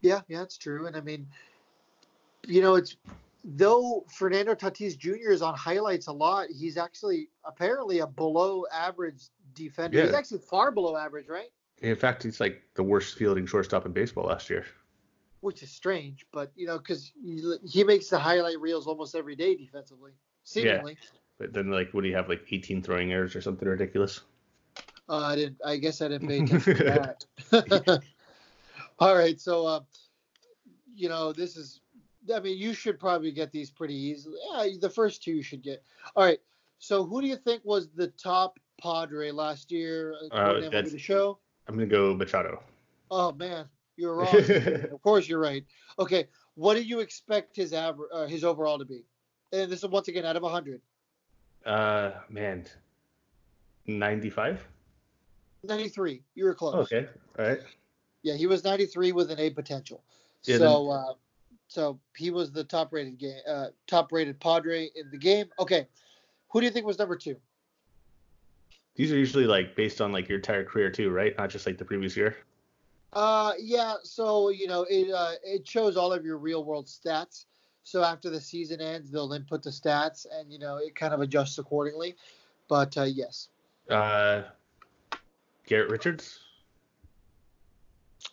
Yeah, 0.00 0.20
yeah, 0.28 0.42
it's 0.42 0.58
true. 0.58 0.86
And 0.86 0.96
I 0.96 1.00
mean, 1.00 1.26
you 2.46 2.60
know, 2.60 2.74
it's 2.74 2.96
though 3.44 4.04
Fernando 4.08 4.54
Tatis 4.54 4.98
Jr. 4.98 5.30
is 5.30 5.42
on 5.42 5.54
highlights 5.54 6.08
a 6.08 6.12
lot, 6.12 6.48
he's 6.50 6.76
actually 6.76 7.28
apparently 7.44 8.00
a 8.00 8.06
below 8.06 8.64
average 8.72 9.28
defender. 9.54 9.98
Yeah. 9.98 10.04
He's 10.06 10.14
actually 10.14 10.40
far 10.40 10.70
below 10.70 10.96
average, 10.96 11.28
right? 11.28 11.50
In 11.82 11.96
fact, 11.96 12.22
he's 12.22 12.40
like 12.40 12.62
the 12.74 12.82
worst 12.82 13.16
fielding 13.16 13.46
shortstop 13.46 13.86
in 13.86 13.92
baseball 13.92 14.24
last 14.24 14.50
year. 14.50 14.64
Which 15.40 15.62
is 15.62 15.70
strange, 15.70 16.26
but 16.32 16.50
you 16.56 16.66
know, 16.66 16.78
because 16.78 17.12
he 17.66 17.84
makes 17.84 18.08
the 18.08 18.18
highlight 18.18 18.58
reels 18.60 18.86
almost 18.86 19.14
every 19.14 19.36
day 19.36 19.54
defensively, 19.54 20.12
seemingly. 20.42 20.96
Yeah. 21.00 21.18
But 21.38 21.52
then, 21.52 21.70
like, 21.70 21.92
would 21.92 22.04
he 22.04 22.12
have 22.12 22.28
like 22.28 22.46
18 22.50 22.82
throwing 22.82 23.12
errors 23.12 23.36
or 23.36 23.42
something 23.42 23.68
ridiculous? 23.68 24.20
Uh, 25.08 25.18
I 25.18 25.36
didn't. 25.36 25.58
I 25.64 25.76
guess 25.76 26.00
I 26.00 26.08
didn't 26.08 26.28
pay 26.28 26.40
attention 26.40 26.76
to 26.76 26.84
that. 27.50 28.02
All 28.98 29.16
right, 29.16 29.40
so 29.40 29.66
uh, 29.66 29.80
you 30.94 31.08
know, 31.08 31.32
this 31.32 31.56
is 31.56 31.80
I 32.32 32.40
mean, 32.40 32.58
you 32.58 32.72
should 32.72 32.98
probably 32.98 33.32
get 33.32 33.52
these 33.52 33.70
pretty 33.70 33.94
easily. 33.94 34.38
Yeah, 34.52 34.68
the 34.80 34.90
first 34.90 35.22
two 35.22 35.32
you 35.32 35.42
should 35.42 35.62
get. 35.62 35.82
All 36.16 36.24
right. 36.24 36.38
So, 36.78 37.04
who 37.04 37.20
do 37.20 37.26
you 37.26 37.36
think 37.36 37.62
was 37.64 37.88
the 37.94 38.08
top 38.08 38.58
Padre 38.80 39.30
last 39.30 39.70
year? 39.70 40.14
Uh, 40.32 40.68
that's, 40.70 40.92
the 40.92 40.98
show. 40.98 41.38
I'm 41.66 41.76
gonna 41.76 41.86
go 41.86 42.14
Machado. 42.14 42.62
Oh 43.10 43.32
man, 43.32 43.66
you're 43.96 44.16
wrong. 44.16 44.36
of 44.92 45.02
course, 45.02 45.28
you're 45.28 45.40
right. 45.40 45.64
Okay, 45.98 46.26
what 46.54 46.74
do 46.74 46.82
you 46.82 47.00
expect 47.00 47.56
his 47.56 47.72
average, 47.72 48.08
uh, 48.12 48.26
his 48.26 48.44
overall 48.44 48.78
to 48.78 48.84
be? 48.84 49.04
And 49.52 49.70
this 49.70 49.82
is 49.82 49.88
once 49.88 50.08
again 50.08 50.24
out 50.24 50.36
of 50.36 50.42
100. 50.42 50.80
Uh, 51.64 52.12
man, 52.28 52.66
95. 53.86 54.66
93. 55.66 56.22
You 56.34 56.44
were 56.44 56.54
close. 56.54 56.74
Okay. 56.92 57.08
All 57.38 57.46
right. 57.46 57.60
Yeah, 58.22 58.34
he 58.34 58.46
was 58.46 58.64
93 58.64 59.12
with 59.12 59.30
an 59.30 59.38
A 59.38 59.50
potential. 59.50 60.02
Yeah, 60.44 60.58
so, 60.58 60.88
then, 60.88 60.96
uh, 60.96 61.12
so 61.68 61.98
he 62.16 62.30
was 62.30 62.52
the 62.52 62.64
top 62.64 62.92
rated 62.92 63.18
game, 63.18 63.40
uh, 63.48 63.68
top 63.86 64.12
rated 64.12 64.40
Padre 64.40 64.90
in 64.94 65.10
the 65.10 65.18
game. 65.18 65.46
Okay, 65.58 65.86
who 66.48 66.60
do 66.60 66.66
you 66.66 66.72
think 66.72 66.86
was 66.86 66.98
number 66.98 67.16
two? 67.16 67.36
These 68.94 69.12
are 69.12 69.18
usually 69.18 69.46
like 69.46 69.74
based 69.74 70.00
on 70.00 70.12
like 70.12 70.28
your 70.28 70.38
entire 70.38 70.64
career 70.64 70.90
too, 70.90 71.10
right? 71.10 71.36
Not 71.36 71.50
just 71.50 71.66
like 71.66 71.78
the 71.78 71.84
previous 71.84 72.16
year. 72.16 72.36
Uh, 73.12 73.52
yeah. 73.58 73.94
So 74.02 74.50
you 74.50 74.66
know, 74.66 74.86
it 74.88 75.10
uh, 75.10 75.32
it 75.42 75.66
shows 75.66 75.96
all 75.96 76.12
of 76.12 76.24
your 76.24 76.38
real 76.38 76.64
world 76.64 76.86
stats. 76.86 77.46
So 77.82 78.02
after 78.02 78.30
the 78.30 78.40
season 78.40 78.80
ends, 78.80 79.10
they'll 79.10 79.32
input 79.32 79.62
the 79.62 79.70
stats, 79.70 80.26
and 80.32 80.52
you 80.52 80.58
know, 80.58 80.76
it 80.76 80.94
kind 80.94 81.12
of 81.12 81.20
adjusts 81.20 81.58
accordingly. 81.58 82.16
But 82.68 82.96
uh, 82.96 83.02
yes. 83.02 83.48
Uh, 83.90 84.42
Garrett 85.66 85.90
Richards. 85.90 86.40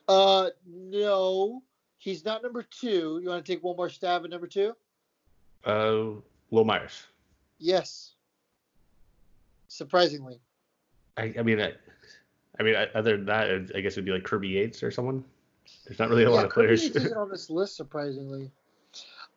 Uh, 0.08 0.50
no. 0.66 1.64
He's 1.98 2.26
not 2.26 2.42
number 2.42 2.64
two. 2.64 3.20
You 3.22 3.30
want 3.30 3.46
to 3.46 3.52
take 3.52 3.64
one 3.64 3.76
more 3.76 3.90
stab 3.90 4.24
at 4.24 4.32
number 4.32 4.48
two? 4.48 4.74
Uh, 5.64 6.20
Wil 6.50 6.66
Myers. 6.66 7.06
Yes. 7.60 8.14
Surprisingly. 9.68 10.40
I, 11.18 11.34
I 11.38 11.44
mean, 11.44 11.62
I, 11.62 11.74
I 12.60 12.64
mean, 12.64 12.76
other 12.96 13.18
than 13.18 13.26
that, 13.28 13.72
I 13.76 13.82
guess 13.82 13.94
it'd 13.94 14.06
be 14.06 14.12
like 14.12 14.24
Kirby 14.24 14.50
Yates 14.50 14.82
or 14.84 14.92
someone. 14.92 15.24
There's 15.86 16.00
not 16.00 16.10
really 16.10 16.24
a 16.24 16.30
yeah, 16.30 16.36
lot 16.36 16.46
of 16.46 16.52
Kirby 16.52 16.68
players. 16.68 16.84
Yates 16.84 16.96
isn't 16.96 17.18
on 17.18 17.30
this 17.30 17.50
list, 17.50 17.78
surprisingly. 17.78 18.52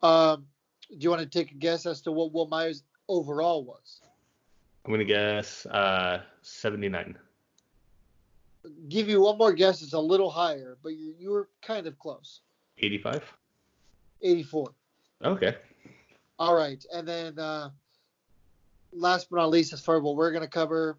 Um, 0.03 0.47
do 0.91 0.97
you 0.99 1.11
want 1.11 1.23
to 1.23 1.29
take 1.29 1.53
a 1.53 1.55
guess 1.55 1.87
as 1.87 2.01
to 2.03 2.13
what 2.13 2.33
Wil 2.33 2.47
Myers 2.47 2.83
overall 3.09 3.65
was? 3.65 4.01
I'm 4.85 4.93
gonna 4.93 5.05
guess 5.05 5.65
uh, 5.67 6.21
79. 6.43 7.17
Give 8.89 9.09
you 9.09 9.23
one 9.23 9.39
more 9.39 9.53
guess. 9.53 9.83
It's 9.83 9.93
a 9.93 9.99
little 9.99 10.31
higher, 10.31 10.79
but 10.83 10.91
you 10.91 11.15
you 11.19 11.31
were 11.31 11.49
kind 11.63 11.87
of 11.87 11.99
close. 11.99 12.41
85? 12.79 13.23
84. 14.23 14.71
Okay. 15.25 15.57
All 16.39 16.55
right. 16.55 16.85
And 16.93 17.07
then 17.07 17.39
uh, 17.39 17.71
last 18.93 19.29
but 19.31 19.37
not 19.37 19.51
least, 19.51 19.73
as 19.73 19.81
far 19.81 19.97
as 19.97 20.03
what 20.03 20.17
we're 20.17 20.31
going 20.31 20.43
to 20.43 20.49
cover, 20.49 20.99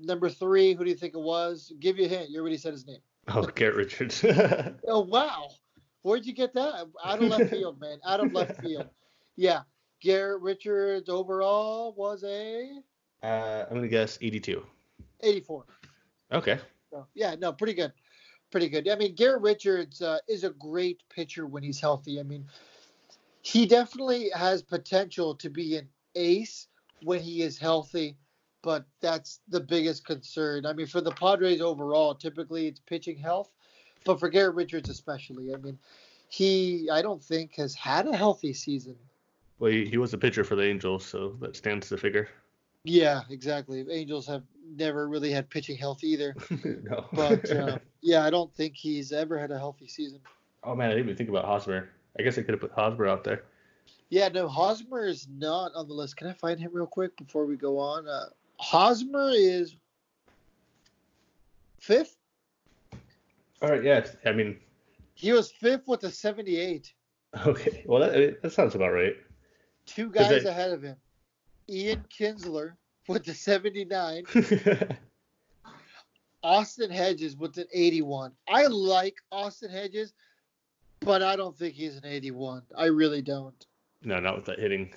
number 0.00 0.28
three, 0.28 0.74
who 0.74 0.84
do 0.84 0.90
you 0.90 0.96
think 0.96 1.14
it 1.14 1.20
was? 1.20 1.72
Give 1.80 1.98
you 1.98 2.06
a 2.06 2.08
hint. 2.08 2.30
You 2.30 2.40
already 2.40 2.58
said 2.58 2.72
his 2.72 2.86
name. 2.86 3.00
Oh, 3.28 3.42
Garrett 3.42 3.76
Richards. 3.76 4.24
oh, 4.88 5.00
wow. 5.00 5.48
Where'd 6.02 6.24
you 6.24 6.32
get 6.32 6.54
that? 6.54 6.86
Out 7.04 7.22
of 7.22 7.28
left 7.28 7.50
field, 7.50 7.80
man. 7.80 7.98
Out 8.06 8.20
of 8.20 8.32
left 8.32 8.60
field. 8.60 8.88
Yeah. 9.34 9.62
Garrett 10.00 10.40
Richards 10.42 11.08
overall 11.08 11.92
was 11.96 12.22
a. 12.22 12.80
Uh, 13.22 13.64
I'm 13.64 13.70
going 13.70 13.82
to 13.82 13.88
guess 13.88 14.18
82. 14.20 14.64
84. 15.20 15.64
Okay. 16.32 16.58
So, 16.90 17.06
yeah, 17.14 17.34
no, 17.38 17.52
pretty 17.52 17.74
good 17.74 17.92
pretty 18.50 18.68
good. 18.68 18.88
I 18.88 18.96
mean, 18.96 19.14
Garrett 19.14 19.42
Richards 19.42 20.02
uh, 20.02 20.18
is 20.28 20.44
a 20.44 20.50
great 20.50 21.02
pitcher 21.10 21.46
when 21.46 21.62
he's 21.62 21.80
healthy. 21.80 22.20
I 22.20 22.22
mean, 22.22 22.46
he 23.42 23.66
definitely 23.66 24.30
has 24.34 24.62
potential 24.62 25.34
to 25.36 25.50
be 25.50 25.76
an 25.76 25.88
ace 26.14 26.68
when 27.02 27.20
he 27.20 27.42
is 27.42 27.58
healthy, 27.58 28.16
but 28.62 28.84
that's 29.00 29.40
the 29.48 29.60
biggest 29.60 30.04
concern. 30.04 30.66
I 30.66 30.72
mean, 30.72 30.86
for 30.86 31.00
the 31.00 31.12
Padres 31.12 31.60
overall, 31.60 32.14
typically 32.14 32.66
it's 32.66 32.80
pitching 32.80 33.18
health, 33.18 33.52
but 34.04 34.18
for 34.18 34.28
Garrett 34.28 34.54
Richards 34.54 34.88
especially, 34.88 35.54
I 35.54 35.58
mean, 35.58 35.78
he 36.28 36.88
I 36.90 37.02
don't 37.02 37.22
think 37.22 37.54
has 37.56 37.74
had 37.74 38.06
a 38.08 38.16
healthy 38.16 38.52
season. 38.52 38.96
Well, 39.58 39.70
he, 39.70 39.86
he 39.86 39.96
was 39.96 40.12
a 40.12 40.18
pitcher 40.18 40.44
for 40.44 40.56
the 40.56 40.64
Angels, 40.64 41.04
so 41.04 41.36
that 41.40 41.56
stands 41.56 41.88
to 41.90 41.96
figure. 41.96 42.28
Yeah, 42.86 43.22
exactly. 43.30 43.84
Angels 43.90 44.26
have 44.26 44.44
never 44.64 45.08
really 45.08 45.30
had 45.30 45.50
pitching 45.50 45.76
health 45.76 46.04
either. 46.04 46.34
no. 46.64 47.06
But 47.12 47.50
uh, 47.50 47.78
yeah, 48.00 48.24
I 48.24 48.30
don't 48.30 48.52
think 48.54 48.74
he's 48.76 49.12
ever 49.12 49.38
had 49.38 49.50
a 49.50 49.58
healthy 49.58 49.88
season. 49.88 50.20
Oh 50.62 50.74
man, 50.74 50.86
I 50.86 50.90
didn't 50.90 51.06
even 51.06 51.16
think 51.16 51.28
about 51.28 51.44
Hosmer. 51.44 51.88
I 52.18 52.22
guess 52.22 52.38
I 52.38 52.42
could 52.42 52.52
have 52.52 52.60
put 52.60 52.72
Hosmer 52.72 53.06
out 53.06 53.24
there. 53.24 53.44
Yeah, 54.08 54.28
no, 54.28 54.46
Hosmer 54.46 55.04
is 55.04 55.26
not 55.28 55.72
on 55.74 55.88
the 55.88 55.94
list. 55.94 56.16
Can 56.16 56.28
I 56.28 56.32
find 56.32 56.60
him 56.60 56.70
real 56.72 56.86
quick 56.86 57.16
before 57.16 57.44
we 57.44 57.56
go 57.56 57.78
on? 57.78 58.06
Uh, 58.08 58.26
Hosmer 58.58 59.30
is 59.32 59.76
fifth. 61.80 62.16
All 63.62 63.70
right, 63.70 63.82
yeah. 63.82 64.06
I 64.24 64.32
mean, 64.32 64.58
he 65.14 65.32
was 65.32 65.50
fifth 65.50 65.88
with 65.88 66.04
a 66.04 66.10
78. 66.10 66.92
Okay, 67.46 67.82
well 67.84 68.00
that 68.00 68.40
that 68.40 68.52
sounds 68.52 68.74
about 68.74 68.92
right. 68.92 69.14
Two 69.84 70.08
guys 70.10 70.46
ahead 70.46 70.70
of 70.70 70.82
him, 70.82 70.96
Ian 71.68 72.04
Kinsler 72.10 72.74
with 73.08 73.24
the 73.24 73.34
79. 73.34 74.24
Austin 76.42 76.90
Hedges 76.90 77.36
with 77.36 77.56
an 77.58 77.66
81. 77.72 78.32
I 78.48 78.66
like 78.66 79.16
Austin 79.32 79.70
Hedges, 79.70 80.12
but 81.00 81.22
I 81.22 81.34
don't 81.34 81.56
think 81.56 81.74
he's 81.74 81.96
an 81.96 82.04
81. 82.04 82.62
I 82.76 82.86
really 82.86 83.22
don't. 83.22 83.66
No, 84.04 84.20
not 84.20 84.36
with 84.36 84.44
that 84.44 84.58
hitting. 84.58 84.94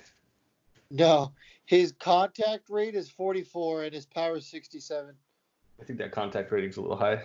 No, 0.90 1.32
his 1.66 1.92
contact 1.92 2.68
rate 2.68 2.94
is 2.94 3.10
44 3.10 3.84
and 3.84 3.94
his 3.94 4.06
power 4.06 4.36
is 4.36 4.46
67. 4.46 5.14
I 5.80 5.84
think 5.84 5.98
that 5.98 6.12
contact 6.12 6.52
rating's 6.52 6.76
a 6.76 6.82
little 6.82 6.96
high. 6.96 7.22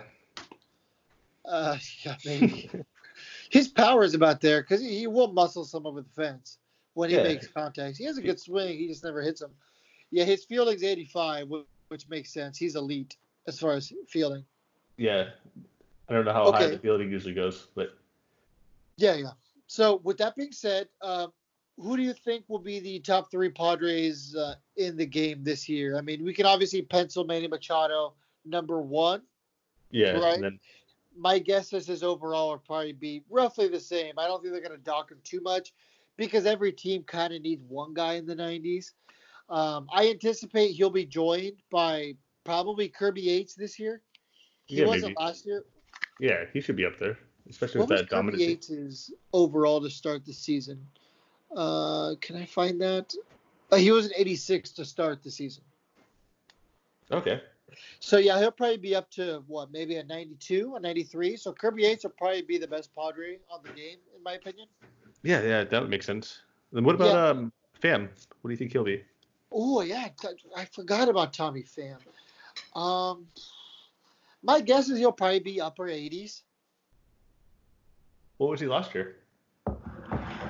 Uh, 1.44 1.76
yeah, 2.02 2.16
maybe. 2.24 2.70
his 3.50 3.68
power 3.68 4.02
is 4.02 4.14
about 4.14 4.40
there 4.40 4.62
because 4.62 4.80
he, 4.80 4.98
he, 4.98 5.06
will 5.06 5.32
muscle 5.32 5.64
some 5.64 5.86
over 5.86 6.00
the 6.00 6.08
fence 6.10 6.58
when 6.96 7.10
he 7.10 7.16
yeah. 7.16 7.24
makes 7.24 7.46
contacts. 7.46 7.98
He 7.98 8.04
has 8.04 8.16
a 8.16 8.22
good 8.22 8.40
swing. 8.40 8.78
He 8.78 8.88
just 8.88 9.04
never 9.04 9.20
hits 9.20 9.40
them. 9.40 9.50
Yeah, 10.10 10.24
his 10.24 10.46
fielding's 10.46 10.82
85, 10.82 11.50
which 11.88 12.08
makes 12.08 12.32
sense. 12.32 12.56
He's 12.56 12.74
elite 12.74 13.16
as 13.46 13.60
far 13.60 13.74
as 13.74 13.92
fielding. 14.08 14.44
Yeah, 14.96 15.26
I 16.08 16.12
don't 16.14 16.24
know 16.24 16.32
how 16.32 16.44
okay. 16.44 16.58
high 16.58 16.70
the 16.70 16.78
fielding 16.78 17.10
usually 17.10 17.34
goes, 17.34 17.68
but 17.74 17.90
yeah, 18.96 19.14
yeah. 19.14 19.32
So 19.66 20.00
with 20.04 20.16
that 20.18 20.36
being 20.36 20.52
said, 20.52 20.88
uh, 21.02 21.26
who 21.78 21.98
do 21.98 22.02
you 22.02 22.14
think 22.14 22.44
will 22.48 22.58
be 22.58 22.80
the 22.80 22.98
top 23.00 23.30
three 23.30 23.50
Padres 23.50 24.34
uh, 24.34 24.54
in 24.78 24.96
the 24.96 25.04
game 25.04 25.44
this 25.44 25.68
year? 25.68 25.98
I 25.98 26.00
mean, 26.00 26.24
we 26.24 26.32
can 26.32 26.46
obviously 26.46 26.80
pencil 26.80 27.24
Manny 27.24 27.46
Machado 27.46 28.14
number 28.46 28.80
one. 28.80 29.20
Yeah. 29.90 30.12
Right. 30.12 30.40
Then... 30.40 30.58
My 31.14 31.38
guess 31.38 31.74
is 31.74 31.86
his 31.86 32.02
overall 32.02 32.50
will 32.50 32.58
probably 32.58 32.92
be 32.92 33.22
roughly 33.28 33.68
the 33.68 33.80
same. 33.80 34.18
I 34.18 34.26
don't 34.26 34.40
think 34.40 34.54
they're 34.54 34.66
going 34.66 34.78
to 34.78 34.84
dock 34.84 35.10
him 35.10 35.18
too 35.24 35.42
much 35.42 35.74
because 36.16 36.46
every 36.46 36.72
team 36.72 37.02
kind 37.02 37.34
of 37.34 37.42
needs 37.42 37.62
one 37.68 37.94
guy 37.94 38.14
in 38.14 38.26
the 38.26 38.34
90s. 38.34 38.92
Um, 39.48 39.88
I 39.92 40.08
anticipate 40.08 40.72
he'll 40.72 40.90
be 40.90 41.04
joined 41.04 41.62
by 41.70 42.14
probably 42.44 42.88
Kirby 42.88 43.22
Yates 43.22 43.54
this 43.54 43.78
year. 43.78 44.00
He 44.64 44.76
yeah, 44.76 44.86
wasn't 44.86 45.14
maybe. 45.18 45.24
last 45.24 45.46
year. 45.46 45.64
Yeah, 46.18 46.44
he 46.52 46.60
should 46.60 46.76
be 46.76 46.86
up 46.86 46.98
there, 46.98 47.18
especially 47.48 47.80
what 47.80 47.90
with 47.90 47.98
that 47.98 48.08
dominant. 48.08 48.42
Kirby 48.42 48.50
Yates' 48.50 48.70
is 48.70 49.14
overall 49.32 49.80
to 49.80 49.90
start 49.90 50.24
the 50.24 50.32
season? 50.32 50.84
Uh, 51.54 52.14
can 52.20 52.36
I 52.36 52.46
find 52.46 52.80
that? 52.80 53.14
Uh, 53.70 53.76
he 53.76 53.90
was 53.90 54.06
an 54.06 54.12
86 54.16 54.70
to 54.72 54.84
start 54.84 55.22
the 55.22 55.30
season. 55.30 55.62
Okay. 57.10 57.40
So 58.00 58.18
yeah, 58.18 58.38
he'll 58.38 58.52
probably 58.52 58.78
be 58.78 58.94
up 58.94 59.10
to 59.12 59.42
what, 59.46 59.70
maybe 59.70 59.96
a 59.96 60.04
92, 60.04 60.74
a 60.76 60.80
93. 60.80 61.36
So 61.36 61.52
Kirby 61.52 61.82
Yates 61.82 62.04
will 62.04 62.12
probably 62.12 62.42
be 62.42 62.58
the 62.58 62.66
best 62.66 62.90
Padre 62.96 63.38
on 63.50 63.60
the 63.62 63.70
game, 63.70 63.98
in 64.16 64.22
my 64.22 64.32
opinion. 64.34 64.66
Yeah, 65.22 65.42
yeah, 65.42 65.64
that 65.64 65.80
would 65.80 65.90
make 65.90 66.02
sense. 66.02 66.40
Then 66.72 66.84
what 66.84 66.94
about 66.94 67.14
yeah. 67.14 67.28
um 67.28 67.52
Pham? 67.82 68.08
What 68.40 68.48
do 68.48 68.50
you 68.50 68.56
think 68.56 68.72
he'll 68.72 68.84
be? 68.84 69.02
Oh 69.50 69.80
yeah, 69.80 70.08
I 70.56 70.64
forgot 70.66 71.08
about 71.08 71.32
Tommy 71.32 71.62
Pham. 71.62 71.98
Um, 72.78 73.26
my 74.42 74.60
guess 74.60 74.88
is 74.88 74.98
he'll 74.98 75.12
probably 75.12 75.40
be 75.40 75.60
upper 75.60 75.84
80s. 75.84 76.42
What 78.38 78.50
was 78.50 78.60
he 78.60 78.66
last 78.66 78.94
year? 78.94 79.16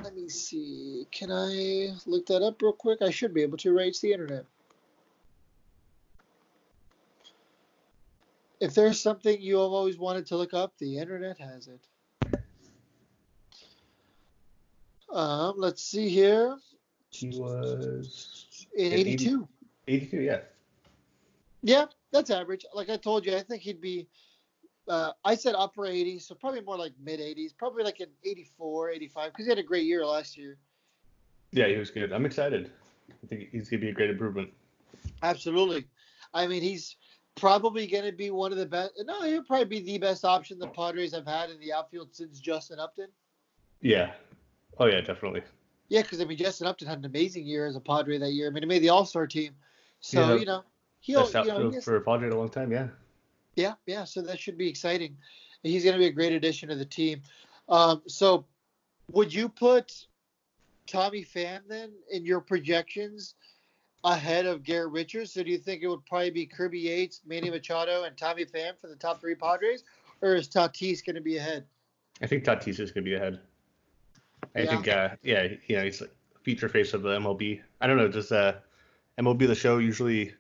Let 0.02 0.14
me 0.14 0.28
see. 0.28 1.06
Can 1.10 1.30
I 1.30 1.94
look 2.06 2.26
that 2.26 2.42
up 2.42 2.60
real 2.60 2.72
quick? 2.72 3.00
I 3.00 3.10
should 3.10 3.32
be 3.32 3.42
able 3.42 3.58
to. 3.58 3.72
Right, 3.72 3.96
the 4.00 4.12
internet. 4.12 4.44
If 8.60 8.74
there's 8.74 9.00
something 9.00 9.40
you 9.40 9.56
have 9.56 9.72
always 9.72 9.98
wanted 9.98 10.26
to 10.26 10.36
look 10.36 10.54
up, 10.54 10.72
the 10.78 10.98
internet 10.98 11.38
has 11.38 11.68
it. 11.68 11.80
Um, 15.16 15.54
let's 15.56 15.82
see 15.82 16.10
here. 16.10 16.58
He 17.08 17.28
was 17.38 18.66
in 18.76 18.92
82. 18.92 19.48
82, 19.88 20.20
yeah. 20.20 20.40
Yeah, 21.62 21.86
that's 22.12 22.28
average. 22.28 22.66
Like 22.74 22.90
I 22.90 22.98
told 22.98 23.24
you, 23.24 23.34
I 23.34 23.40
think 23.40 23.62
he'd 23.62 23.80
be. 23.80 24.08
Uh, 24.86 25.12
I 25.24 25.34
said 25.34 25.54
upper 25.56 25.82
80s, 25.82 26.22
so 26.22 26.34
probably 26.34 26.60
more 26.60 26.76
like 26.76 26.92
mid 27.02 27.18
80s, 27.18 27.56
probably 27.56 27.82
like 27.82 27.98
an 28.00 28.10
84, 28.24 28.90
85, 28.90 29.32
because 29.32 29.46
he 29.46 29.50
had 29.50 29.58
a 29.58 29.62
great 29.62 29.86
year 29.86 30.04
last 30.04 30.36
year. 30.36 30.58
Yeah, 31.50 31.66
he 31.66 31.76
was 31.76 31.90
good. 31.90 32.12
I'm 32.12 32.26
excited. 32.26 32.70
I 33.10 33.26
think 33.26 33.48
he's 33.50 33.70
gonna 33.70 33.80
be 33.80 33.88
a 33.88 33.92
great 33.92 34.10
improvement. 34.10 34.50
Absolutely. 35.22 35.86
I 36.34 36.46
mean, 36.46 36.62
he's 36.62 36.96
probably 37.36 37.86
gonna 37.86 38.12
be 38.12 38.30
one 38.30 38.52
of 38.52 38.58
the 38.58 38.66
best. 38.66 38.92
No, 39.06 39.22
he'll 39.22 39.42
probably 39.42 39.64
be 39.64 39.80
the 39.80 39.98
best 39.98 40.26
option 40.26 40.58
the 40.58 40.68
Padres 40.68 41.14
have 41.14 41.26
had 41.26 41.48
in 41.48 41.58
the 41.58 41.72
outfield 41.72 42.14
since 42.14 42.38
Justin 42.38 42.78
Upton. 42.78 43.08
Yeah. 43.80 44.12
Oh 44.79 44.87
yeah, 44.87 45.01
definitely. 45.01 45.43
Yeah, 45.89 46.03
because 46.03 46.20
I 46.20 46.24
mean, 46.24 46.37
Justin 46.37 46.66
Upton 46.66 46.89
had 46.89 46.99
an 46.99 47.05
amazing 47.05 47.47
year 47.47 47.66
as 47.66 47.77
a 47.77 47.81
Padre 47.81 48.18
that 48.18 48.33
year. 48.33 48.49
I 48.49 48.51
mean, 48.51 48.62
he 48.62 48.68
made 48.68 48.83
the 48.83 48.89
All 48.89 49.07
Star 49.07 49.27
team. 49.27 49.53
So 50.01 50.20
yeah. 50.20 50.35
you 50.41 50.47
know, 50.47 50.62
he'll 51.01 51.29
you 51.29 51.45
know, 51.45 51.70
he 51.70 51.81
for 51.81 51.97
a 51.97 52.01
Padre 52.01 52.29
a 52.29 52.37
long 52.37 52.49
time, 52.49 52.72
yeah. 52.72 52.89
Yeah, 53.55 53.74
yeah. 53.87 54.05
So 54.05 54.20
that 54.22 54.39
should 54.39 54.59
be 54.59 54.68
exciting. 54.68 55.16
He's 55.62 55.83
going 55.83 55.95
to 55.95 55.99
be 55.99 56.07
a 56.07 56.12
great 56.12 56.33
addition 56.33 56.68
to 56.68 56.74
the 56.74 56.85
team. 56.85 57.22
Um, 57.68 58.03
so, 58.07 58.45
would 59.11 59.33
you 59.33 59.49
put 59.49 60.07
Tommy 60.87 61.24
Pham 61.24 61.61
then 61.68 61.91
in 62.11 62.24
your 62.24 62.41
projections 62.41 63.35
ahead 64.05 64.47
of 64.47 64.62
Garrett 64.62 64.93
Richards? 64.93 65.33
So, 65.33 65.43
do 65.43 65.51
you 65.51 65.59
think 65.59 65.83
it 65.83 65.89
would 65.89 66.05
probably 66.05 66.31
be 66.31 66.47
Kirby 66.47 66.79
Yates, 66.79 67.22
Manny 67.27 67.51
Machado, 67.51 68.05
and 68.05 68.16
Tommy 68.16 68.45
Pham 68.45 68.72
for 68.81 68.89
the 68.89 68.97
top 68.97 69.20
three 69.20 69.35
Padres, 69.35 69.83
or 70.20 70.37
is 70.37 70.49
Tatis 70.49 71.05
going 71.05 71.16
to 71.16 71.22
be 71.22 71.39
ahead? 71.39 71.64
I 72.22 72.27
think 72.27 72.45
Tatis 72.45 72.79
is 72.79 72.93
going 72.93 73.05
to 73.05 73.11
be 73.11 73.14
ahead. 73.14 73.41
I 74.57 74.61
yeah. 74.61 74.70
think, 74.70 74.88
uh, 74.88 75.09
yeah, 75.22 75.48
you 75.66 75.76
know, 75.76 75.84
he's 75.84 76.00
a 76.00 76.09
feature 76.42 76.68
face 76.68 76.94
of 76.94 77.02
the 77.02 77.11
MLB. 77.11 77.61
I 77.80 77.86
don't 77.86 77.98
know, 77.98 78.09
does 78.09 78.32
uh, 78.32 78.57
MLB 79.18 79.46
the 79.46 79.54
Show 79.54 79.78
usually 79.78 80.34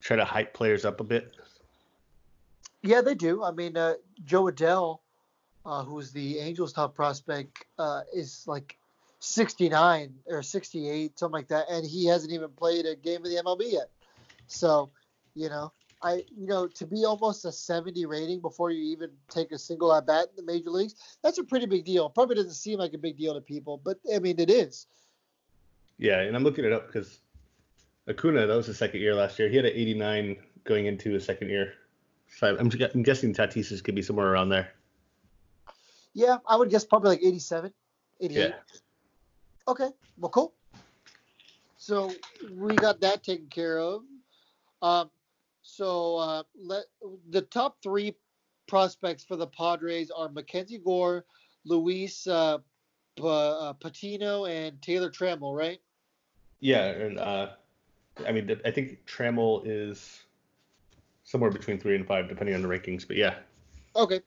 try 0.00 0.16
to 0.16 0.24
hype 0.24 0.54
players 0.54 0.84
up 0.84 1.00
a 1.00 1.04
bit? 1.04 1.34
Yeah, 2.82 3.00
they 3.00 3.14
do. 3.14 3.42
I 3.42 3.50
mean, 3.50 3.76
uh, 3.76 3.94
Jo 4.24 4.44
Adell, 4.44 5.00
uh, 5.64 5.82
who's 5.82 6.12
the 6.12 6.38
Angels' 6.38 6.72
top 6.72 6.94
prospect, 6.94 7.64
uh, 7.78 8.02
is 8.14 8.44
like 8.46 8.78
69 9.18 10.14
or 10.28 10.42
68, 10.42 11.18
something 11.18 11.32
like 11.32 11.48
that, 11.48 11.66
and 11.68 11.84
he 11.84 12.06
hasn't 12.06 12.32
even 12.32 12.50
played 12.50 12.86
a 12.86 12.94
game 12.94 13.24
of 13.24 13.30
the 13.30 13.42
MLB 13.44 13.72
yet. 13.72 13.90
So, 14.46 14.90
you 15.34 15.48
know, 15.48 15.72
I, 16.06 16.22
you 16.36 16.46
know, 16.46 16.68
to 16.68 16.86
be 16.86 17.04
almost 17.04 17.44
a 17.44 17.50
70 17.50 18.06
rating 18.06 18.40
before 18.40 18.70
you 18.70 18.84
even 18.92 19.10
take 19.28 19.50
a 19.50 19.58
single 19.58 19.92
at 19.92 20.06
bat 20.06 20.28
in 20.30 20.36
the 20.36 20.52
major 20.52 20.70
leagues, 20.70 20.94
that's 21.20 21.38
a 21.38 21.44
pretty 21.44 21.66
big 21.66 21.84
deal. 21.84 22.08
Probably 22.08 22.36
doesn't 22.36 22.52
seem 22.52 22.78
like 22.78 22.94
a 22.94 22.98
big 22.98 23.16
deal 23.16 23.34
to 23.34 23.40
people, 23.40 23.80
but 23.84 23.98
I 24.14 24.20
mean, 24.20 24.38
it 24.38 24.48
is. 24.48 24.86
Yeah, 25.98 26.20
and 26.20 26.36
I'm 26.36 26.44
looking 26.44 26.64
it 26.64 26.72
up 26.72 26.86
because 26.86 27.18
Acuna, 28.08 28.46
that 28.46 28.54
was 28.54 28.66
his 28.66 28.78
second 28.78 29.00
year 29.00 29.16
last 29.16 29.36
year. 29.38 29.48
He 29.48 29.56
had 29.56 29.64
an 29.64 29.72
89 29.74 30.36
going 30.62 30.86
into 30.86 31.12
his 31.12 31.24
second 31.24 31.48
year. 31.48 31.72
So 32.28 32.56
I'm, 32.56 32.70
I'm 32.94 33.02
guessing 33.02 33.34
Tatis 33.34 33.72
is 33.72 33.82
could 33.82 33.96
be 33.96 34.02
somewhere 34.02 34.30
around 34.30 34.50
there. 34.50 34.72
Yeah, 36.14 36.36
I 36.46 36.56
would 36.56 36.70
guess 36.70 36.84
probably 36.84 37.10
like 37.10 37.22
87, 37.22 37.72
88. 38.20 38.38
Yeah. 38.38 38.54
Okay, 39.66 39.88
well, 40.18 40.30
cool. 40.30 40.54
So 41.78 42.12
we 42.56 42.76
got 42.76 43.00
that 43.00 43.24
taken 43.24 43.46
care 43.46 43.78
of. 43.78 44.02
Um, 44.82 45.10
so 45.66 46.16
uh, 46.16 46.42
let 46.56 46.84
the 47.30 47.42
top 47.42 47.78
three 47.82 48.14
prospects 48.68 49.24
for 49.24 49.34
the 49.34 49.48
Padres 49.48 50.12
are 50.12 50.28
Mackenzie 50.28 50.78
Gore, 50.78 51.24
Luis 51.64 52.24
uh, 52.28 52.58
P- 53.16 53.24
uh, 53.24 53.72
Patino, 53.72 54.44
and 54.44 54.80
Taylor 54.80 55.10
Trammell, 55.10 55.56
right? 55.56 55.80
Yeah, 56.60 56.86
and 56.86 57.18
uh, 57.18 57.48
I 58.26 58.30
mean, 58.30 58.56
I 58.64 58.70
think 58.70 59.04
Trammell 59.06 59.62
is 59.66 60.22
somewhere 61.24 61.50
between 61.50 61.80
three 61.80 61.96
and 61.96 62.06
five, 62.06 62.28
depending 62.28 62.54
on 62.54 62.62
the 62.62 62.68
rankings. 62.68 63.06
But 63.06 63.16
yeah. 63.16 63.34
Okay. 63.96 64.20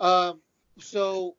Um, 0.00 0.40
so 0.78 1.36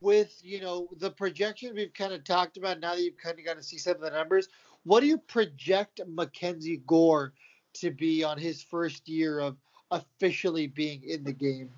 with 0.00 0.36
you 0.42 0.60
know 0.60 0.88
the 0.98 1.10
projection 1.12 1.76
we've 1.76 1.94
kind 1.94 2.12
of 2.12 2.24
talked 2.24 2.56
about 2.56 2.80
now 2.80 2.96
that 2.96 3.02
you've 3.02 3.18
kind 3.18 3.38
of 3.38 3.44
got 3.44 3.56
to 3.56 3.62
see 3.62 3.78
some 3.78 3.94
of 3.94 4.00
the 4.00 4.10
numbers, 4.10 4.48
what 4.82 4.98
do 4.98 5.06
you 5.06 5.16
project 5.16 6.00
Mackenzie 6.08 6.82
Gore 6.88 7.32
to 7.74 7.90
be 7.90 8.24
on 8.24 8.38
his 8.38 8.62
first 8.62 9.08
year 9.08 9.40
of 9.40 9.56
officially 9.90 10.66
being 10.66 11.02
in 11.04 11.24
the 11.24 11.32
game? 11.32 11.70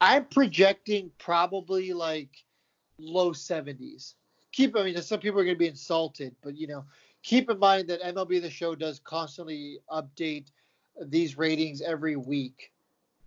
I'm 0.00 0.24
projecting 0.26 1.10
probably 1.18 1.92
like 1.92 2.44
low 2.98 3.32
70s. 3.32 4.14
Keep, 4.52 4.76
I 4.76 4.84
mean, 4.84 5.00
some 5.02 5.20
people 5.20 5.40
are 5.40 5.44
going 5.44 5.56
to 5.56 5.58
be 5.58 5.68
insulted, 5.68 6.34
but 6.42 6.56
you 6.56 6.66
know, 6.66 6.84
keep 7.22 7.50
in 7.50 7.58
mind 7.58 7.88
that 7.88 8.02
MLB 8.02 8.40
The 8.40 8.50
Show 8.50 8.74
does 8.74 9.00
constantly 9.00 9.78
update 9.90 10.46
these 11.00 11.36
ratings 11.36 11.82
every 11.82 12.16
week 12.16 12.70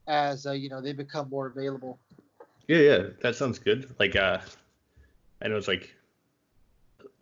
as 0.08 0.45
uh, 0.45 0.51
you 0.51 0.70
know 0.70 0.82
they 0.82 0.93
become 0.93 1.30
more 1.30 1.47
available. 1.47 1.99
Yeah, 2.68 2.78
yeah, 2.78 3.03
that 3.22 3.36
sounds 3.36 3.60
good. 3.60 3.93
Like, 3.99 4.16
uh, 4.16 4.39
I 5.41 5.47
know 5.47 5.58
it's 5.58 5.68
like 5.68 5.93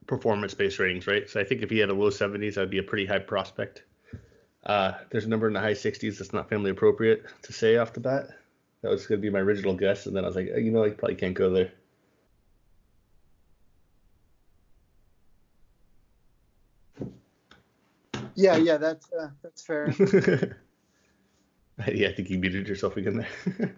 performance-based 0.08 0.80
ratings, 0.80 1.08
right? 1.08 1.30
So 1.30 1.40
I 1.40 1.44
think 1.44 1.62
if 1.62 1.70
he 1.70 1.78
had 1.80 1.90
a 1.90 1.94
low 1.94 2.10
70s, 2.10 2.56
that'd 2.56 2.70
be 2.70 2.80
a 2.80 2.84
pretty 2.84 3.06
high 3.06 3.20
prospect. 3.20 3.84
Uh, 4.66 4.94
there's 5.12 5.26
a 5.26 5.30
number 5.30 5.48
in 5.48 5.54
the 5.54 5.60
high 5.60 5.74
60s 5.74 6.18
that's 6.18 6.34
not 6.34 6.50
family 6.50 6.72
appropriate 6.72 7.26
to 7.44 7.54
say 7.54 7.78
off 7.78 7.94
the 7.94 8.00
bat. 8.00 8.30
That 8.82 8.90
was 8.90 9.06
gonna 9.06 9.22
be 9.22 9.30
my 9.30 9.40
original 9.40 9.76
guess, 9.76 10.06
and 10.06 10.16
then 10.16 10.24
I 10.24 10.28
was 10.28 10.36
like, 10.36 10.48
you 10.48 10.72
know, 10.72 10.84
I 10.84 10.90
probably 10.90 11.16
can't 11.16 11.34
go 11.34 11.50
there. 11.50 11.72
Yeah, 18.36 18.58
yeah, 18.58 18.78
that's 18.78 19.12
uh, 19.14 19.30
that's 19.42 19.64
fair. 19.64 19.88
yeah, 21.88 22.10
I 22.10 22.14
think 22.14 22.30
you 22.30 22.38
muted 22.38 22.68
yourself 22.68 22.98
again 22.98 23.18
there. 23.18 23.76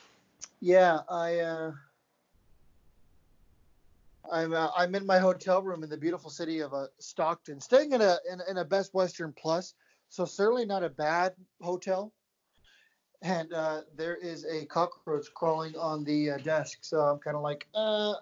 yeah, 0.60 1.00
I 1.10 1.38
uh, 1.40 1.72
I'm 4.32 4.54
uh, 4.54 4.70
I'm 4.76 4.94
in 4.94 5.04
my 5.04 5.18
hotel 5.18 5.62
room 5.62 5.82
in 5.84 5.90
the 5.90 5.96
beautiful 5.96 6.30
city 6.30 6.60
of 6.60 6.72
uh, 6.72 6.86
Stockton, 6.98 7.60
staying 7.60 7.92
in 7.92 8.00
a 8.00 8.16
in, 8.30 8.40
in, 8.48 8.56
a 8.58 8.64
Best 8.64 8.94
Western 8.94 9.32
Plus, 9.32 9.74
so 10.08 10.24
certainly 10.24 10.64
not 10.64 10.82
a 10.82 10.88
bad 10.88 11.34
hotel. 11.60 12.12
And 13.22 13.52
uh, 13.52 13.82
there 13.96 14.14
is 14.14 14.44
a 14.44 14.64
cockroach 14.66 15.26
crawling 15.34 15.76
on 15.76 16.04
the 16.04 16.30
uh, 16.30 16.38
desk, 16.38 16.78
so 16.82 16.98
I'm 16.98 17.18
kind 17.18 17.36
of 17.36 17.42
like, 17.42 17.66
uh. 17.74 18.14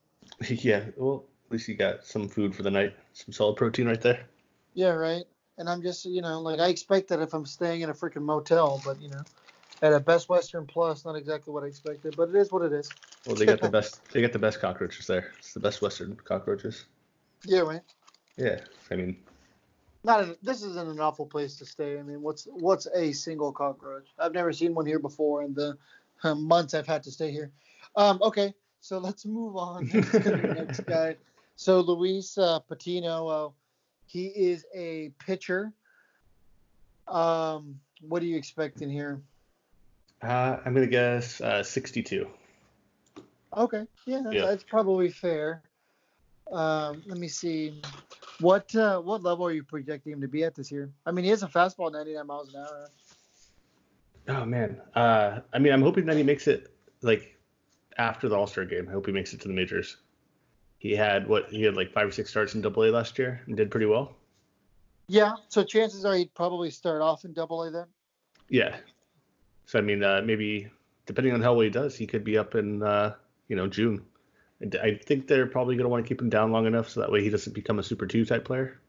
yeah, 0.48 0.84
well, 0.96 1.26
at 1.46 1.52
least 1.52 1.68
you 1.68 1.74
got 1.74 2.06
some 2.06 2.28
food 2.28 2.54
for 2.54 2.62
the 2.62 2.70
night, 2.70 2.94
some 3.12 3.32
solid 3.32 3.56
protein 3.56 3.86
right 3.86 4.00
there. 4.00 4.26
Yeah, 4.74 4.90
right. 4.90 5.24
And 5.58 5.68
I'm 5.68 5.82
just, 5.82 6.06
you 6.06 6.22
know, 6.22 6.40
like 6.40 6.60
I 6.60 6.68
expect 6.68 7.08
that 7.08 7.20
if 7.20 7.34
I'm 7.34 7.44
staying 7.44 7.82
in 7.82 7.90
a 7.90 7.94
freaking 7.94 8.22
motel, 8.22 8.80
but 8.84 9.00
you 9.02 9.10
know, 9.10 9.24
at 9.82 9.92
a 9.92 10.00
Best 10.00 10.28
Western 10.28 10.66
Plus, 10.66 11.04
not 11.04 11.16
exactly 11.16 11.52
what 11.52 11.64
I 11.64 11.66
expected, 11.66 12.14
but 12.16 12.28
it 12.28 12.36
is 12.36 12.50
what 12.50 12.62
it 12.62 12.72
is. 12.72 12.94
Well, 13.26 13.36
they 13.36 13.46
got 13.46 13.60
the 13.60 13.68
best. 13.68 14.00
They 14.12 14.22
got 14.22 14.32
the 14.32 14.38
best 14.38 14.60
cockroaches 14.60 15.06
there. 15.06 15.32
It's 15.38 15.52
the 15.52 15.60
Best 15.60 15.82
Western 15.82 16.16
cockroaches. 16.24 16.86
Yeah, 17.44 17.60
right. 17.60 17.82
Yeah, 18.36 18.60
I 18.90 18.96
mean, 18.96 19.16
not 20.04 20.42
this 20.42 20.62
isn't 20.62 20.88
an 20.88 21.00
awful 21.00 21.26
place 21.26 21.56
to 21.56 21.66
stay. 21.66 21.98
I 21.98 22.02
mean, 22.02 22.22
what's 22.22 22.46
what's 22.50 22.86
a 22.94 23.12
single 23.12 23.52
cockroach? 23.52 24.08
I've 24.18 24.32
never 24.32 24.52
seen 24.52 24.74
one 24.74 24.86
here 24.86 24.98
before 24.98 25.42
in 25.42 25.54
the 25.54 25.76
months 26.34 26.74
I've 26.74 26.86
had 26.86 27.02
to 27.04 27.10
stay 27.10 27.30
here. 27.30 27.50
Um, 27.96 28.18
okay, 28.22 28.54
so 28.80 28.98
let's 28.98 29.26
move 29.26 29.56
on 29.56 29.88
to 29.88 30.00
the 30.00 30.54
next 30.56 30.80
guy. 30.80 31.16
So 31.56 31.80
Luis 31.80 32.38
uh, 32.38 32.60
Patino, 32.60 33.26
uh, 33.26 33.50
he 34.06 34.26
is 34.26 34.64
a 34.74 35.10
pitcher. 35.18 35.72
Um, 37.06 37.80
what 38.00 38.22
are 38.22 38.26
you 38.26 38.36
expecting 38.36 38.90
here? 38.90 39.20
Uh, 40.22 40.58
I'm 40.64 40.74
gonna 40.74 40.86
guess 40.86 41.40
uh, 41.40 41.62
62. 41.62 42.28
Okay, 43.56 43.86
yeah, 44.06 44.20
that's, 44.22 44.34
yeah. 44.34 44.46
that's 44.46 44.64
probably 44.64 45.10
fair. 45.10 45.62
Um, 46.52 47.02
let 47.06 47.18
me 47.18 47.28
see. 47.28 47.80
What 48.40 48.74
uh, 48.74 49.00
what 49.00 49.22
level 49.22 49.46
are 49.46 49.52
you 49.52 49.64
projecting 49.64 50.12
him 50.12 50.20
to 50.20 50.28
be 50.28 50.44
at 50.44 50.54
this 50.54 50.70
year? 50.70 50.90
I 51.06 51.10
mean, 51.10 51.24
he 51.24 51.30
has 51.30 51.42
a 51.42 51.48
fastball 51.48 51.92
99 51.92 52.26
miles 52.26 52.54
an 52.54 52.60
hour. 52.60 52.88
Oh 54.28 54.44
man. 54.44 54.80
Uh, 54.94 55.40
I 55.52 55.58
mean, 55.58 55.72
I'm 55.72 55.82
hoping 55.82 56.06
that 56.06 56.16
he 56.16 56.22
makes 56.22 56.46
it 56.46 56.72
like 57.02 57.36
after 57.96 58.28
the 58.28 58.36
All 58.36 58.46
Star 58.46 58.64
game. 58.64 58.88
I 58.88 58.92
hope 58.92 59.06
he 59.06 59.12
makes 59.12 59.32
it 59.32 59.40
to 59.40 59.48
the 59.48 59.54
majors. 59.54 59.96
He 60.78 60.92
had 60.92 61.26
what? 61.26 61.48
He 61.50 61.62
had 61.62 61.74
like 61.74 61.92
five 61.92 62.06
or 62.08 62.12
six 62.12 62.30
starts 62.30 62.54
in 62.54 62.60
Double 62.60 62.84
A 62.84 62.90
last 62.90 63.18
year 63.18 63.42
and 63.46 63.56
did 63.56 63.70
pretty 63.70 63.86
well. 63.86 64.16
Yeah. 65.08 65.32
So 65.48 65.64
chances 65.64 66.04
are 66.04 66.14
he'd 66.14 66.32
probably 66.34 66.70
start 66.70 67.02
off 67.02 67.24
in 67.24 67.32
Double 67.32 67.64
A 67.64 67.70
then. 67.70 67.86
Yeah. 68.48 68.76
So 69.66 69.78
I 69.78 69.82
mean, 69.82 70.04
uh, 70.04 70.22
maybe 70.24 70.70
depending 71.06 71.34
on 71.34 71.42
how 71.42 71.54
well 71.54 71.62
he 71.62 71.70
does, 71.70 71.96
he 71.96 72.06
could 72.06 72.22
be 72.22 72.38
up 72.38 72.54
in 72.54 72.82
uh, 72.82 73.14
you 73.48 73.56
know 73.56 73.66
June. 73.66 74.04
I 74.60 74.98
think 75.04 75.28
they're 75.28 75.46
probably 75.46 75.76
going 75.76 75.84
to 75.84 75.88
want 75.88 76.04
to 76.04 76.08
keep 76.08 76.20
him 76.20 76.30
down 76.30 76.50
long 76.50 76.66
enough 76.66 76.88
so 76.88 77.00
that 77.00 77.12
way 77.12 77.22
he 77.22 77.30
doesn't 77.30 77.52
become 77.52 77.78
a 77.78 77.82
super 77.82 78.06
two 78.06 78.24
type 78.24 78.44
player. 78.44 78.80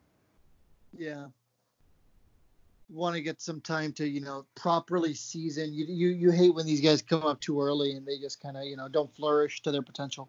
Yeah. 0.97 1.27
Want 2.89 3.15
to 3.15 3.21
get 3.21 3.39
some 3.39 3.61
time 3.61 3.93
to 3.93 4.07
you 4.07 4.19
know 4.19 4.45
properly 4.55 5.13
season. 5.13 5.73
You 5.73 5.85
you 5.87 6.09
you 6.09 6.31
hate 6.31 6.55
when 6.55 6.65
these 6.65 6.81
guys 6.81 7.03
come 7.03 7.21
up 7.21 7.39
too 7.39 7.61
early 7.61 7.91
and 7.91 8.05
they 8.05 8.17
just 8.17 8.41
kind 8.41 8.57
of 8.57 8.63
you 8.63 8.75
know 8.75 8.87
don't 8.87 9.13
flourish 9.15 9.61
to 9.61 9.71
their 9.71 9.83
potential. 9.83 10.27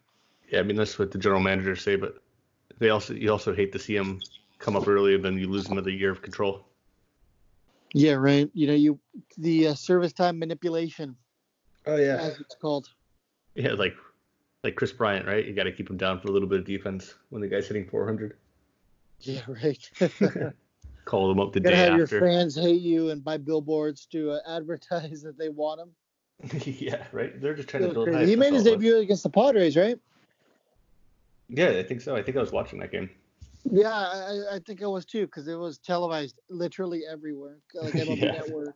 Yeah, 0.51 0.61
I 0.61 0.63
mean 0.63 0.77
that's 0.77 0.99
what 0.99 1.11
the 1.11 1.17
general 1.17 1.41
managers 1.41 1.81
say, 1.81 1.97
but 1.97 2.21
they 2.79 2.91
also 2.91 3.15
you 3.15 3.33
also 3.33 3.55
hate 3.55 3.73
to 3.73 3.79
see 3.79 3.97
them 3.97 4.21
come 4.59 4.77
up 4.77 4.87
early 4.87 5.15
and 5.15 5.25
then 5.25 5.39
you 5.39 5.49
lose 5.49 5.69
another 5.69 5.91
year 5.91 6.11
of 6.11 6.21
control. 6.21 6.67
Yeah, 7.95 8.13
right. 8.13 8.51
You 8.53 8.67
know 8.67 8.75
you 8.75 8.99
the 9.39 9.69
uh, 9.69 9.75
service 9.75 10.13
time 10.13 10.39
manipulation. 10.39 11.17
Oh 11.87 11.97
yeah. 11.97 12.17
As 12.17 12.41
it's 12.41 12.57
called. 12.61 12.91
Yeah, 13.55 13.73
like 13.73 13.97
like 14.65 14.77
Kris 14.77 14.93
Bryant, 14.93 15.27
right? 15.27 15.47
You 15.47 15.55
got 15.55 15.65
to 15.65 15.73
keep 15.73 15.89
him 15.89 15.97
down 15.97 16.21
for 16.21 16.29
a 16.29 16.31
little 16.31 16.49
bit 16.49 16.59
of 16.59 16.65
defense 16.65 17.15
when 17.31 17.41
the 17.41 17.49
guy's 17.49 17.67
hitting 17.67 17.87
400. 17.87 18.37
Yeah, 19.21 19.41
right. 19.49 19.91
Call 21.05 21.29
them 21.29 21.41
up 21.41 21.53
the 21.53 21.61
day 21.61 21.75
have 21.75 22.01
after. 22.01 22.19
your 22.19 22.21
fans 22.21 22.55
hate 22.55 22.81
you 22.81 23.11
and 23.11 23.25
buy 23.25 23.37
billboards 23.37 24.07
to 24.07 24.33
uh, 24.33 24.39
advertise 24.49 25.23
that 25.23 25.39
they 25.39 25.49
want 25.49 25.81
him. 25.81 25.91
yeah, 26.65 27.05
right. 27.13 27.41
They're 27.41 27.55
just 27.55 27.69
trying 27.69 27.83
to 27.85 27.93
build. 27.93 28.13
Hype, 28.13 28.27
he 28.27 28.37
made 28.37 28.55
his 28.55 28.65
debut 28.65 28.99
against 28.99 29.23
the 29.23 29.31
Padres, 29.31 29.77
right? 29.77 29.99
Yeah, 31.49 31.71
I 31.71 31.83
think 31.83 32.01
so. 32.01 32.17
I 32.17 32.23
think 32.23 32.37
I 32.37 32.41
was 32.41 32.53
watching 32.53 32.79
that 32.81 32.93
game. 32.93 33.11
Yeah, 33.71 33.91
I, 33.91 34.55
I 34.55 34.59
think 34.61 34.83
I 34.83 34.87
was 34.87 35.05
too 35.05 35.27
because 35.27 35.49
it 35.49 35.57
was 35.57 35.79
televised 35.79 36.39
literally 36.49 37.03
everywhere. 37.11 37.57
Like 37.75 37.93
MLB 37.93 38.21
yeah. 38.21 38.33
Network. 38.33 38.75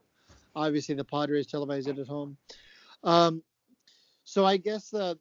Obviously, 0.55 0.95
the 0.95 1.05
Padres 1.05 1.47
televised 1.47 1.89
it 1.89 1.99
at 1.99 2.07
home. 2.07 2.37
Um, 3.03 3.43
so 4.25 4.45
I 4.45 4.57
guess 4.57 4.93
uh, 4.93 5.15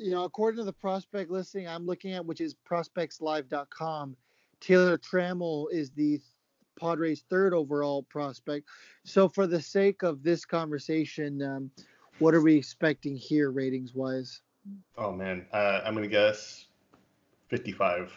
you 0.00 0.10
know, 0.10 0.24
according 0.24 0.58
to 0.58 0.64
the 0.64 0.72
prospect 0.72 1.30
listing 1.30 1.68
I'm 1.68 1.86
looking 1.86 2.12
at, 2.14 2.24
which 2.24 2.40
is 2.40 2.54
prospectslive.com, 2.68 4.16
Taylor 4.60 4.98
Trammell 4.98 5.66
is 5.70 5.90
the 5.90 6.20
Padres' 6.78 7.24
third 7.28 7.52
overall 7.52 8.02
prospect. 8.04 8.66
So, 9.04 9.28
for 9.28 9.46
the 9.46 9.60
sake 9.60 10.02
of 10.02 10.22
this 10.22 10.46
conversation, 10.46 11.42
um, 11.42 11.70
what 12.18 12.34
are 12.34 12.40
we 12.40 12.56
expecting 12.56 13.14
here, 13.14 13.50
ratings 13.50 13.94
wise? 13.94 14.40
Oh 14.96 15.12
man, 15.12 15.46
uh, 15.52 15.82
I'm 15.84 15.94
gonna 15.94 16.08
guess 16.08 16.66
55. 17.48 18.12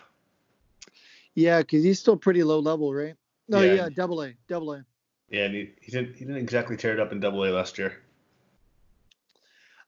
Yeah, 1.35 1.59
because 1.59 1.83
he's 1.83 1.99
still 1.99 2.15
pretty 2.15 2.43
low 2.43 2.59
level, 2.59 2.93
right? 2.93 3.15
No, 3.49 3.61
yeah, 3.61 3.73
yeah 3.73 3.89
double 3.93 4.23
A, 4.23 4.33
double 4.47 4.73
A. 4.73 4.85
Yeah, 5.29 5.45
and 5.45 5.55
he, 5.55 5.71
he 5.81 5.91
didn't 5.91 6.15
he 6.15 6.25
didn't 6.25 6.37
exactly 6.37 6.77
tear 6.77 6.93
it 6.93 6.99
up 6.99 7.11
in 7.11 7.19
double 7.19 7.43
A 7.43 7.49
last 7.49 7.77
year. 7.77 7.97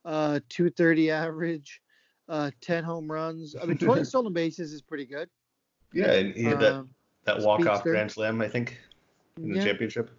Uh, 0.03 0.39
230 0.49 1.11
average, 1.11 1.81
uh, 2.30 2.51
10 2.61 2.84
home 2.84 3.11
runs. 3.11 3.55
I 3.61 3.65
mean, 3.65 3.78
20 3.78 4.03
stolen 4.05 4.34
bases 4.34 4.73
is 4.73 4.82
pretty 4.82 5.05
good. 5.05 5.30
Yeah, 5.93 6.11
and 6.11 6.36
he 6.36 6.43
had 6.43 6.59
that, 6.59 6.73
um, 6.73 6.89
that 7.23 7.39
walk-off 7.39 7.84
grand 7.84 8.11
slam, 8.11 8.41
I 8.41 8.49
think, 8.49 8.78
in 9.38 9.49
the 9.49 9.57
yeah. 9.57 9.65
championship. 9.65 10.11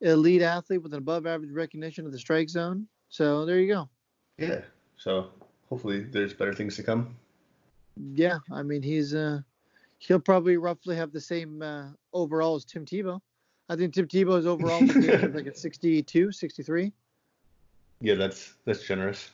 Elite 0.00 0.42
athlete 0.42 0.82
with 0.82 0.92
an 0.92 0.98
above-average 0.98 1.52
recognition 1.52 2.04
of 2.04 2.12
the 2.12 2.18
strike 2.18 2.50
zone. 2.50 2.86
So 3.08 3.46
there 3.46 3.60
you 3.60 3.72
go. 3.72 3.88
Yeah. 4.38 4.60
So 4.96 5.30
hopefully 5.68 6.04
there's 6.04 6.34
better 6.34 6.52
things 6.52 6.76
to 6.76 6.82
come. 6.82 7.14
Yeah, 8.14 8.38
I 8.50 8.62
mean 8.62 8.82
he's 8.82 9.14
uh 9.14 9.40
he'll 9.98 10.18
probably 10.18 10.56
roughly 10.56 10.96
have 10.96 11.12
the 11.12 11.20
same 11.20 11.62
uh, 11.62 11.88
overall 12.12 12.56
as 12.56 12.64
Tim 12.64 12.86
Tebow. 12.86 13.20
I 13.68 13.76
think 13.76 13.94
Tim 13.94 14.08
Tebow's 14.08 14.46
overall 14.46 14.80
like 15.34 15.46
at 15.46 15.58
62, 15.58 16.32
63. 16.32 16.92
Yeah, 18.00 18.14
that's 18.14 18.54
that's 18.64 18.82
generous 18.82 19.30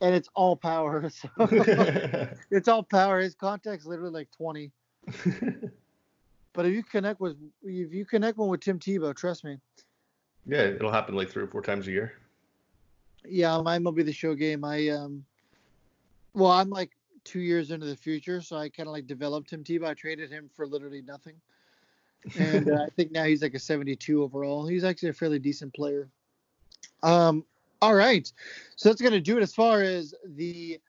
and 0.00 0.14
it's 0.14 0.28
all 0.34 0.56
power. 0.56 1.10
So 1.10 1.28
it's 2.50 2.68
all 2.68 2.82
power. 2.82 3.20
His 3.20 3.34
contact's 3.34 3.86
literally 3.86 4.12
like 4.12 4.30
20. 4.36 4.70
but 6.52 6.66
if 6.66 6.74
you 6.74 6.82
connect 6.82 7.20
with 7.20 7.36
if 7.62 7.92
you 7.92 8.04
connect 8.04 8.38
one 8.38 8.48
with 8.48 8.60
Tim 8.60 8.78
Tebow, 8.78 9.14
trust 9.14 9.44
me. 9.44 9.58
Yeah, 10.46 10.62
it'll 10.62 10.92
happen 10.92 11.14
like 11.14 11.30
three 11.30 11.42
or 11.42 11.48
four 11.48 11.62
times 11.62 11.88
a 11.88 11.92
year. 11.92 12.12
Yeah, 13.24 13.60
mine 13.60 13.82
will 13.82 13.92
be 13.92 14.02
the 14.02 14.12
show 14.12 14.34
game. 14.34 14.64
I 14.64 14.88
um, 14.88 15.24
well, 16.34 16.50
I'm 16.50 16.70
like 16.70 16.90
two 17.24 17.40
years 17.40 17.70
into 17.70 17.86
the 17.86 17.96
future, 17.96 18.40
so 18.40 18.56
I 18.56 18.68
kind 18.68 18.88
of 18.88 18.92
like 18.92 19.06
developed 19.06 19.50
Tim 19.50 19.64
Tebow. 19.64 19.86
I 19.86 19.94
traded 19.94 20.30
him 20.30 20.50
for 20.54 20.66
literally 20.66 21.02
nothing, 21.02 21.34
and 22.38 22.70
uh, 22.70 22.84
I 22.84 22.88
think 22.90 23.10
now 23.12 23.24
he's 23.24 23.42
like 23.42 23.54
a 23.54 23.58
72 23.58 24.22
overall. 24.22 24.66
He's 24.66 24.84
actually 24.84 25.10
a 25.10 25.14
fairly 25.14 25.38
decent 25.38 25.74
player. 25.74 26.08
Um, 27.02 27.44
all 27.82 27.94
right. 27.94 28.30
So 28.76 28.88
that's 28.88 29.00
going 29.00 29.12
to 29.12 29.20
do 29.20 29.36
it 29.36 29.42
as 29.42 29.54
far 29.54 29.82
as 29.82 30.14
the 30.24 30.80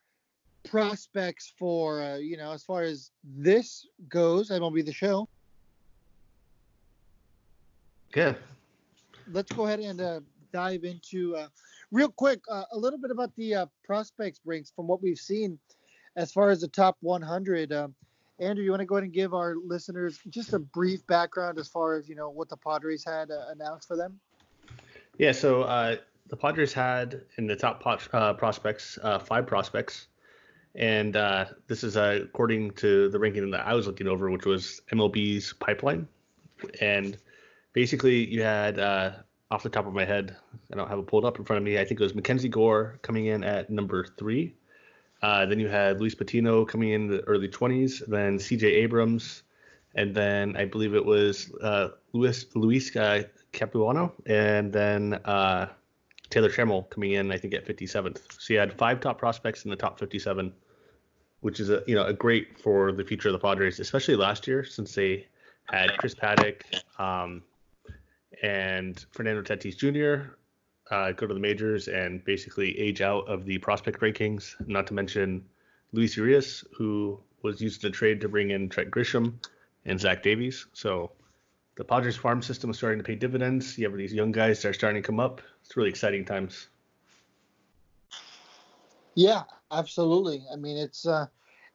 prospects 0.64 1.54
for, 1.58 2.02
uh, 2.02 2.18
you 2.18 2.38
know, 2.38 2.52
as 2.52 2.64
far 2.64 2.84
as 2.84 3.12
this 3.24 3.88
goes, 4.10 4.50
MLB 4.50 4.86
the 4.86 4.94
show. 4.94 5.28
Yeah. 8.16 8.34
Let's 9.32 9.52
go 9.52 9.66
ahead 9.66 9.80
and 9.80 10.00
uh, 10.00 10.20
dive 10.54 10.84
into, 10.84 11.36
uh, 11.36 11.48
real 11.92 12.10
quick, 12.10 12.40
uh, 12.50 12.64
a 12.72 12.78
little 12.78 13.00
bit 13.00 13.12
about 13.12 13.36
the 13.36 13.56
uh, 13.56 13.66
prospects 13.84 14.40
ranks 14.46 14.72
from 14.76 14.88
what 14.88 15.02
we've 15.02 15.20
seen 15.20 15.60
as 16.16 16.32
far 16.32 16.50
as 16.50 16.62
the 16.62 16.68
top 16.68 16.98
100. 17.02 17.74
Um, 17.74 17.94
Andrew, 18.40 18.64
you 18.64 18.72
want 18.72 18.82
to 18.82 18.86
go 18.86 18.96
ahead 18.96 19.04
and 19.04 19.14
give 19.14 19.34
our 19.34 19.56
listeners 19.66 20.20
just 20.30 20.54
a 20.54 20.60
brief 20.60 21.06
background 21.08 21.60
as 21.60 21.68
far 21.68 21.96
as, 21.96 22.08
you 22.08 22.16
know, 22.16 22.30
what 22.30 22.50
the 22.50 22.58
Padres 22.58 23.04
had 23.04 23.32
uh, 23.32 23.46
announced 23.52 23.88
for 23.88 23.98
them? 23.98 24.20
Yeah, 25.18 25.32
so 25.32 25.64
the 26.30 26.38
Padres 26.38 26.73
had 26.73 27.21
in 27.38 27.47
the 27.47 27.55
top 27.55 27.82
pot, 27.82 28.07
uh, 28.13 28.34
prospects 28.34 28.97
uh, 29.03 29.19
five 29.19 29.47
prospects, 29.47 30.07
and 30.75 31.15
uh, 31.15 31.45
this 31.67 31.84
is 31.84 31.97
uh, 31.97 32.19
according 32.23 32.71
to 32.71 33.09
the 33.09 33.19
ranking 33.19 33.49
that 33.51 33.65
I 33.65 33.73
was 33.73 33.88
looking 33.88 34.07
over, 34.07 34.30
which 34.30 34.45
was 34.45 34.82
MLB's 34.91 35.53
pipeline. 35.53 36.07
And 36.82 37.17
basically, 37.73 38.25
you 38.25 38.43
had 38.43 38.80
uh, 38.80 39.11
off 39.51 39.63
the 39.63 39.69
top 39.69 39.88
of 39.88 39.93
my 39.93 40.05
head, 40.05 40.36
I 40.71 40.75
don't 40.75 40.89
have 40.89 40.99
it 40.99 41.07
pulled 41.07 41.25
up 41.25 41.39
in 41.39 41.45
front 41.45 41.57
of 41.57 41.63
me. 41.63 41.80
I 41.80 41.86
think 41.86 41.99
it 41.99 42.03
was 42.03 42.15
Mackenzie 42.15 42.49
Gore 42.49 42.99
coming 43.01 43.28
in 43.28 43.43
at 43.43 43.69
number 43.69 44.05
three. 44.17 44.55
Uh, 45.21 45.45
then 45.45 45.59
you 45.59 45.67
had 45.67 45.99
Luis 45.99 46.13
Patino 46.13 46.63
coming 46.63 46.89
in 46.89 47.07
the 47.07 47.21
early 47.21 47.47
20s. 47.47 48.05
Then 48.07 48.38
C.J. 48.38 48.67
Abrams, 48.67 49.43
and 49.95 50.13
then 50.13 50.55
I 50.57 50.65
believe 50.65 50.93
it 50.93 51.03
was 51.03 51.51
Luis 52.13 52.45
Luis 52.53 52.91
Campusano, 52.91 54.11
and 54.28 54.71
then 54.71 55.15
uh, 55.25 55.67
Taylor 56.30 56.49
Trammell 56.49 56.89
coming 56.89 57.13
in, 57.13 57.32
I 57.32 57.38
think 57.38 57.53
at 57.53 57.65
57th. 57.65 58.19
So 58.39 58.53
you 58.53 58.59
had 58.59 58.73
five 58.78 58.99
top 58.99 59.17
prospects 59.17 59.63
in 59.63 59.71
the 59.71 59.78
top 59.78 59.99
57, 59.99 60.53
which 61.41 61.59
is 61.59 61.69
a 61.69 61.84
you 61.88 61.95
know 61.95 62.05
a 62.05 62.13
great 62.13 62.59
for 62.59 62.91
the 62.91 63.03
future 63.03 63.30
of 63.30 63.34
the 63.34 63.39
Padres, 63.39 63.80
especially 63.80 64.15
last 64.15 64.47
year 64.47 64.63
since 64.63 64.93
they 64.93 65.28
had 65.65 65.97
Chris 65.97 66.15
Paddack 66.15 66.61
um, 66.99 67.43
and 68.41 69.05
Fernando 69.11 69.41
Tatis 69.41 69.78
Jr. 69.78 70.32
Uh, 70.89 71.11
go 71.11 71.28
to 71.28 71.34
the 71.34 71.39
majors 71.39 71.89
and 71.89 72.23
basically 72.23 72.78
age 72.80 73.01
out 73.01 73.28
of 73.28 73.45
the 73.45 73.57
prospect 73.57 73.99
rankings. 73.99 74.55
Not 74.67 74.88
to 74.88 74.93
mention 74.93 75.45
Luis 75.91 76.15
Urias, 76.15 76.63
who 76.78 77.19
was 77.41 77.61
used 77.61 77.84
in 77.84 77.89
a 77.89 77.93
trade 77.93 78.21
to 78.21 78.30
bring 78.30 78.51
in 78.51 78.69
Trent 78.69 78.89
Grisham 78.89 79.34
and 79.86 79.99
Zach 79.99 80.23
Davies. 80.23 80.65
So 80.73 81.11
the 81.78 81.84
Padres 81.84 82.17
farm 82.17 82.41
system 82.41 82.71
is 82.71 82.78
starting 82.78 82.97
to 82.97 83.03
pay 83.03 83.15
dividends. 83.15 83.78
You 83.78 83.88
have 83.88 83.95
these 83.95 84.13
young 84.13 84.32
guys 84.32 84.61
that 84.61 84.69
are 84.69 84.73
starting 84.73 85.01
to 85.01 85.05
come 85.05 85.19
up. 85.19 85.41
It's 85.63 85.78
really 85.78 85.89
exciting 85.89 86.25
times. 86.25 86.67
Yeah, 89.13 89.43
absolutely. 89.71 90.43
I 90.51 90.55
mean, 90.55 90.75
it's 90.75 91.07
uh, 91.07 91.28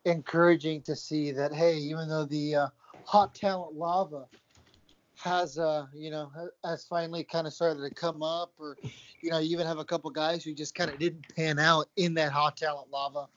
encouraging 0.04 0.82
to 0.82 0.96
see 0.96 1.30
that. 1.32 1.52
Hey, 1.52 1.76
even 1.76 2.08
though 2.08 2.24
the 2.24 2.54
uh, 2.56 2.68
hot 3.04 3.34
talent 3.34 3.74
lava 3.74 4.26
has 5.18 5.56
uh 5.56 5.86
you 5.94 6.10
know 6.10 6.32
has 6.64 6.84
finally 6.84 7.22
kind 7.22 7.46
of 7.46 7.52
started 7.52 7.80
to 7.80 7.94
come 7.94 8.24
up 8.24 8.52
or 8.58 8.76
you 9.20 9.30
know 9.30 9.38
you 9.38 9.50
even 9.50 9.66
have 9.66 9.78
a 9.78 9.84
couple 9.84 10.10
guys 10.10 10.42
who 10.42 10.52
just 10.52 10.74
kind 10.74 10.90
of 10.90 10.98
didn't 10.98 11.24
pan 11.36 11.60
out 11.60 11.86
in 11.96 12.12
that 12.12 12.32
hot 12.32 12.56
talent 12.56 12.90
lava 12.90 13.28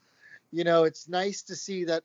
you 0.51 0.63
know 0.63 0.83
it's 0.83 1.07
nice 1.07 1.43
to 1.43 1.55
see 1.55 1.83
that 1.83 2.01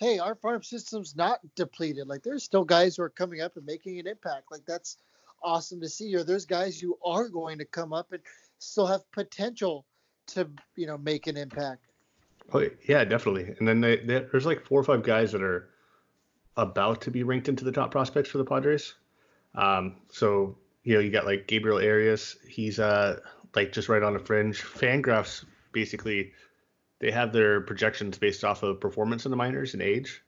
hey 0.00 0.18
our 0.18 0.34
farm 0.34 0.62
system's 0.62 1.14
not 1.14 1.40
depleted. 1.54 2.08
Like 2.08 2.22
there's 2.22 2.42
still 2.42 2.64
guys 2.64 2.96
who 2.96 3.02
are 3.02 3.10
coming 3.10 3.42
up 3.42 3.56
and 3.56 3.64
making 3.64 4.00
an 4.00 4.06
impact. 4.06 4.50
Like 4.50 4.64
that's 4.66 4.96
awesome 5.42 5.80
to 5.82 5.88
see. 5.88 6.16
Or 6.16 6.24
there's 6.24 6.46
guys 6.46 6.80
who 6.80 6.98
are 7.04 7.28
going 7.28 7.58
to 7.58 7.64
come 7.64 7.92
up 7.92 8.12
and 8.12 8.22
still 8.58 8.86
have 8.86 9.08
potential 9.12 9.84
to 10.28 10.48
you 10.74 10.86
know 10.86 10.98
make 10.98 11.26
an 11.26 11.36
impact. 11.36 11.86
Oh 12.52 12.66
yeah 12.88 13.04
definitely. 13.04 13.54
And 13.58 13.68
then 13.68 13.80
they, 13.80 13.98
they, 13.98 14.24
there's 14.30 14.46
like 14.46 14.64
four 14.64 14.80
or 14.80 14.84
five 14.84 15.02
guys 15.04 15.32
that 15.32 15.42
are 15.42 15.68
about 16.56 17.02
to 17.02 17.10
be 17.10 17.22
ranked 17.22 17.48
into 17.48 17.64
the 17.64 17.72
top 17.72 17.90
prospects 17.90 18.30
for 18.30 18.38
the 18.38 18.44
Padres. 18.44 18.94
Um, 19.54 19.96
so 20.10 20.56
you 20.82 20.94
know 20.94 21.00
you 21.00 21.10
got 21.10 21.26
like 21.26 21.46
Gabriel 21.46 21.78
Arias, 21.78 22.36
he's 22.48 22.80
uh 22.80 23.20
like 23.54 23.72
just 23.72 23.90
right 23.90 24.02
on 24.02 24.14
the 24.14 24.18
fringe. 24.18 24.62
Fangraphs 24.62 25.44
basically 25.72 26.32
they 27.00 27.10
have 27.10 27.32
their 27.32 27.60
projections 27.62 28.18
based 28.18 28.44
off 28.44 28.62
of 28.62 28.80
performance 28.80 29.24
in 29.24 29.30
the 29.30 29.36
minors 29.36 29.74
and 29.74 29.82
age, 29.82 30.22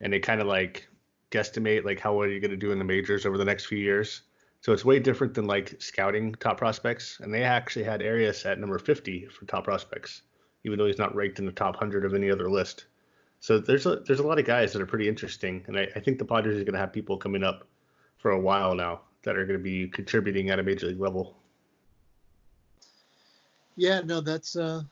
and 0.00 0.12
they 0.12 0.18
kind 0.18 0.40
of 0.40 0.46
like 0.46 0.88
guesstimate 1.30 1.84
like 1.84 2.00
how 2.00 2.14
well 2.14 2.28
you're 2.28 2.40
going 2.40 2.50
to 2.50 2.56
do 2.56 2.72
in 2.72 2.78
the 2.78 2.84
majors 2.84 3.24
over 3.26 3.38
the 3.38 3.44
next 3.44 3.66
few 3.66 3.78
years. 3.78 4.22
So 4.60 4.72
it's 4.72 4.84
way 4.84 4.98
different 4.98 5.34
than 5.34 5.46
like 5.46 5.80
scouting 5.80 6.34
top 6.36 6.56
prospects, 6.56 7.20
and 7.20 7.32
they 7.32 7.42
actually 7.42 7.84
had 7.84 8.02
Arias 8.02 8.44
at 8.46 8.58
number 8.58 8.78
50 8.78 9.26
for 9.26 9.44
top 9.44 9.64
prospects, 9.64 10.22
even 10.64 10.78
though 10.78 10.86
he's 10.86 10.98
not 10.98 11.14
ranked 11.14 11.38
in 11.38 11.46
the 11.46 11.52
top 11.52 11.74
100 11.74 12.04
of 12.04 12.14
any 12.14 12.30
other 12.30 12.50
list. 12.50 12.86
So 13.40 13.58
there's 13.58 13.84
a 13.84 13.96
there's 13.96 14.20
a 14.20 14.26
lot 14.26 14.38
of 14.38 14.46
guys 14.46 14.72
that 14.72 14.80
are 14.80 14.86
pretty 14.86 15.06
interesting, 15.06 15.62
and 15.66 15.78
I, 15.78 15.88
I 15.94 16.00
think 16.00 16.18
the 16.18 16.24
Padres 16.24 16.58
are 16.58 16.64
going 16.64 16.72
to 16.72 16.78
have 16.78 16.94
people 16.94 17.18
coming 17.18 17.44
up 17.44 17.68
for 18.16 18.30
a 18.30 18.40
while 18.40 18.74
now 18.74 19.02
that 19.24 19.36
are 19.36 19.44
going 19.44 19.58
to 19.58 19.62
be 19.62 19.88
contributing 19.88 20.48
at 20.48 20.58
a 20.58 20.62
major 20.62 20.86
league 20.86 21.00
level. 21.00 21.36
Yeah, 23.76 24.00
no, 24.00 24.22
that's 24.22 24.56
uh, 24.56 24.84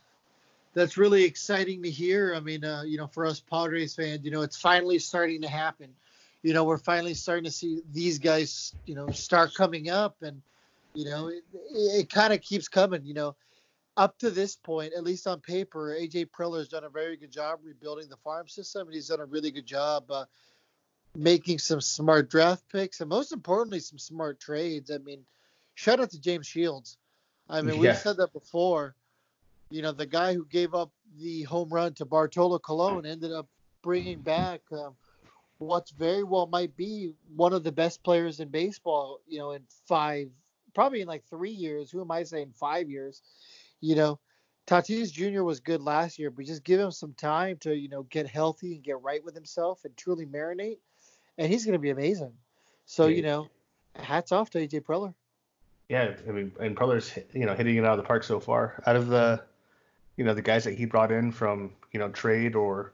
that's 0.73 0.97
really 0.97 1.23
exciting 1.23 1.83
to 1.83 1.89
hear. 1.89 2.33
I 2.35 2.39
mean, 2.39 2.63
uh, 2.63 2.83
you 2.85 2.97
know, 2.97 3.07
for 3.07 3.25
us 3.25 3.39
Padres 3.39 3.95
fans, 3.95 4.23
you 4.23 4.31
know, 4.31 4.41
it's 4.41 4.57
finally 4.57 4.99
starting 4.99 5.41
to 5.41 5.47
happen. 5.47 5.93
You 6.41 6.53
know, 6.53 6.63
we're 6.63 6.77
finally 6.77 7.13
starting 7.13 7.45
to 7.45 7.51
see 7.51 7.81
these 7.91 8.19
guys, 8.19 8.75
you 8.85 8.95
know, 8.95 9.09
start 9.11 9.53
coming 9.53 9.89
up, 9.89 10.17
and 10.21 10.41
you 10.93 11.05
know, 11.05 11.27
it, 11.27 11.43
it 11.73 12.09
kind 12.09 12.33
of 12.33 12.41
keeps 12.41 12.67
coming. 12.67 13.05
You 13.05 13.13
know, 13.13 13.35
up 13.95 14.17
to 14.19 14.29
this 14.29 14.55
point, 14.55 14.93
at 14.93 15.03
least 15.03 15.27
on 15.27 15.39
paper, 15.39 15.95
AJ 15.97 16.31
Preller 16.31 16.57
has 16.57 16.67
done 16.67 16.83
a 16.83 16.89
very 16.89 17.15
good 17.15 17.31
job 17.31 17.59
rebuilding 17.63 18.09
the 18.09 18.17
farm 18.17 18.47
system, 18.47 18.87
and 18.87 18.93
he's 18.93 19.07
done 19.07 19.21
a 19.21 19.25
really 19.25 19.51
good 19.51 19.65
job 19.65 20.09
uh, 20.09 20.25
making 21.15 21.59
some 21.59 21.79
smart 21.79 22.29
draft 22.29 22.63
picks, 22.71 22.99
and 22.99 23.09
most 23.09 23.31
importantly, 23.31 23.79
some 23.79 23.99
smart 23.99 24.39
trades. 24.39 24.91
I 24.91 24.97
mean, 24.97 25.23
shout 25.75 25.99
out 25.99 26.11
to 26.11 26.19
James 26.19 26.47
Shields. 26.47 26.97
I 27.49 27.61
mean, 27.61 27.75
yeah. 27.75 27.91
we've 27.91 27.97
said 27.97 28.17
that 28.17 28.33
before. 28.33 28.95
You 29.73 29.81
know, 29.81 29.91
the 29.91 30.05
guy 30.05 30.33
who 30.33 30.45
gave 30.45 30.73
up 30.73 30.91
the 31.17 31.43
home 31.43 31.69
run 31.69 31.93
to 31.95 32.05
Bartolo 32.05 32.59
Colon 32.59 33.05
ended 33.05 33.31
up 33.31 33.47
bringing 33.81 34.21
back 34.21 34.61
um, 34.71 34.95
what's 35.57 35.91
very 35.91 36.23
well 36.23 36.47
might 36.47 36.75
be 36.77 37.13
one 37.35 37.53
of 37.53 37.63
the 37.63 37.71
best 37.71 38.03
players 38.03 38.39
in 38.39 38.49
baseball. 38.49 39.19
You 39.27 39.39
know, 39.39 39.51
in 39.51 39.63
five, 39.87 40.29
probably 40.73 41.01
in 41.01 41.07
like 41.07 41.23
three 41.29 41.51
years. 41.51 41.91
Who 41.91 42.01
am 42.01 42.11
I 42.11 42.23
saying 42.23 42.53
five 42.55 42.89
years? 42.89 43.21
you 43.83 43.95
know, 43.95 44.17
Tatis 44.65 45.11
Jr. 45.11 45.43
was 45.43 45.59
good 45.59 45.81
last 45.81 46.17
year, 46.17 46.31
but 46.31 46.45
just 46.45 46.63
give 46.63 46.79
him 46.79 46.91
some 46.91 47.13
time 47.13 47.57
to, 47.57 47.75
you 47.75 47.89
know, 47.89 48.03
get 48.03 48.27
healthy 48.27 48.75
and 48.75 48.83
get 48.83 49.01
right 49.01 49.23
with 49.23 49.35
himself 49.35 49.83
and 49.83 49.95
truly 49.97 50.25
marinate, 50.25 50.77
and 51.37 51.51
he's 51.51 51.65
going 51.65 51.73
to 51.73 51.79
be 51.79 51.89
amazing. 51.89 52.31
So, 52.85 53.07
yeah. 53.07 53.17
you 53.17 53.21
know, 53.23 53.49
hats 53.95 54.31
off 54.31 54.49
to 54.51 54.65
AJ 54.65 54.83
Preller. 54.83 55.13
Yeah, 55.89 56.15
I 56.25 56.31
mean, 56.31 56.53
and 56.61 56.77
Preller's, 56.77 57.13
you 57.33 57.45
know, 57.45 57.55
hitting 57.55 57.75
it 57.75 57.83
out 57.83 57.91
of 57.91 57.97
the 57.97 58.07
park 58.07 58.23
so 58.23 58.39
far. 58.39 58.81
Out 58.87 58.95
of 58.95 59.07
the, 59.07 59.43
you 60.17 60.23
know, 60.23 60.33
the 60.33 60.41
guys 60.41 60.63
that 60.65 60.77
he 60.77 60.85
brought 60.85 61.11
in 61.11 61.31
from, 61.31 61.71
you 61.91 61.99
know, 61.99 62.09
trade 62.09 62.55
or 62.55 62.93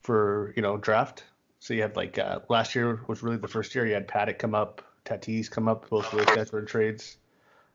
for, 0.00 0.52
you 0.56 0.62
know, 0.62 0.76
draft. 0.76 1.24
So 1.60 1.74
you 1.74 1.82
had 1.82 1.96
like 1.96 2.18
uh, 2.18 2.40
last 2.48 2.74
year 2.74 3.00
was 3.06 3.22
really 3.22 3.36
the 3.36 3.48
first 3.48 3.74
year 3.74 3.86
you 3.86 3.94
had 3.94 4.08
Paddack 4.08 4.38
come 4.38 4.54
up, 4.54 4.82
Tatis 5.04 5.50
come 5.50 5.68
up, 5.68 5.88
both 5.88 6.12
of 6.12 6.18
those 6.18 6.36
guys 6.36 6.52
were 6.52 6.62
trades. 6.62 7.16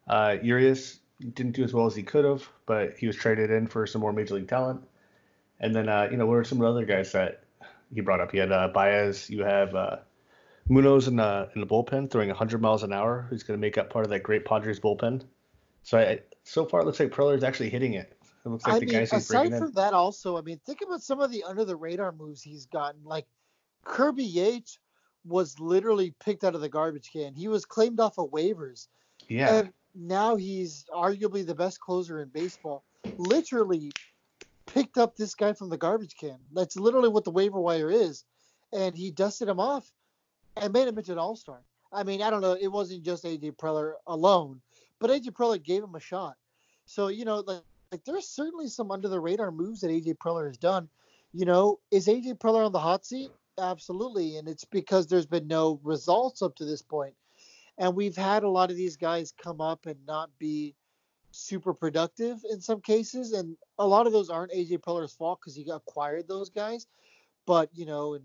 Uh, 0.08 0.38
Urias 0.42 1.00
didn't 1.34 1.54
do 1.54 1.64
as 1.64 1.74
well 1.74 1.86
as 1.86 1.96
he 1.96 2.04
could 2.04 2.26
have, 2.26 2.48
but 2.66 2.98
he 2.98 3.08
was 3.08 3.16
traded 3.16 3.52
in 3.52 3.68
for 3.68 3.86
some 3.86 4.02
more 4.02 4.14
major 4.14 4.36
league 4.36 4.48
talent. 4.48 4.82
And 5.60 5.76
then, 5.76 5.90
uh, 5.90 6.08
you 6.10 6.18
know, 6.18 6.26
what 6.26 6.36
are 6.36 6.44
some 6.44 6.62
other 6.62 6.86
guys 6.86 7.12
that 7.12 7.44
he 7.94 8.02
brought 8.02 8.20
up? 8.20 8.32
He 8.32 8.40
had 8.40 8.52
uh, 8.52 8.70
Baez. 8.70 9.30
You 9.30 9.44
have 9.44 9.76
uh, 9.76 9.98
Munoz 10.68 11.08
in 11.08 11.18
the 11.18 11.50
in 11.54 11.62
the 11.62 11.68
bullpen 11.68 12.10
throwing 12.10 12.30
100 12.30 12.62
miles 12.62 12.84
an 12.84 12.94
hour, 12.94 13.28
who's 13.30 13.44
going 13.44 13.60
to 13.60 13.62
make 13.62 13.78
up 13.78 13.90
part 13.90 14.06
of 14.06 14.10
that 14.12 14.24
great 14.24 14.46
Padres 14.46 14.80
bullpen. 14.80 15.24
So 15.84 16.00
I, 16.00 16.22
so 16.44 16.66
far, 16.66 16.82
it 16.82 16.86
looks 16.86 17.00
like 17.00 17.12
Preller 17.12 17.36
is 17.36 17.44
actually 17.44 17.70
hitting 17.70 17.94
it. 17.94 18.18
It 18.44 18.50
looks 18.50 18.66
like 18.66 18.76
I 18.76 18.80
the 18.80 18.86
mean, 18.86 18.96
guys 18.96 19.14
aside 19.14 19.50
from 19.50 19.68
in. 19.68 19.74
that, 19.74 19.94
also, 19.94 20.38
I 20.38 20.42
mean, 20.42 20.60
think 20.66 20.82
about 20.82 21.04
some 21.04 21.20
of 21.20 21.32
the 21.32 21.44
under 21.44 21.64
the 21.64 21.76
radar 21.76 22.12
moves 22.12 22.42
he's 22.42 22.66
gotten. 22.66 23.04
Like 23.04 23.28
Kirby 23.84 24.24
Yates 24.24 24.80
was 25.26 25.60
literally 25.60 26.14
picked 26.24 26.44
out 26.44 26.56
of 26.56 26.62
the 26.62 26.70
garbage 26.70 27.12
can. 27.12 27.36
He 27.36 27.48
was 27.48 27.66
claimed 27.66 28.00
off 28.00 28.18
of 28.18 28.32
waivers. 28.32 28.88
Yeah. 29.28 29.54
And 29.54 29.74
now 29.94 30.36
he's 30.36 30.86
arguably 30.94 31.46
the 31.46 31.56
best 31.56 31.80
closer 31.80 32.22
in 32.22 32.30
baseball. 32.30 32.84
Literally 33.18 33.92
picked 34.66 34.98
up 34.98 35.16
this 35.16 35.36
guy 35.36 35.54
from 35.54 35.70
the 35.70 35.78
garbage 35.78 36.16
can. 36.16 36.38
That's 36.54 36.76
literally 36.76 37.10
what 37.10 37.24
the 37.24 37.32
waiver 37.32 37.60
wire 37.60 37.92
is. 37.92 38.24
And 38.74 38.96
he 38.96 39.12
dusted 39.12 39.50
him 39.50 39.60
off 39.60 39.92
and 40.58 40.74
made 40.74 40.88
him 40.88 40.98
into 40.98 41.12
an 41.12 41.20
all 41.20 41.36
star. 41.36 41.60
I 41.92 42.04
mean, 42.04 42.22
I 42.22 42.30
don't 42.30 42.42
know. 42.42 42.58
It 42.60 42.70
wasn't 42.70 43.04
just 43.04 43.26
AJ 43.26 43.58
Preller 43.58 43.94
alone, 44.08 44.62
but 45.00 45.10
AJ 45.10 45.32
Preller 45.32 45.62
gave 45.62 45.84
him 45.84 45.96
a 45.96 46.00
shot. 46.00 46.38
So, 46.86 47.10
you 47.10 47.26
know, 47.26 47.44
like, 47.46 47.62
like 47.92 48.04
there's 48.06 48.28
certainly 48.28 48.68
some 48.68 48.92
under 48.92 49.08
the 49.08 49.20
radar 49.20 49.52
moves 49.52 49.82
that 49.82 49.92
AJ 49.92 50.18
Preller 50.18 50.48
has 50.48 50.58
done. 50.58 50.88
You 51.34 51.46
know, 51.46 51.80
is 51.92 52.08
AJ 52.08 52.40
Preller 52.40 52.66
on 52.66 52.72
the 52.72 52.80
hot 52.80 53.06
seat? 53.06 53.32
Absolutely. 53.60 54.38
And 54.38 54.48
it's 54.48 54.66
because 54.66 55.08
there's 55.08 55.26
been 55.26 55.48
no 55.48 55.80
results 55.84 56.42
up 56.42 56.56
to 56.56 56.66
this 56.66 56.82
point. 56.82 57.14
And 57.78 57.96
we've 57.96 58.16
had 58.16 58.44
a 58.44 58.50
lot 58.50 58.70
of 58.70 58.78
these 58.78 58.98
guys 58.98 59.34
come 59.42 59.62
up 59.62 59.86
and 59.86 59.98
not 60.06 60.30
be 60.40 60.76
super 61.32 61.74
productive 61.74 62.40
in 62.50 62.62
some 62.62 62.82
cases. 62.82 63.34
And 63.34 63.56
a 63.78 63.88
lot 63.88 64.08
of 64.08 64.14
those 64.14 64.30
aren't 64.30 64.52
AJ 64.52 64.80
Preller's 64.80 65.14
fault 65.14 65.40
because 65.42 65.56
he 65.56 65.70
acquired 65.70 66.28
those 66.28 66.50
guys. 66.50 66.88
But, 67.46 67.70
you 67.74 67.86
know, 67.86 68.20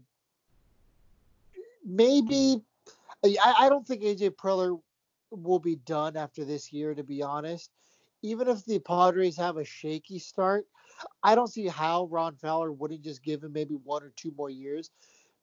maybe 1.85 2.61
I, 3.25 3.55
I 3.61 3.69
don't 3.69 3.87
think 3.87 4.03
AJ 4.03 4.37
Preller 4.37 4.79
will 5.31 5.59
be 5.59 5.77
done 5.77 6.17
after 6.17 6.45
this 6.45 6.73
year, 6.73 6.95
to 6.95 7.03
be 7.03 7.23
honest. 7.23 7.71
Even 8.23 8.49
if 8.49 8.65
the 8.65 8.79
Padres 8.79 9.37
have 9.37 9.57
a 9.57 9.65
shaky 9.65 10.19
start, 10.19 10.67
I 11.23 11.35
don't 11.35 11.53
see 11.53 11.67
how 11.67 12.07
Ron 12.07 12.37
Fowler 12.37 12.73
wouldn't 12.73 13.03
just 13.03 13.23
give 13.23 13.43
him 13.43 13.53
maybe 13.53 13.75
one 13.75 14.03
or 14.03 14.13
two 14.17 14.33
more 14.37 14.51
years 14.51 14.91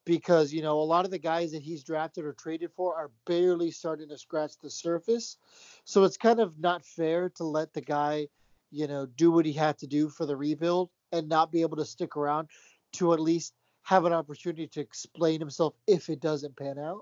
because 0.05 0.51
you 0.51 0.61
know 0.61 0.79
a 0.79 0.83
lot 0.83 1.05
of 1.05 1.11
the 1.11 1.19
guys 1.19 1.51
that 1.51 1.61
he's 1.61 1.83
drafted 1.83 2.25
or 2.25 2.33
traded 2.33 2.71
for 2.75 2.95
are 2.95 3.11
barely 3.25 3.71
starting 3.71 4.09
to 4.09 4.17
scratch 4.17 4.53
the 4.61 4.69
surface. 4.69 5.37
So 5.85 6.03
it's 6.03 6.17
kind 6.17 6.39
of 6.39 6.59
not 6.59 6.85
fair 6.85 7.29
to 7.35 7.43
let 7.43 7.73
the 7.73 7.81
guy, 7.81 8.27
you 8.71 8.87
know, 8.87 9.05
do 9.05 9.31
what 9.31 9.45
he 9.45 9.53
had 9.53 9.77
to 9.79 9.87
do 9.87 10.09
for 10.09 10.25
the 10.25 10.35
rebuild 10.35 10.89
and 11.11 11.29
not 11.29 11.51
be 11.51 11.61
able 11.61 11.77
to 11.77 11.85
stick 11.85 12.17
around 12.17 12.49
to 12.93 13.13
at 13.13 13.19
least 13.19 13.53
have 13.83 14.05
an 14.05 14.13
opportunity 14.13 14.67
to 14.67 14.79
explain 14.79 15.39
himself 15.39 15.73
if 15.87 16.09
it 16.09 16.21
doesn't 16.21 16.55
pan 16.55 16.79
out. 16.79 17.01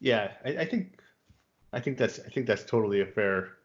Yeah, 0.00 0.32
I, 0.44 0.58
I 0.58 0.64
think 0.64 1.00
I 1.72 1.80
think 1.80 1.98
that's 1.98 2.18
I 2.20 2.28
think 2.30 2.46
that's 2.46 2.64
totally 2.64 3.00
a 3.02 3.06
fair 3.06 3.59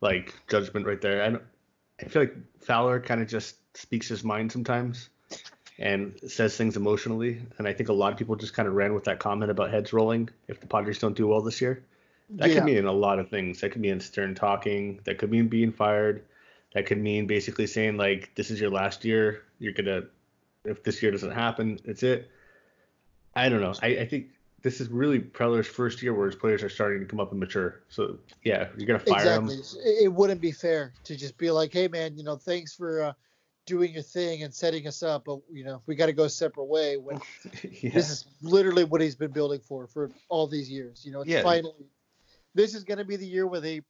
like 0.00 0.34
judgment 0.48 0.86
right 0.86 1.00
there. 1.00 1.22
I 1.22 2.04
I 2.04 2.08
feel 2.08 2.22
like 2.22 2.36
Fowler 2.60 3.00
kind 3.00 3.20
of 3.20 3.28
just 3.28 3.56
speaks 3.76 4.08
his 4.08 4.22
mind 4.22 4.52
sometimes 4.52 5.08
and 5.78 6.18
says 6.26 6.56
things 6.56 6.76
emotionally, 6.76 7.40
and 7.58 7.66
I 7.66 7.72
think 7.72 7.88
a 7.88 7.92
lot 7.92 8.12
of 8.12 8.18
people 8.18 8.36
just 8.36 8.54
kind 8.54 8.68
of 8.68 8.74
ran 8.74 8.94
with 8.94 9.04
that 9.04 9.18
comment 9.18 9.50
about 9.50 9.70
heads 9.70 9.92
rolling 9.92 10.28
if 10.48 10.60
the 10.60 10.66
Padres 10.66 10.98
don't 10.98 11.16
do 11.16 11.26
well 11.26 11.40
this 11.40 11.60
year. 11.60 11.84
That 12.30 12.48
Yeah. 12.50 12.56
could 12.56 12.64
mean 12.64 12.84
a 12.84 12.92
lot 12.92 13.18
of 13.18 13.28
things. 13.30 13.60
That 13.60 13.70
could 13.72 13.80
mean 13.80 14.00
stern 14.00 14.34
talking. 14.34 15.00
That 15.04 15.18
could 15.18 15.30
mean 15.30 15.48
being 15.48 15.72
fired. 15.72 16.24
That 16.74 16.86
could 16.86 16.98
mean 16.98 17.26
basically 17.26 17.66
saying 17.66 17.96
like, 17.96 18.34
"This 18.34 18.50
is 18.50 18.60
your 18.60 18.70
last 18.70 19.04
year. 19.04 19.44
You're 19.58 19.72
gonna, 19.72 20.02
if 20.64 20.82
this 20.82 21.02
year 21.02 21.10
doesn't 21.10 21.30
happen, 21.30 21.78
it's 21.84 22.02
it." 22.02 22.28
I 23.34 23.48
don't 23.48 23.60
know. 23.60 23.72
I, 23.82 23.98
I 24.00 24.06
think 24.06 24.26
this 24.68 24.80
is 24.80 24.88
really 24.88 25.18
Preller's 25.18 25.66
first 25.66 26.02
year 26.02 26.14
where 26.14 26.26
his 26.26 26.34
players 26.34 26.62
are 26.62 26.68
starting 26.68 27.00
to 27.00 27.06
come 27.06 27.20
up 27.20 27.30
and 27.30 27.40
mature. 27.40 27.82
So 27.88 28.18
yeah, 28.44 28.68
you're 28.76 28.86
gonna 28.86 28.98
fire 28.98 29.40
exactly. 29.40 29.56
him. 29.56 30.04
It, 30.04 30.12
wouldn't 30.12 30.40
be 30.40 30.52
fair 30.52 30.92
to 31.04 31.16
just 31.16 31.38
be 31.38 31.50
like, 31.50 31.72
"Hey, 31.72 31.88
man, 31.88 32.16
you 32.16 32.24
know, 32.24 32.36
thanks 32.36 32.74
for 32.74 33.02
uh, 33.02 33.12
doing 33.66 33.92
your 33.92 34.02
thing 34.02 34.42
and 34.42 34.52
setting 34.52 34.86
us 34.86 35.02
up, 35.02 35.24
but 35.24 35.38
you 35.50 35.64
know, 35.64 35.82
we 35.86 35.94
got 35.94 36.06
to 36.06 36.12
go 36.12 36.24
a 36.24 36.30
separate 36.30 36.64
way." 36.64 36.96
When 36.96 37.18
yeah. 37.80 37.90
this 37.90 38.10
is 38.10 38.26
literally 38.42 38.84
what 38.84 39.00
he's 39.00 39.16
been 39.16 39.32
building 39.32 39.60
for 39.60 39.86
for 39.86 40.10
all 40.28 40.46
these 40.46 40.70
years. 40.70 41.02
You 41.04 41.12
know, 41.12 41.22
it's 41.22 41.30
Yeah. 41.30 41.42
finally 41.42 41.88
this 42.54 42.74
is 42.74 42.84
going 42.84 42.98
to 42.98 43.04
be 43.04 43.16
the 43.16 43.26
year 43.26 43.46
where 43.46 43.60
they, 43.60 43.80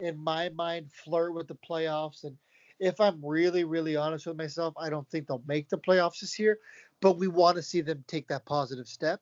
in 0.00 0.16
my 0.16 0.48
mind, 0.50 0.90
flirt 1.04 1.34
with 1.34 1.48
the 1.48 1.56
playoffs. 1.68 2.24
And 2.24 2.36
if 2.80 3.00
I'm 3.00 3.24
really, 3.24 3.64
really 3.64 3.94
honest 3.94 4.26
with 4.26 4.36
myself, 4.38 4.74
I 4.78 4.90
don't 4.90 5.08
think 5.10 5.26
they'll 5.26 5.42
make 5.46 5.68
the 5.68 5.78
playoffs 5.78 6.20
this 6.20 6.38
year. 6.38 6.58
But 7.02 7.18
we 7.18 7.28
want 7.28 7.56
to 7.56 7.62
see 7.62 7.82
them 7.82 8.02
take 8.08 8.26
that 8.28 8.46
positive 8.46 8.88
step. 8.88 9.20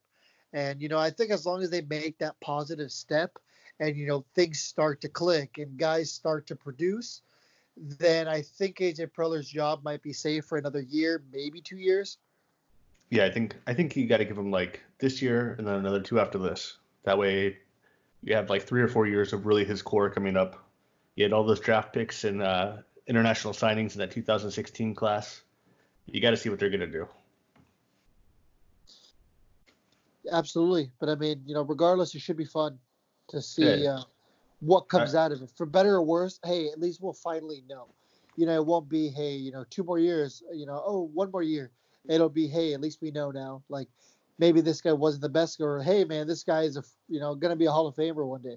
And 0.54 0.80
you 0.80 0.88
know, 0.88 0.98
I 0.98 1.10
think 1.10 1.30
as 1.30 1.44
long 1.44 1.62
as 1.62 1.68
they 1.68 1.82
make 1.82 2.16
that 2.18 2.38
positive 2.40 2.90
step, 2.90 3.38
and 3.80 3.96
you 3.96 4.06
know, 4.06 4.24
things 4.34 4.60
start 4.60 5.00
to 5.02 5.08
click 5.08 5.58
and 5.58 5.76
guys 5.76 6.10
start 6.10 6.46
to 6.46 6.56
produce. 6.56 7.20
Then 7.76 8.28
I 8.28 8.40
think 8.40 8.78
AJ 8.78 9.12
Preller's 9.12 9.48
job 9.48 9.82
might 9.82 10.00
be 10.00 10.12
safe 10.12 10.44
for 10.44 10.56
another 10.56 10.80
year, 10.80 11.22
maybe 11.32 11.60
two 11.60 11.76
years. 11.76 12.18
Yeah, 13.10 13.24
I 13.24 13.30
think 13.30 13.56
I 13.66 13.74
think 13.74 13.96
you 13.96 14.06
got 14.06 14.18
to 14.18 14.24
give 14.24 14.38
him 14.38 14.52
like 14.52 14.80
this 14.98 15.20
year 15.20 15.56
and 15.58 15.66
then 15.66 15.74
another 15.74 16.00
two 16.00 16.20
after 16.20 16.38
this. 16.38 16.78
That 17.02 17.18
way, 17.18 17.58
you 18.22 18.34
have 18.36 18.48
like 18.48 18.62
three 18.62 18.80
or 18.80 18.88
four 18.88 19.06
years 19.06 19.32
of 19.32 19.46
really 19.46 19.64
his 19.64 19.82
core 19.82 20.08
coming 20.08 20.36
up. 20.36 20.64
You 21.16 21.24
had 21.24 21.32
all 21.32 21.44
those 21.44 21.60
draft 21.60 21.92
picks 21.92 22.22
and 22.22 22.40
uh, 22.42 22.76
international 23.08 23.52
signings 23.52 23.94
in 23.94 23.98
that 23.98 24.12
2016 24.12 24.94
class. 24.94 25.42
You 26.06 26.20
got 26.20 26.30
to 26.30 26.36
see 26.36 26.48
what 26.48 26.60
they're 26.60 26.70
gonna 26.70 26.86
do. 26.86 27.08
Absolutely, 30.30 30.90
but 31.00 31.08
I 31.08 31.14
mean, 31.14 31.42
you 31.46 31.54
know, 31.54 31.62
regardless, 31.62 32.14
it 32.14 32.20
should 32.20 32.36
be 32.36 32.44
fun 32.44 32.78
to 33.28 33.40
see 33.42 33.84
Yeah. 33.84 33.98
uh, 33.98 34.02
what 34.60 34.88
comes 34.88 35.14
out 35.14 35.32
of 35.32 35.42
it, 35.42 35.50
for 35.56 35.66
better 35.66 35.96
or 35.96 36.02
worse. 36.02 36.40
Hey, 36.44 36.68
at 36.70 36.80
least 36.80 37.02
we'll 37.02 37.12
finally 37.12 37.62
know. 37.68 37.88
You 38.36 38.46
know, 38.46 38.54
it 38.54 38.66
won't 38.66 38.88
be 38.88 39.08
hey, 39.08 39.34
you 39.34 39.52
know, 39.52 39.64
two 39.70 39.84
more 39.84 39.98
years. 39.98 40.42
You 40.52 40.66
know, 40.66 40.82
oh, 40.84 41.10
one 41.12 41.30
more 41.30 41.42
year. 41.42 41.70
It'll 42.08 42.28
be 42.28 42.48
hey, 42.48 42.74
at 42.74 42.80
least 42.80 43.00
we 43.00 43.10
know 43.10 43.30
now. 43.30 43.62
Like 43.68 43.88
maybe 44.38 44.60
this 44.60 44.80
guy 44.80 44.92
wasn't 44.92 45.22
the 45.22 45.28
best, 45.28 45.60
or 45.60 45.82
hey, 45.82 46.04
man, 46.04 46.26
this 46.26 46.42
guy 46.42 46.62
is 46.62 46.76
a 46.76 46.84
you 47.08 47.20
know 47.20 47.34
gonna 47.34 47.56
be 47.56 47.66
a 47.66 47.70
Hall 47.72 47.86
of 47.86 47.94
Famer 47.94 48.26
one 48.26 48.42
day. 48.42 48.56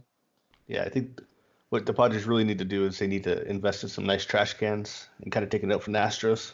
Yeah, 0.67 0.83
I 0.83 0.89
think 0.89 1.21
what 1.69 1.85
the 1.85 1.93
Padres 1.93 2.25
really 2.25 2.43
need 2.43 2.59
to 2.59 2.65
do 2.65 2.85
is 2.85 2.99
they 2.99 3.07
need 3.07 3.23
to 3.25 3.45
invest 3.47 3.83
in 3.83 3.89
some 3.89 4.05
nice 4.05 4.25
trash 4.25 4.53
cans 4.53 5.09
and 5.21 5.31
kind 5.31 5.43
of 5.43 5.49
take 5.49 5.63
it 5.63 5.71
out 5.71 5.83
from 5.83 5.93
the 5.93 5.99
Astros. 5.99 6.53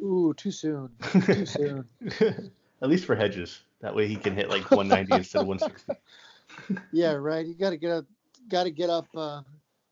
Ooh, 0.00 0.34
too 0.36 0.50
soon. 0.50 0.90
Too 1.26 1.46
soon. 1.46 1.84
At 2.82 2.88
least 2.88 3.04
for 3.04 3.14
Hedges. 3.14 3.60
That 3.80 3.94
way 3.94 4.08
he 4.08 4.16
can 4.16 4.34
hit 4.34 4.48
like 4.48 4.70
190 4.70 5.14
instead 5.14 5.42
of 5.42 5.46
160. 5.46 5.92
Yeah, 6.92 7.12
right. 7.12 7.46
You 7.46 7.54
gotta 7.54 7.78
get 7.78 7.90
up, 7.90 8.04
gotta 8.50 8.68
get 8.68 8.90
up 8.90 9.06
uh, 9.16 9.40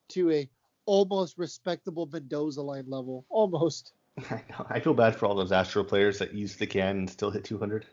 to 0.09 0.31
a 0.31 0.49
almost 0.85 1.39
respectable 1.39 2.07
Mendoza 2.13 2.61
line 2.61 2.85
level, 2.87 3.25
almost. 3.31 3.93
I 4.31 4.43
know. 4.51 4.67
I 4.69 4.79
feel 4.79 4.93
bad 4.93 5.17
for 5.17 5.25
all 5.25 5.35
those 5.35 5.53
Astro 5.53 5.83
players 5.83 6.19
that 6.19 6.35
use 6.35 6.57
the 6.57 6.67
can 6.67 6.99
and 6.99 7.09
still 7.09 7.31
hit 7.31 7.45
200. 7.45 7.87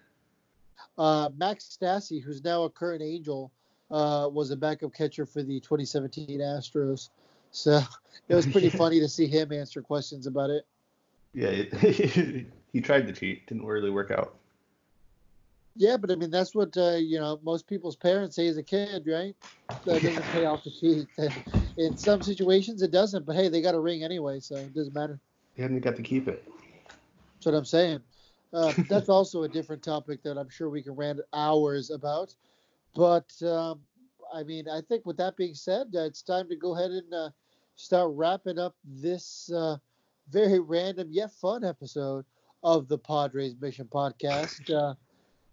Uh, 0.98 1.30
Max 1.38 1.78
Stassi, 1.80 2.22
who's 2.22 2.44
now 2.44 2.64
a 2.64 2.70
current 2.70 3.02
Angel, 3.02 3.52
uh, 3.90 4.28
was 4.30 4.52
a 4.52 4.58
backup 4.58 4.94
catcher 4.94 5.26
for 5.26 5.42
the 5.42 5.62
2017 5.62 6.40
Astros. 6.40 7.08
So 7.52 7.80
it 8.28 8.36
was 8.36 8.46
pretty 8.46 8.70
funny 8.82 9.00
to 9.00 9.08
see 9.08 9.28
him 9.28 9.54
answer 9.54 9.82
questions 9.82 10.28
about 10.28 10.50
it. 10.50 10.66
Yeah, 11.34 11.50
it, 11.50 12.48
he 12.74 12.82
tried 12.82 13.08
to 13.08 13.14
cheat. 13.14 13.48
Didn't 13.48 13.66
really 13.66 13.92
work 13.92 14.12
out. 14.12 14.36
Yeah, 15.78 15.98
but 15.98 16.12
I 16.12 16.16
mean 16.16 16.32
that's 16.32 16.56
what 16.56 16.76
uh, 16.78 16.96
you 16.96 17.20
know 17.20 17.40
most 17.44 17.68
people's 17.68 17.96
parents 17.96 18.36
say 18.36 18.48
as 18.48 18.58
a 18.58 18.64
kid, 18.64 19.08
right? 19.08 19.36
That 19.86 20.02
doesn't 20.02 20.24
pay 20.32 20.46
off 20.46 20.64
to 20.64 20.72
cheat. 20.72 21.08
In 21.78 21.96
some 21.96 22.24
situations 22.24 22.82
it 22.82 22.92
doesn't, 22.92 23.26
but 23.26 23.36
hey, 23.36 23.48
they 23.48 23.62
got 23.62 23.76
a 23.76 23.80
ring 23.80 24.04
anyway, 24.04 24.40
so 24.40 24.56
it 24.56 24.74
doesn't 24.74 24.96
matter. 24.96 25.20
He 25.56 25.62
haven't 25.62 25.82
got 25.82 25.96
to 25.96 26.02
keep 26.02 26.28
it. 26.28 26.44
That's 27.36 27.46
what 27.46 27.56
I'm 27.56 27.66
saying. 27.66 28.00
Uh, 28.54 28.74
that's 28.90 29.10
also 29.10 29.44
a 29.44 29.50
different 29.50 29.84
topic 29.84 30.24
that 30.24 30.38
I'm 30.38 30.50
sure 30.50 30.70
we 30.70 30.82
can 30.82 30.96
rant 30.96 31.20
hours 31.34 31.92
about. 31.92 32.34
But 32.96 33.32
um, 33.44 33.82
I 34.34 34.44
mean, 34.44 34.68
I 34.68 34.82
think 34.82 35.06
with 35.06 35.18
that 35.18 35.38
being 35.38 35.54
said, 35.54 35.88
uh, 35.96 36.02
it's 36.02 36.24
time 36.24 36.50
to 36.50 36.56
go 36.56 36.76
ahead 36.76 36.92
and 36.92 37.14
uh, 37.14 37.30
start 37.76 38.12
wrapping 38.16 38.58
up 38.58 38.76
this 38.84 39.52
uh, 39.54 39.78
very 40.30 40.60
random 40.60 41.10
yet 41.12 41.32
fun 41.34 41.64
episode 41.64 42.26
of 42.64 42.88
the 42.88 42.98
Padres 42.98 43.56
Mission 43.62 43.88
Podcast. 43.88 44.98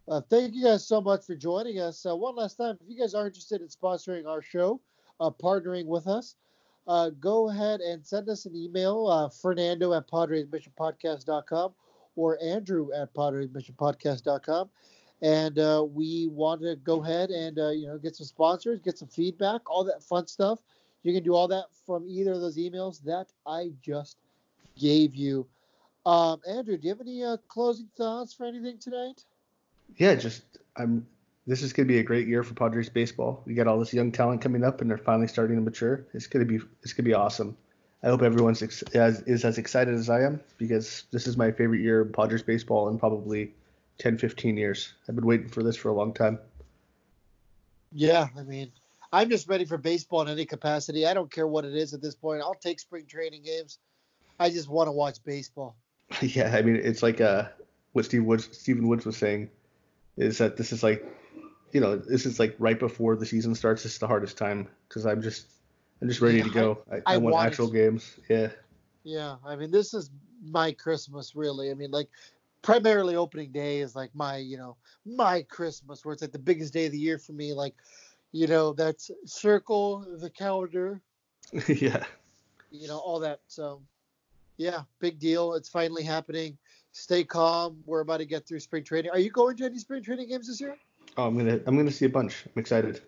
Uh, 0.07 0.21
thank 0.29 0.55
you 0.55 0.63
guys 0.63 0.87
so 0.87 1.01
much 1.01 1.25
for 1.25 1.35
joining 1.35 1.81
us. 1.81 2.05
Uh, 2.05 2.15
one 2.15 2.37
last 2.37 2.57
time, 2.57 2.77
if 2.83 2.89
you 2.89 2.99
guys 2.99 3.15
are 3.15 3.27
interested 3.27 3.63
in 3.63 3.69
sponsoring 3.69 4.27
our 4.27 4.43
show, 4.43 4.79
uh, 5.19 5.31
partnering 5.31 5.87
with 5.87 6.07
us, 6.07 6.37
uh, 6.87 7.09
go 7.21 7.49
ahead 7.49 7.81
and 7.81 8.05
send 8.05 8.29
us 8.29 8.45
an 8.45 8.55
email, 8.55 9.07
uh, 9.07 9.31
Fernando 9.31 9.95
at 9.95 10.07
PadresMissionPodcast.com 10.09 11.73
or 12.17 12.39
Andrew 12.43 12.93
at 12.93 13.15
PadresMissionPodcast.com. 13.15 14.69
And 15.23 15.59
uh, 15.59 15.87
we 15.91 16.29
want 16.31 16.61
to 16.61 16.77
go 16.77 17.03
ahead 17.03 17.31
and 17.31 17.57
you 17.75 17.87
know 17.87 17.97
get 17.97 18.15
some 18.15 18.27
sponsors, 18.27 18.81
get 18.81 18.99
some 18.99 19.09
feedback, 19.09 19.63
all 19.71 19.85
that 19.85 20.03
fun 20.03 20.27
stuff. 20.27 20.59
You 21.03 21.15
can 21.15 21.23
do 21.23 21.35
all 21.35 21.49
that 21.49 21.65
from 21.87 22.07
either 22.07 22.33
of 22.33 22.43
those 22.43 22.59
emails 22.59 23.03
that 23.05 23.29
I 23.47 23.71
just 23.81 24.19
gave 24.79 25.15
you. 25.15 25.47
Um, 26.05 26.41
Andrew, 26.47 26.77
do 26.77 26.89
you 26.89 26.91
have 26.91 27.01
any 27.01 27.25
closing 27.49 27.89
thoughts 27.97 28.35
for 28.35 28.45
anything 28.45 28.79
tonight? 28.79 29.25
Yeah, 29.97 30.15
just 30.15 30.43
I'm. 30.77 31.07
This 31.47 31.63
is 31.63 31.75
gonna 31.75 31.87
be 31.87 31.99
a 31.99 32.03
great 32.03 32.27
year 32.27 32.43
for 32.43 32.55
Padres 32.55 32.89
baseball. 32.89 33.43
We 33.45 33.55
got 33.55 33.67
all 33.67 33.79
this 33.79 33.93
young 33.93 34.11
talent 34.13 34.41
coming 34.41 34.65
up, 34.65 34.81
and 34.81 34.91
they're 34.91 34.97
finally 34.97 35.29
starting 35.29 35.57
to 35.57 35.63
mature. 35.63 36.07
It's 36.15 36.27
gonna 36.27 36.45
be 36.45 36.61
it's 36.83 36.93
gonna 36.93 37.05
be 37.05 37.15
awesome. 37.15 37.57
I 38.03 38.09
hope 38.09 38.23
everyone's 38.23 38.63
ex- 38.63 38.83
as, 38.95 39.23
is 39.23 39.47
as 39.47 39.57
excited 39.57 39.95
as 39.95 40.11
I 40.11 40.21
am 40.23 40.41
because 40.59 41.05
this 41.11 41.27
is 41.27 41.39
my 41.39 41.51
favorite 41.51 41.81
year 41.81 42.03
of 42.03 42.13
Padres 42.13 42.43
baseball 42.43 42.91
in 42.91 42.99
probably 42.99 43.55
10, 43.97 44.19
15 44.19 44.59
years. 44.59 44.93
I've 45.09 45.15
been 45.15 45.25
waiting 45.25 45.49
for 45.49 45.63
this 45.63 45.75
for 45.75 45.89
a 45.89 45.95
long 45.95 46.13
time. 46.13 46.39
Yeah, 47.93 48.29
I 48.37 48.43
mean, 48.43 48.71
I'm 49.11 49.31
just 49.31 49.49
ready 49.49 49.65
for 49.65 49.79
baseball 49.79 50.21
in 50.21 50.29
any 50.29 50.45
capacity. 50.45 51.07
I 51.07 51.15
don't 51.15 51.31
care 51.31 51.47
what 51.47 51.65
it 51.65 51.75
is 51.75 51.95
at 51.95 52.03
this 52.03 52.15
point. 52.15 52.43
I'll 52.43 52.55
take 52.55 52.79
spring 52.79 53.07
training 53.07 53.43
games. 53.43 53.79
I 54.39 54.51
just 54.51 54.69
want 54.69 54.89
to 54.89 54.93
watch 54.93 55.25
baseball. 55.25 55.77
yeah, 56.21 56.55
I 56.55 56.63
mean 56.63 56.77
it's 56.77 57.03
like 57.03 57.21
uh 57.21 57.45
what 57.93 58.05
Steve 58.05 58.25
Woods 58.25 58.49
Stephen 58.53 58.89
Woods 58.89 59.07
was 59.07 59.17
saying 59.17 59.49
is 60.17 60.39
that 60.39 60.57
this 60.57 60.73
is 60.73 60.83
like 60.83 61.05
you 61.73 61.81
know 61.81 61.97
this 61.97 62.27
is 62.27 62.39
like 62.39 62.55
right 62.59 62.79
before 62.79 63.17
the 63.17 63.27
season 63.27 63.55
starts. 63.55 63.83
This 63.83 63.93
is 63.95 63.99
the 63.99 64.07
hardest 64.07 64.37
time 64.39 64.69
because 64.89 65.07
I'm 65.07 65.23
just 65.23 65.47
I'm 66.01 66.09
just 66.09 66.21
ready 66.21 66.39
Yeah, 66.39 66.45
to 66.45 66.51
go. 66.51 66.79
I, 66.91 66.97
I, 66.97 67.15
I 67.15 67.17
want 67.19 67.37
want 67.37 67.47
actual 67.47 67.69
games. 67.69 68.19
Yeah. 68.29 68.51
Yeah, 69.05 69.37
I 69.45 69.57
mean, 69.57 69.71
this 69.71 69.95
is 69.95 70.11
my 70.43 70.73
Christmas, 70.73 71.37
really. 71.37 71.71
I 71.71 71.75
mean, 71.75 71.91
like, 71.91 72.09
primarily 72.63 73.17
opening 73.17 73.53
day 73.53 73.81
is 73.81 73.95
like 73.95 74.11
my, 74.15 74.37
you 74.39 74.57
know, 74.57 74.77
my 75.05 75.43
Christmas, 75.43 76.05
where 76.05 76.13
it's 76.13 76.23
like 76.23 76.33
the 76.33 76.39
biggest 76.39 76.73
day 76.73 76.87
of 76.87 76.93
the 76.93 76.99
year 76.99 77.19
for 77.19 77.33
me. 77.33 77.53
Like, 77.53 77.75
you 78.33 78.47
know, 78.47 78.73
that's 78.73 79.11
circle 79.27 80.07
the 80.19 80.31
calendar, 80.31 81.01
yeah. 81.69 82.05
you 82.71 82.89
know, 82.89 82.99
all 82.99 83.21
that. 83.21 83.41
So, 83.47 83.83
yeah, 84.57 84.83
big 85.01 85.19
deal. 85.19 85.55
It's 85.55 85.69
finally 85.69 86.03
happening. 86.03 86.57
Stay 86.95 87.25
calm. 87.25 87.83
We're 87.87 88.01
about 88.01 88.19
to 88.19 88.25
get 88.25 88.47
through 88.47 88.61
spring 88.61 88.85
training. 88.85 89.11
Are 89.11 89.19
you 89.19 89.29
going 89.29 89.57
to 89.57 89.65
any 89.65 89.79
spring 89.79 90.01
training 90.01 90.29
games 90.29 90.47
this 90.47 90.61
year? 90.61 90.77
Oh, 91.17 91.27
I'm 91.27 91.37
gonna 91.37 91.59
I'm 91.67 91.77
gonna 91.77 91.91
see 91.91 92.07
a 92.07 92.09
bunch. 92.09 92.47
I'm 92.47 92.61
excited. 92.61 93.03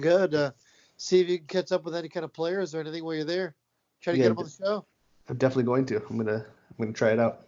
Good. 0.00 0.34
Uh, 0.34 0.50
see 0.96 1.20
if 1.20 1.28
you 1.28 1.38
can 1.38 1.46
catch 1.46 1.70
up 1.70 1.84
with 1.84 1.94
any 1.94 2.08
kind 2.08 2.24
of 2.24 2.32
players 2.32 2.74
or 2.74 2.80
anything 2.80 3.04
while 3.04 3.14
you're 3.14 3.24
there. 3.24 3.54
Try 4.00 4.14
to 4.14 4.18
Yeah, 4.18 4.24
get 4.24 4.28
them 4.30 4.38
on 4.38 4.44
the 4.46 4.50
show. 4.50 4.84
I'm 5.28 5.36
definitely 5.36 5.62
going 5.62 5.86
to. 5.86 6.02
I'm 6.10 6.16
gonna 6.16 6.44
I'm 6.44 6.76
gonna 6.84 6.92
try 6.92 7.12
it 7.12 7.20
out. 7.20 7.46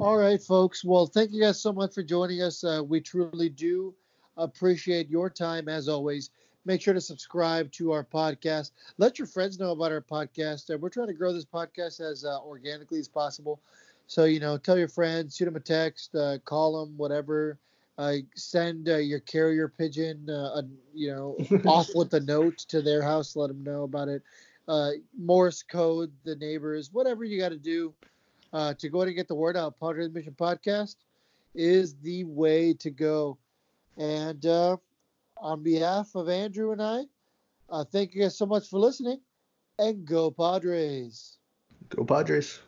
All 0.00 0.18
right, 0.18 0.42
folks. 0.42 0.84
Well, 0.84 1.06
thank 1.06 1.30
you 1.30 1.40
guys 1.40 1.62
so 1.62 1.72
much 1.72 1.94
for 1.94 2.02
joining 2.02 2.42
us. 2.42 2.64
Uh, 2.64 2.82
we 2.84 3.00
truly 3.00 3.50
do 3.50 3.94
appreciate 4.36 5.08
your 5.08 5.30
time 5.30 5.68
as 5.68 5.88
always. 5.88 6.30
Make 6.64 6.80
sure 6.82 6.94
to 6.94 7.00
subscribe 7.00 7.72
to 7.72 7.92
our 7.92 8.04
podcast. 8.04 8.72
Let 8.98 9.18
your 9.18 9.26
friends 9.26 9.58
know 9.58 9.70
about 9.70 9.92
our 9.92 10.02
podcast. 10.02 10.72
Uh, 10.72 10.78
we're 10.78 10.90
trying 10.90 11.06
to 11.08 11.14
grow 11.14 11.32
this 11.32 11.44
podcast 11.44 12.00
as 12.00 12.24
uh, 12.24 12.40
organically 12.42 12.98
as 12.98 13.08
possible. 13.08 13.60
So, 14.06 14.24
you 14.24 14.40
know, 14.40 14.58
tell 14.58 14.76
your 14.76 14.88
friends, 14.88 15.36
shoot 15.36 15.46
them 15.46 15.56
a 15.56 15.60
text, 15.60 16.14
uh, 16.14 16.38
call 16.44 16.84
them, 16.84 16.96
whatever. 16.96 17.58
uh, 17.98 18.14
send 18.34 18.88
uh, 18.88 18.96
your 18.96 19.20
carrier 19.20 19.68
pigeon, 19.68 20.28
uh, 20.28 20.60
a, 20.60 20.64
you 20.94 21.10
know, 21.12 21.36
off 21.66 21.88
with 21.94 22.12
a 22.14 22.20
note 22.20 22.58
to 22.58 22.80
their 22.80 23.02
house. 23.02 23.36
Let 23.36 23.48
them 23.48 23.62
know 23.62 23.82
about 23.84 24.08
it. 24.08 24.22
Uh, 24.66 24.92
Morse 25.18 25.62
code 25.62 26.10
the 26.24 26.34
neighbors, 26.36 26.90
whatever 26.92 27.24
you 27.24 27.38
got 27.38 27.50
to 27.50 27.58
do 27.58 27.92
uh, 28.52 28.74
to 28.74 28.88
go 28.88 28.98
ahead 28.98 29.08
and 29.08 29.16
get 29.16 29.28
the 29.28 29.34
word 29.34 29.56
out. 29.56 29.78
Padres 29.78 30.10
Mission 30.12 30.34
Podcast 30.38 30.96
is 31.54 31.94
the 32.02 32.24
way 32.24 32.72
to 32.74 32.90
go. 32.90 33.36
And 33.98 34.44
uh, 34.46 34.76
on 35.40 35.62
behalf 35.62 36.14
of 36.14 36.28
Andrew 36.28 36.72
and 36.72 36.82
I, 36.82 37.02
uh, 37.68 37.84
thank 37.84 38.14
you 38.14 38.22
guys 38.22 38.36
so 38.36 38.46
much 38.46 38.68
for 38.68 38.78
listening. 38.78 39.20
And 39.78 40.04
go 40.04 40.30
Padres. 40.30 41.38
Go 41.88 42.04
Padres. 42.04 42.60